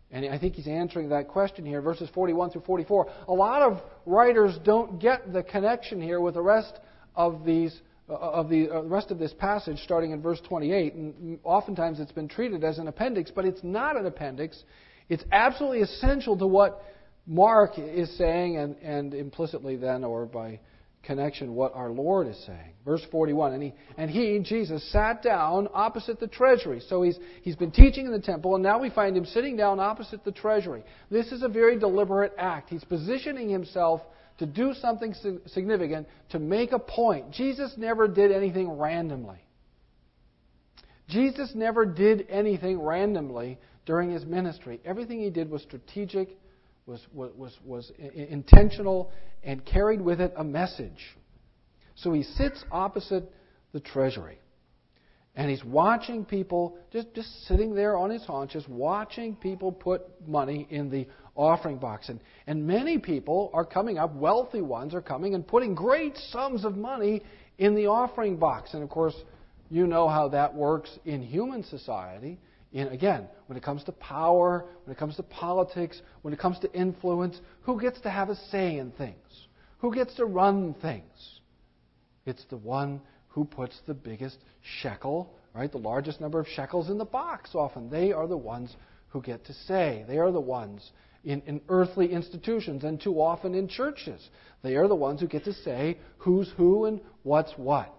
And 0.09 0.25
I 0.29 0.39
think 0.39 0.55
he's 0.55 0.67
answering 0.67 1.09
that 1.09 1.27
question 1.27 1.65
here, 1.65 1.81
verses 1.81 2.09
41 2.13 2.51
through 2.51 2.61
44. 2.61 3.07
A 3.27 3.33
lot 3.33 3.61
of 3.61 3.81
writers 4.05 4.57
don't 4.63 4.99
get 4.99 5.33
the 5.33 5.43
connection 5.43 6.01
here 6.01 6.21
with 6.21 6.35
the 6.35 6.41
rest 6.41 6.79
of 7.15 7.43
these 7.43 7.77
uh, 8.09 8.13
of 8.13 8.47
the 8.47 8.69
uh, 8.69 8.83
rest 8.83 9.11
of 9.11 9.19
this 9.19 9.33
passage, 9.33 9.77
starting 9.83 10.11
in 10.11 10.21
verse 10.21 10.39
28. 10.47 10.93
And 10.93 11.39
oftentimes 11.43 11.99
it's 11.99 12.13
been 12.13 12.29
treated 12.29 12.63
as 12.63 12.77
an 12.77 12.87
appendix, 12.87 13.31
but 13.35 13.43
it's 13.43 13.59
not 13.63 13.97
an 13.97 14.05
appendix. 14.05 14.63
It's 15.09 15.25
absolutely 15.33 15.81
essential 15.81 16.37
to 16.37 16.47
what 16.47 16.81
Mark 17.27 17.77
is 17.77 18.09
saying, 18.17 18.55
and, 18.55 18.75
and 18.77 19.13
implicitly 19.13 19.75
then, 19.75 20.03
or 20.03 20.25
by 20.25 20.59
connection 21.03 21.55
what 21.55 21.73
our 21.73 21.89
Lord 21.89 22.27
is 22.27 22.41
saying. 22.45 22.73
Verse 22.85 23.01
41, 23.11 23.53
and 23.53 23.63
he, 23.63 23.73
and 23.97 24.09
he, 24.09 24.39
Jesus, 24.43 24.89
sat 24.91 25.21
down 25.21 25.67
opposite 25.73 26.19
the 26.19 26.27
treasury. 26.27 26.81
So 26.87 27.01
he's, 27.01 27.17
he's 27.41 27.55
been 27.55 27.71
teaching 27.71 28.05
in 28.05 28.11
the 28.11 28.19
temple, 28.19 28.55
and 28.55 28.63
now 28.63 28.79
we 28.79 28.89
find 28.89 29.15
him 29.15 29.25
sitting 29.25 29.57
down 29.57 29.79
opposite 29.79 30.23
the 30.23 30.31
treasury. 30.31 30.83
This 31.09 31.31
is 31.31 31.43
a 31.43 31.49
very 31.49 31.77
deliberate 31.77 32.33
act. 32.37 32.69
He's 32.69 32.83
positioning 32.83 33.49
himself 33.49 34.01
to 34.39 34.45
do 34.45 34.73
something 34.73 35.15
significant, 35.47 36.07
to 36.29 36.39
make 36.39 36.71
a 36.71 36.79
point. 36.79 37.31
Jesus 37.31 37.73
never 37.77 38.07
did 38.07 38.31
anything 38.31 38.69
randomly. 38.69 39.39
Jesus 41.09 41.51
never 41.55 41.85
did 41.85 42.27
anything 42.29 42.79
randomly 42.79 43.57
during 43.85 44.11
his 44.11 44.25
ministry. 44.25 44.79
Everything 44.85 45.21
he 45.21 45.29
did 45.29 45.49
was 45.49 45.61
strategic 45.63 46.37
was, 46.87 47.05
was, 47.13 47.55
was 47.63 47.91
intentional 48.15 49.11
and 49.43 49.63
carried 49.65 50.01
with 50.01 50.19
it 50.21 50.33
a 50.37 50.43
message. 50.43 51.15
So 51.95 52.13
he 52.13 52.23
sits 52.23 52.63
opposite 52.71 53.31
the 53.73 53.79
treasury. 53.79 54.39
And 55.35 55.51
he's 55.51 55.63
watching 55.63 56.25
people, 56.25 56.79
just, 56.91 57.13
just 57.13 57.29
sitting 57.45 57.75
there 57.75 57.95
on 57.95 58.09
his 58.09 58.23
haunches, 58.23 58.65
watching 58.67 59.35
people 59.35 59.71
put 59.71 60.01
money 60.27 60.65
in 60.71 60.89
the 60.89 61.07
offering 61.35 61.77
box. 61.77 62.09
And, 62.09 62.19
and 62.47 62.65
many 62.65 62.97
people 62.97 63.51
are 63.53 63.65
coming 63.65 63.99
up, 63.99 64.15
wealthy 64.15 64.61
ones 64.61 64.95
are 64.95 65.01
coming 65.01 65.35
and 65.35 65.45
putting 65.45 65.75
great 65.75 66.17
sums 66.31 66.65
of 66.65 66.75
money 66.75 67.21
in 67.59 67.75
the 67.75 67.85
offering 67.85 68.37
box. 68.37 68.73
And 68.73 68.81
of 68.81 68.89
course, 68.89 69.13
you 69.69 69.85
know 69.85 70.07
how 70.07 70.29
that 70.29 70.55
works 70.55 70.89
in 71.05 71.21
human 71.21 71.63
society 71.63 72.39
in, 72.71 72.87
again, 72.89 73.27
when 73.47 73.57
it 73.57 73.63
comes 73.63 73.83
to 73.85 73.91
power, 73.93 74.65
when 74.83 74.95
it 74.95 74.99
comes 74.99 75.15
to 75.15 75.23
politics, 75.23 76.01
when 76.21 76.33
it 76.33 76.39
comes 76.39 76.59
to 76.59 76.71
influence, 76.73 77.39
who 77.61 77.79
gets 77.79 77.99
to 78.01 78.09
have 78.09 78.29
a 78.29 78.35
say 78.51 78.77
in 78.77 78.91
things? 78.91 79.47
Who 79.79 79.93
gets 79.93 80.15
to 80.15 80.25
run 80.25 80.73
things? 80.81 81.39
It's 82.25 82.43
the 82.49 82.57
one 82.57 83.01
who 83.29 83.45
puts 83.45 83.79
the 83.85 83.93
biggest 83.93 84.37
shekel, 84.81 85.33
right? 85.53 85.71
The 85.71 85.77
largest 85.77 86.19
number 86.19 86.39
of 86.39 86.47
shekels 86.47 86.89
in 86.89 86.97
the 86.97 87.05
box 87.05 87.51
often. 87.53 87.89
They 87.89 88.11
are 88.11 88.27
the 88.27 88.37
ones 88.37 88.75
who 89.09 89.21
get 89.21 89.45
to 89.45 89.53
say. 89.53 90.03
They 90.07 90.17
are 90.17 90.31
the 90.31 90.41
ones 90.41 90.91
in, 91.23 91.41
in 91.45 91.61
earthly 91.69 92.11
institutions 92.11 92.83
and 92.83 92.99
too 92.99 93.21
often 93.21 93.55
in 93.55 93.67
churches. 93.67 94.29
They 94.61 94.75
are 94.75 94.87
the 94.87 94.95
ones 94.95 95.21
who 95.21 95.27
get 95.27 95.45
to 95.45 95.53
say 95.53 95.97
who's 96.17 96.51
who 96.57 96.85
and 96.85 96.99
what's 97.23 97.53
what. 97.57 97.93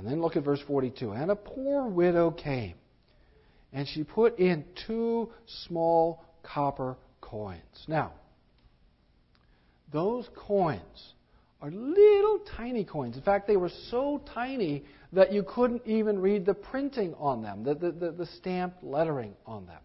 And 0.00 0.08
then 0.08 0.22
look 0.22 0.34
at 0.34 0.44
verse 0.44 0.60
42. 0.66 1.12
And 1.12 1.30
a 1.30 1.36
poor 1.36 1.86
widow 1.86 2.30
came, 2.30 2.72
and 3.70 3.86
she 3.86 4.02
put 4.02 4.38
in 4.38 4.64
two 4.86 5.28
small 5.66 6.24
copper 6.42 6.96
coins. 7.20 7.84
Now, 7.86 8.14
those 9.92 10.26
coins 10.34 11.12
are 11.60 11.70
little 11.70 12.40
tiny 12.56 12.82
coins. 12.82 13.18
In 13.18 13.22
fact, 13.22 13.46
they 13.46 13.58
were 13.58 13.70
so 13.90 14.22
tiny 14.32 14.84
that 15.12 15.34
you 15.34 15.42
couldn't 15.46 15.82
even 15.84 16.18
read 16.18 16.46
the 16.46 16.54
printing 16.54 17.12
on 17.18 17.42
them, 17.42 17.62
the, 17.62 17.74
the, 17.74 17.92
the, 17.92 18.12
the 18.12 18.26
stamped 18.38 18.82
lettering 18.82 19.34
on 19.44 19.66
them. 19.66 19.82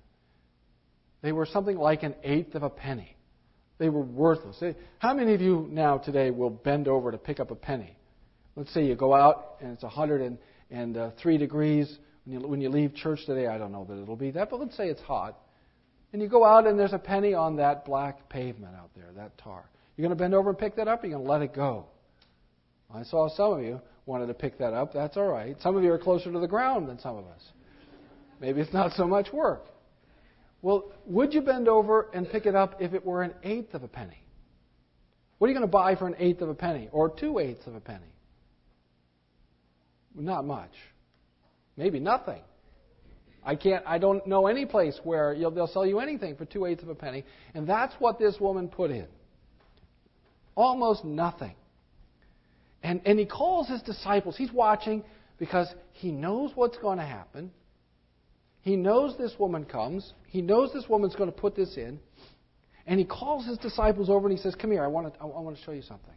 They 1.23 1.33
were 1.33 1.45
something 1.45 1.75
like 1.75 2.03
an 2.03 2.15
eighth 2.23 2.55
of 2.55 2.63
a 2.63 2.69
penny. 2.69 3.17
They 3.79 3.89
were 3.89 3.99
worthless. 3.99 4.63
How 4.99 5.13
many 5.13 5.33
of 5.33 5.41
you 5.41 5.67
now 5.69 5.97
today 5.97 6.31
will 6.31 6.51
bend 6.51 6.87
over 6.87 7.11
to 7.11 7.17
pick 7.17 7.41
up 7.41 7.51
a 7.51 7.55
penny? 7.55 7.97
Let's 8.55 8.73
say 8.73 8.85
you 8.85 8.95
go 8.95 9.13
out 9.13 9.57
and 9.61 9.71
it's 9.71 9.83
103 9.83 11.35
uh, 11.35 11.37
degrees 11.37 11.97
when 12.23 12.39
you, 12.39 12.47
when 12.47 12.61
you 12.61 12.69
leave 12.69 12.95
church 12.95 13.25
today. 13.25 13.47
I 13.47 13.57
don't 13.57 13.71
know 13.71 13.85
that 13.85 14.01
it'll 14.01 14.15
be 14.15 14.31
that, 14.31 14.49
but 14.49 14.59
let's 14.59 14.77
say 14.77 14.87
it's 14.87 15.01
hot. 15.01 15.37
And 16.13 16.21
you 16.21 16.29
go 16.29 16.45
out 16.45 16.65
and 16.65 16.79
there's 16.79 16.93
a 16.93 16.99
penny 16.99 17.33
on 17.33 17.57
that 17.57 17.83
black 17.83 18.29
pavement 18.29 18.75
out 18.75 18.91
there, 18.95 19.07
that 19.17 19.37
tar. 19.37 19.69
You're 19.95 20.07
going 20.07 20.17
to 20.17 20.21
bend 20.21 20.33
over 20.33 20.49
and 20.49 20.57
pick 20.57 20.75
that 20.77 20.87
up, 20.87 21.03
or 21.03 21.07
you're 21.07 21.17
going 21.17 21.25
to 21.25 21.31
let 21.31 21.41
it 21.41 21.53
go? 21.53 21.87
I 22.93 23.03
saw 23.03 23.27
some 23.29 23.59
of 23.59 23.61
you 23.61 23.81
wanted 24.05 24.27
to 24.27 24.33
pick 24.33 24.57
that 24.59 24.73
up. 24.73 24.93
That's 24.93 25.17
all 25.17 25.27
right. 25.27 25.55
Some 25.61 25.75
of 25.75 25.83
you 25.83 25.91
are 25.91 25.97
closer 25.97 26.31
to 26.31 26.39
the 26.39 26.47
ground 26.47 26.87
than 26.87 26.99
some 26.99 27.17
of 27.17 27.25
us. 27.25 27.41
Maybe 28.39 28.61
it's 28.61 28.73
not 28.73 28.93
so 28.93 29.07
much 29.07 29.31
work. 29.33 29.65
Well, 30.61 30.91
would 31.05 31.33
you 31.33 31.41
bend 31.41 31.67
over 31.67 32.09
and 32.13 32.29
pick 32.29 32.45
it 32.45 32.55
up 32.55 32.81
if 32.81 32.93
it 32.93 33.05
were 33.05 33.23
an 33.23 33.33
eighth 33.43 33.73
of 33.73 33.83
a 33.83 33.87
penny? 33.87 34.19
What 35.37 35.47
are 35.47 35.51
you 35.51 35.57
going 35.57 35.67
to 35.67 35.71
buy 35.71 35.95
for 35.95 36.07
an 36.07 36.15
eighth 36.17 36.41
of 36.41 36.49
a 36.49 36.53
penny 36.53 36.89
or 36.91 37.09
two 37.09 37.39
eighths 37.39 37.67
of 37.67 37.75
a 37.75 37.79
penny? 37.79 38.14
Not 40.15 40.45
much. 40.45 40.71
Maybe 41.77 41.99
nothing. 41.99 42.41
I 43.43 43.55
can't. 43.55 43.83
I 43.85 43.99
don't 43.99 44.25
know 44.25 44.47
any 44.47 44.65
place 44.65 44.99
where 45.03 45.35
they'll 45.37 45.67
sell 45.67 45.85
you 45.85 45.99
anything 45.99 46.35
for 46.35 46.45
two 46.45 46.65
eighths 46.65 46.81
of 46.81 46.89
a 46.89 46.95
penny, 46.95 47.23
and 47.53 47.67
that's 47.67 47.93
what 47.99 48.17
this 48.17 48.39
woman 48.39 48.69
put 48.69 48.89
in. 48.89 49.07
Almost 50.55 51.05
nothing. 51.05 51.53
And 52.81 53.01
and 53.05 53.19
he 53.19 53.25
calls 53.25 53.67
his 53.67 53.81
disciples. 53.81 54.35
He's 54.35 54.51
watching 54.51 55.03
because 55.37 55.67
he 55.91 56.11
knows 56.11 56.51
what's 56.55 56.77
going 56.77 56.97
to 56.97 57.05
happen. 57.05 57.51
He 58.61 58.75
knows 58.75 59.15
this 59.17 59.33
woman 59.37 59.65
comes. 59.65 60.13
He 60.27 60.41
knows 60.41 60.73
this 60.73 60.89
woman's 60.89 61.15
going 61.15 61.31
to 61.31 61.37
put 61.37 61.55
this 61.55 61.77
in, 61.77 61.99
and 62.87 62.97
he 62.99 63.05
calls 63.05 63.45
his 63.45 63.59
disciples 63.59 64.09
over 64.09 64.27
and 64.27 64.35
he 64.35 64.41
says, 64.41 64.55
"Come 64.55 64.71
here. 64.71 64.83
I 64.83 64.87
want 64.87 65.13
to. 65.13 65.19
I 65.19 65.25
want 65.25 65.55
to 65.55 65.63
show 65.63 65.71
you 65.71 65.83
something. 65.83 66.13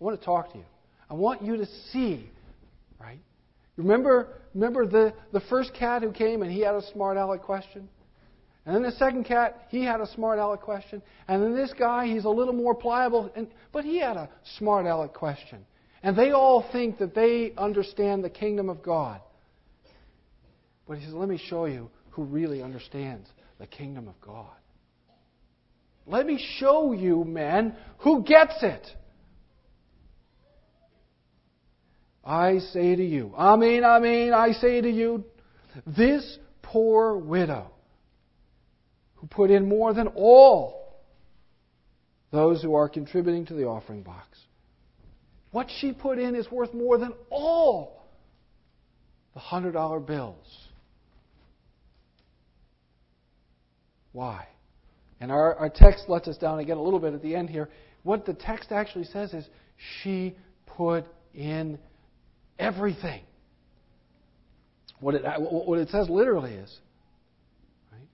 I 0.00 0.04
want 0.04 0.20
to 0.20 0.24
talk 0.24 0.52
to 0.52 0.58
you. 0.58 0.64
I 1.10 1.14
want 1.14 1.42
you 1.42 1.56
to 1.56 1.66
see 1.92 2.30
Right? 3.02 3.20
Remember, 3.76 4.28
remember 4.54 4.86
the, 4.86 5.14
the 5.32 5.40
first 5.48 5.74
cat 5.74 6.02
who 6.02 6.12
came 6.12 6.42
and 6.42 6.52
he 6.52 6.60
had 6.60 6.74
a 6.74 6.82
smart 6.92 7.16
aleck 7.16 7.42
question? 7.42 7.88
And 8.64 8.76
then 8.76 8.82
the 8.82 8.92
second 8.92 9.24
cat, 9.24 9.66
he 9.70 9.84
had 9.84 10.00
a 10.00 10.06
smart 10.12 10.38
aleck 10.38 10.60
question. 10.60 11.02
And 11.26 11.42
then 11.42 11.54
this 11.54 11.72
guy, 11.76 12.06
he's 12.06 12.24
a 12.24 12.30
little 12.30 12.54
more 12.54 12.74
pliable, 12.74 13.32
and, 13.34 13.48
but 13.72 13.84
he 13.84 13.98
had 13.98 14.16
a 14.16 14.28
smart 14.58 14.86
aleck 14.86 15.14
question. 15.14 15.66
And 16.04 16.16
they 16.16 16.30
all 16.30 16.64
think 16.70 16.98
that 16.98 17.14
they 17.14 17.52
understand 17.58 18.22
the 18.22 18.30
kingdom 18.30 18.68
of 18.68 18.82
God. 18.82 19.20
But 20.86 20.98
he 20.98 21.04
says, 21.04 21.14
let 21.14 21.28
me 21.28 21.40
show 21.48 21.64
you 21.64 21.90
who 22.10 22.24
really 22.24 22.62
understands 22.62 23.28
the 23.58 23.66
kingdom 23.66 24.06
of 24.06 24.20
God. 24.20 24.50
Let 26.06 26.26
me 26.26 26.44
show 26.58 26.92
you, 26.92 27.24
men, 27.24 27.74
who 27.98 28.22
gets 28.22 28.62
it. 28.62 28.86
I 32.24 32.58
say 32.58 32.94
to 32.94 33.04
you, 33.04 33.32
Amen, 33.36 33.84
Amen, 33.84 34.32
I 34.32 34.52
say 34.52 34.80
to 34.80 34.90
you, 34.90 35.24
this 35.86 36.38
poor 36.62 37.16
widow 37.16 37.70
who 39.16 39.26
put 39.26 39.50
in 39.50 39.68
more 39.68 39.92
than 39.92 40.08
all 40.08 41.00
those 42.30 42.62
who 42.62 42.74
are 42.74 42.88
contributing 42.88 43.46
to 43.46 43.54
the 43.54 43.64
offering 43.64 44.02
box. 44.02 44.38
What 45.50 45.68
she 45.80 45.92
put 45.92 46.18
in 46.18 46.34
is 46.34 46.50
worth 46.50 46.72
more 46.72 46.96
than 46.96 47.12
all 47.30 48.06
the 49.34 49.40
$100 49.40 50.06
bills. 50.06 50.68
Why? 54.12 54.46
And 55.20 55.30
our, 55.30 55.54
our 55.56 55.70
text 55.70 56.08
lets 56.08 56.26
us 56.26 56.36
down 56.36 56.58
again 56.58 56.78
a 56.78 56.82
little 56.82 56.98
bit 56.98 57.14
at 57.14 57.22
the 57.22 57.34
end 57.34 57.50
here. 57.50 57.68
What 58.02 58.26
the 58.26 58.34
text 58.34 58.72
actually 58.72 59.04
says 59.04 59.32
is 59.32 59.46
she 60.02 60.34
put 60.66 61.04
in 61.34 61.78
everything. 62.58 63.22
What 65.00 65.14
it, 65.16 65.24
what 65.38 65.78
it 65.78 65.88
says 65.88 66.08
literally 66.08 66.52
is, 66.52 66.78
right? 67.90 68.06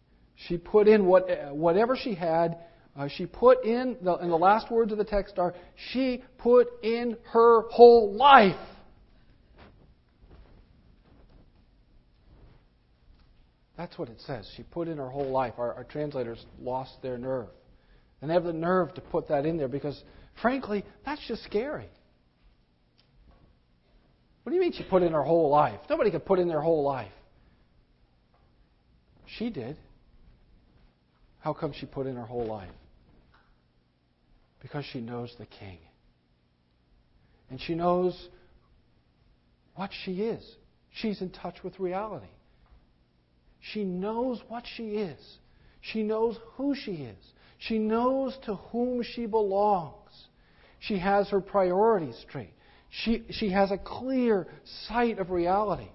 She 0.47 0.57
put 0.57 0.89
in 0.89 1.05
what, 1.05 1.55
whatever 1.55 1.97
she 1.97 2.14
had. 2.14 2.59
Uh, 2.97 3.09
she 3.09 3.26
put 3.26 3.64
in, 3.64 3.97
the, 4.03 4.16
and 4.16 4.30
the 4.30 4.36
last 4.36 4.70
words 4.70 4.91
of 4.91 4.99
the 4.99 5.05
text 5.05 5.39
are, 5.39 5.55
she 5.93 6.24
put 6.39 6.66
in 6.82 7.16
her 7.32 7.62
whole 7.68 8.14
life. 8.14 8.57
That's 13.76 13.97
what 13.97 14.09
it 14.09 14.20
says. 14.26 14.51
She 14.57 14.64
put 14.64 14.89
in 14.89 14.99
her 14.99 15.09
whole 15.09 15.30
life. 15.30 15.55
Our, 15.59 15.72
our 15.74 15.84
translators 15.84 16.45
lost 16.61 17.01
their 17.01 17.16
nerve. 17.16 17.47
And 18.20 18.28
they 18.28 18.34
have 18.34 18.43
the 18.43 18.53
nerve 18.53 18.95
to 18.95 19.01
put 19.01 19.28
that 19.28 19.47
in 19.47 19.57
there 19.57 19.68
because, 19.68 20.03
frankly, 20.43 20.84
that's 21.07 21.24
just 21.28 21.45
scary. 21.45 21.89
What 24.49 24.53
do 24.53 24.57
you 24.57 24.62
mean 24.62 24.72
she 24.72 24.82
put 24.82 25.03
in 25.03 25.12
her 25.12 25.22
whole 25.22 25.51
life? 25.51 25.78
Nobody 25.90 26.11
could 26.11 26.24
put 26.24 26.38
in 26.38 26.49
their 26.49 26.62
whole 26.62 26.82
life. 26.82 27.12
She 29.26 29.51
did. 29.51 29.76
How 31.40 31.53
come 31.53 31.74
she 31.78 31.84
put 31.84 32.07
in 32.07 32.16
her 32.16 32.24
whole 32.24 32.46
life? 32.46 32.70
Because 34.62 34.86
she 34.86 35.03
knows 35.03 35.34
the 35.38 35.44
King. 35.44 35.76
And 37.51 37.61
she 37.61 37.74
knows 37.74 38.28
what 39.74 39.90
she 40.07 40.22
is. 40.22 40.42
She's 40.92 41.20
in 41.20 41.28
touch 41.28 41.57
with 41.62 41.78
reality. 41.78 42.32
She 43.61 43.84
knows 43.84 44.40
what 44.49 44.64
she 44.76 44.92
is. 44.92 45.20
She 45.82 46.03
knows 46.03 46.38
who 46.55 46.74
she 46.74 46.92
is. 46.92 47.22
She 47.59 47.78
knows 47.78 48.38
to 48.46 48.55
whom 48.55 49.03
she 49.03 49.26
belongs. 49.26 50.11
She 50.78 50.99
has 50.99 51.28
her 51.28 51.42
priorities 51.42 52.16
straight. 52.26 52.55
She, 52.91 53.24
she 53.30 53.51
has 53.51 53.70
a 53.70 53.78
clear 53.78 54.47
sight 54.89 55.18
of 55.18 55.30
reality. 55.30 55.89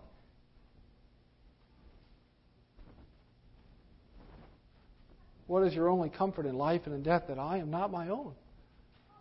What 5.48 5.64
is 5.64 5.74
your 5.74 5.90
only 5.90 6.10
comfort 6.10 6.46
in 6.46 6.58
life 6.58 6.82
and 6.86 6.96
in 6.96 7.04
death? 7.04 7.24
That 7.28 7.40
I 7.40 7.58
am 7.58 7.70
not 7.70 7.92
my 7.92 8.10
own, 8.10 8.34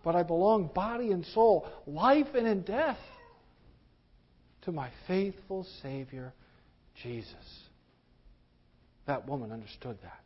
but 0.04 0.14
I 0.14 0.22
belong 0.22 0.70
body 0.74 1.12
and 1.12 1.24
soul, 1.26 1.66
life 1.86 2.28
and 2.34 2.46
in 2.46 2.62
death, 2.62 2.98
to 4.62 4.72
my 4.72 4.90
faithful 5.06 5.66
Savior, 5.82 6.32
Jesus. 7.02 7.34
That 9.06 9.28
woman 9.28 9.50
understood 9.50 9.98
that. 10.02 10.20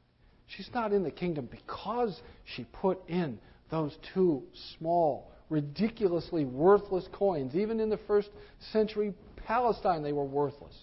She's 0.49 0.69
not 0.75 0.93
in 0.93 1.03
the 1.03 1.11
kingdom 1.11 1.49
because 1.51 2.21
she 2.55 2.65
put 2.65 3.01
in 3.09 3.39
those 3.71 3.97
two 4.15 4.43
small, 4.79 5.33
ridiculously 5.51 6.45
worthless 6.45 7.07
coins. 7.13 7.55
Even 7.55 7.81
in 7.81 7.91
the 7.91 7.99
first 8.07 8.29
century 8.73 9.15
Palestine, 9.47 10.03
they 10.03 10.13
were 10.13 10.25
worthless. 10.25 10.75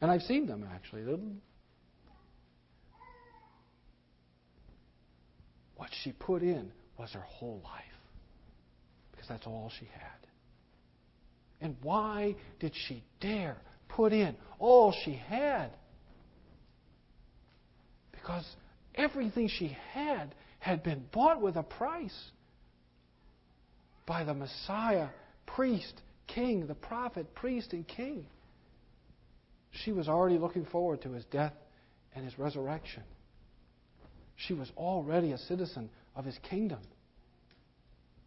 And 0.00 0.10
I've 0.10 0.22
seen 0.22 0.46
them 0.46 0.66
actually. 0.74 1.02
What 5.76 5.90
she 6.02 6.12
put 6.12 6.42
in 6.42 6.70
was 6.98 7.10
her 7.12 7.20
whole 7.20 7.60
life 7.64 7.82
because 9.12 9.28
that's 9.28 9.46
all 9.46 9.70
she 9.78 9.86
had. 9.86 10.02
And 11.60 11.76
why 11.82 12.34
did 12.58 12.72
she 12.88 13.04
dare 13.20 13.56
put 13.88 14.12
in 14.12 14.34
all 14.58 14.92
she 15.04 15.12
had? 15.14 15.70
Because 18.10 18.44
everything 18.94 19.48
she 19.48 19.76
had 19.92 20.34
had 20.62 20.84
been 20.84 21.04
bought 21.10 21.42
with 21.42 21.56
a 21.56 21.62
price 21.64 22.30
by 24.06 24.22
the 24.22 24.32
Messiah, 24.32 25.08
priest, 25.44 25.92
king, 26.28 26.68
the 26.68 26.74
prophet, 26.74 27.34
priest, 27.34 27.72
and 27.72 27.86
king. 27.88 28.24
She 29.72 29.90
was 29.90 30.06
already 30.06 30.38
looking 30.38 30.64
forward 30.64 31.02
to 31.02 31.10
his 31.10 31.24
death 31.32 31.52
and 32.14 32.24
his 32.24 32.38
resurrection. 32.38 33.02
She 34.36 34.54
was 34.54 34.70
already 34.76 35.32
a 35.32 35.38
citizen 35.38 35.90
of 36.14 36.24
his 36.24 36.38
kingdom. 36.48 36.78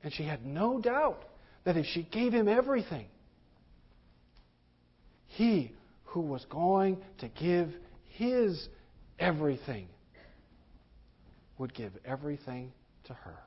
And 0.04 0.14
she 0.14 0.24
had 0.24 0.46
no 0.46 0.82
doubt 0.82 1.24
that 1.64 1.78
if 1.78 1.86
she 1.86 2.04
gave 2.04 2.34
him 2.34 2.50
everything, 2.50 3.08
he 5.28 5.72
who 6.04 6.20
was 6.20 6.44
going 6.50 6.98
to 7.20 7.30
give 7.30 7.70
his 8.10 8.68
everything 9.20 9.88
would 11.58 11.74
give 11.74 11.94
everything 12.06 12.72
to 13.06 13.14
her. 13.14 13.38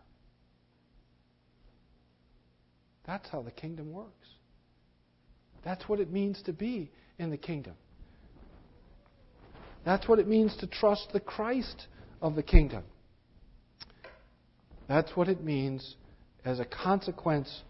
That's 3.06 3.28
how 3.30 3.42
the 3.42 3.50
kingdom 3.50 3.92
works. 3.92 4.28
That's 5.64 5.88
what 5.88 6.00
it 6.00 6.10
means 6.10 6.42
to 6.44 6.52
be 6.52 6.90
in 7.18 7.30
the 7.30 7.36
kingdom. 7.36 7.74
That's 9.84 10.06
what 10.06 10.18
it 10.18 10.28
means 10.28 10.54
to 10.58 10.66
trust 10.66 11.08
the 11.12 11.20
Christ 11.20 11.86
of 12.20 12.34
the 12.34 12.42
kingdom. 12.42 12.84
That's 14.88 15.14
what 15.16 15.28
it 15.28 15.42
means 15.42 15.96
as 16.44 16.60
a 16.60 16.64
consequence 16.64 17.62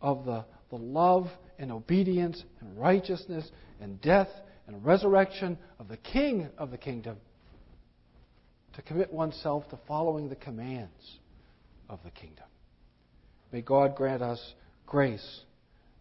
of 0.00 0.24
the, 0.24 0.44
the 0.70 0.76
love 0.76 1.28
and 1.58 1.70
obedience 1.70 2.42
and 2.60 2.78
righteousness 2.78 3.50
and 3.80 4.00
death 4.00 4.28
and 4.66 4.84
resurrection 4.84 5.58
of 5.78 5.88
the 5.88 5.96
King 5.96 6.48
of 6.58 6.70
the 6.70 6.78
kingdom 6.78 7.16
to 8.74 8.82
commit 8.82 9.12
oneself 9.12 9.68
to 9.70 9.78
following 9.86 10.28
the 10.28 10.36
commands 10.36 11.18
of 11.88 11.98
the 12.04 12.10
kingdom. 12.10 12.46
May 13.52 13.60
God 13.60 13.94
grant 13.94 14.22
us 14.22 14.54
grace 14.86 15.40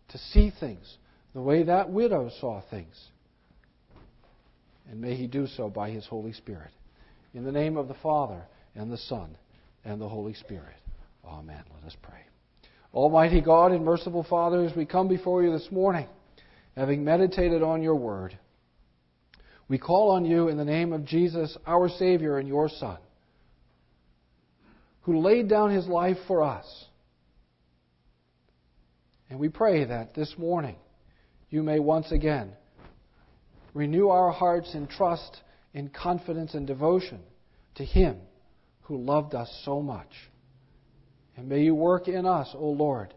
to 0.10 0.18
see 0.18 0.52
things 0.60 0.98
the 1.34 1.42
way 1.42 1.64
that 1.64 1.90
widow 1.90 2.30
saw 2.40 2.62
things. 2.70 2.96
And 4.90 5.00
may 5.00 5.16
He 5.16 5.28
do 5.28 5.48
so 5.48 5.70
by 5.70 5.92
His 5.92 6.06
Holy 6.06 6.34
Spirit. 6.34 6.72
In 7.34 7.44
the 7.44 7.52
name 7.52 7.78
of 7.78 7.88
the 7.88 7.96
Father, 7.96 8.42
and 8.76 8.92
the 8.92 8.98
Son, 8.98 9.38
and 9.84 10.00
the 10.00 10.08
Holy 10.08 10.34
Spirit. 10.34 10.76
Amen. 11.26 11.64
Let 11.76 11.86
us 11.86 11.96
pray. 12.02 12.20
Almighty 12.94 13.42
God 13.42 13.72
and 13.72 13.86
merciful 13.86 14.26
Father, 14.30 14.64
as 14.66 14.76
we 14.76 14.86
come 14.86 15.08
before 15.08 15.44
you 15.44 15.52
this 15.52 15.72
morning, 15.72 16.08
having 16.76 17.04
meditated 17.04 17.64
on 17.64 17.82
your 17.82 17.96
word, 17.96 18.38
we 19.72 19.78
call 19.78 20.12
on 20.12 20.26
you 20.26 20.50
in 20.50 20.58
the 20.58 20.66
name 20.66 20.92
of 20.92 21.06
Jesus, 21.06 21.58
our 21.66 21.88
Savior 21.88 22.38
and 22.38 22.46
your 22.46 22.68
Son, 22.68 22.98
who 25.04 25.22
laid 25.22 25.48
down 25.48 25.72
his 25.72 25.88
life 25.88 26.18
for 26.28 26.44
us. 26.44 26.66
And 29.30 29.40
we 29.40 29.48
pray 29.48 29.86
that 29.86 30.14
this 30.14 30.36
morning 30.38 30.76
you 31.50 31.64
may 31.64 31.80
once 31.80 32.12
again 32.12 32.52
renew 33.74 34.10
our 34.10 34.30
hearts 34.30 34.76
in 34.76 34.88
trust, 34.88 35.40
in 35.74 35.88
confidence, 35.88 36.54
and 36.54 36.68
devotion 36.68 37.22
to 37.76 37.86
Him 37.86 38.18
who 38.82 38.98
loved 38.98 39.34
us 39.36 39.50
so 39.64 39.82
much. 39.82 40.12
And 41.38 41.48
may 41.48 41.62
you 41.62 41.76
work 41.76 42.10
in 42.10 42.26
us, 42.26 42.50
O 42.56 42.72
Lord, 42.72 43.14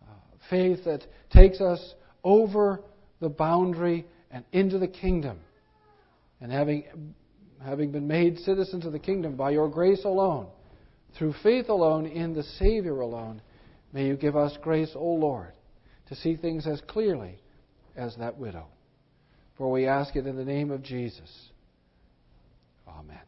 uh, 0.00 0.14
faith 0.48 0.84
that 0.84 1.04
takes 1.32 1.60
us 1.60 1.80
over 2.22 2.84
the 3.18 3.28
boundary 3.28 4.06
and 4.30 4.44
into 4.52 4.78
the 4.78 4.86
kingdom 4.86 5.40
and 6.40 6.52
having, 6.52 6.84
having 7.64 7.92
been 7.92 8.06
made 8.06 8.38
citizens 8.38 8.84
of 8.86 8.92
the 8.92 8.98
kingdom 8.98 9.36
by 9.36 9.50
your 9.50 9.68
grace 9.68 10.04
alone, 10.04 10.48
through 11.16 11.34
faith 11.42 11.68
alone 11.68 12.06
in 12.06 12.34
the 12.34 12.42
Savior 12.42 13.00
alone, 13.00 13.40
may 13.92 14.06
you 14.06 14.16
give 14.16 14.36
us 14.36 14.56
grace, 14.62 14.92
O 14.94 15.04
Lord, 15.04 15.52
to 16.08 16.14
see 16.14 16.36
things 16.36 16.66
as 16.66 16.80
clearly 16.86 17.38
as 17.96 18.14
that 18.16 18.36
widow. 18.36 18.66
For 19.56 19.70
we 19.70 19.86
ask 19.86 20.14
it 20.16 20.26
in 20.26 20.36
the 20.36 20.44
name 20.44 20.70
of 20.70 20.82
Jesus. 20.82 21.30
Amen. 22.86 23.18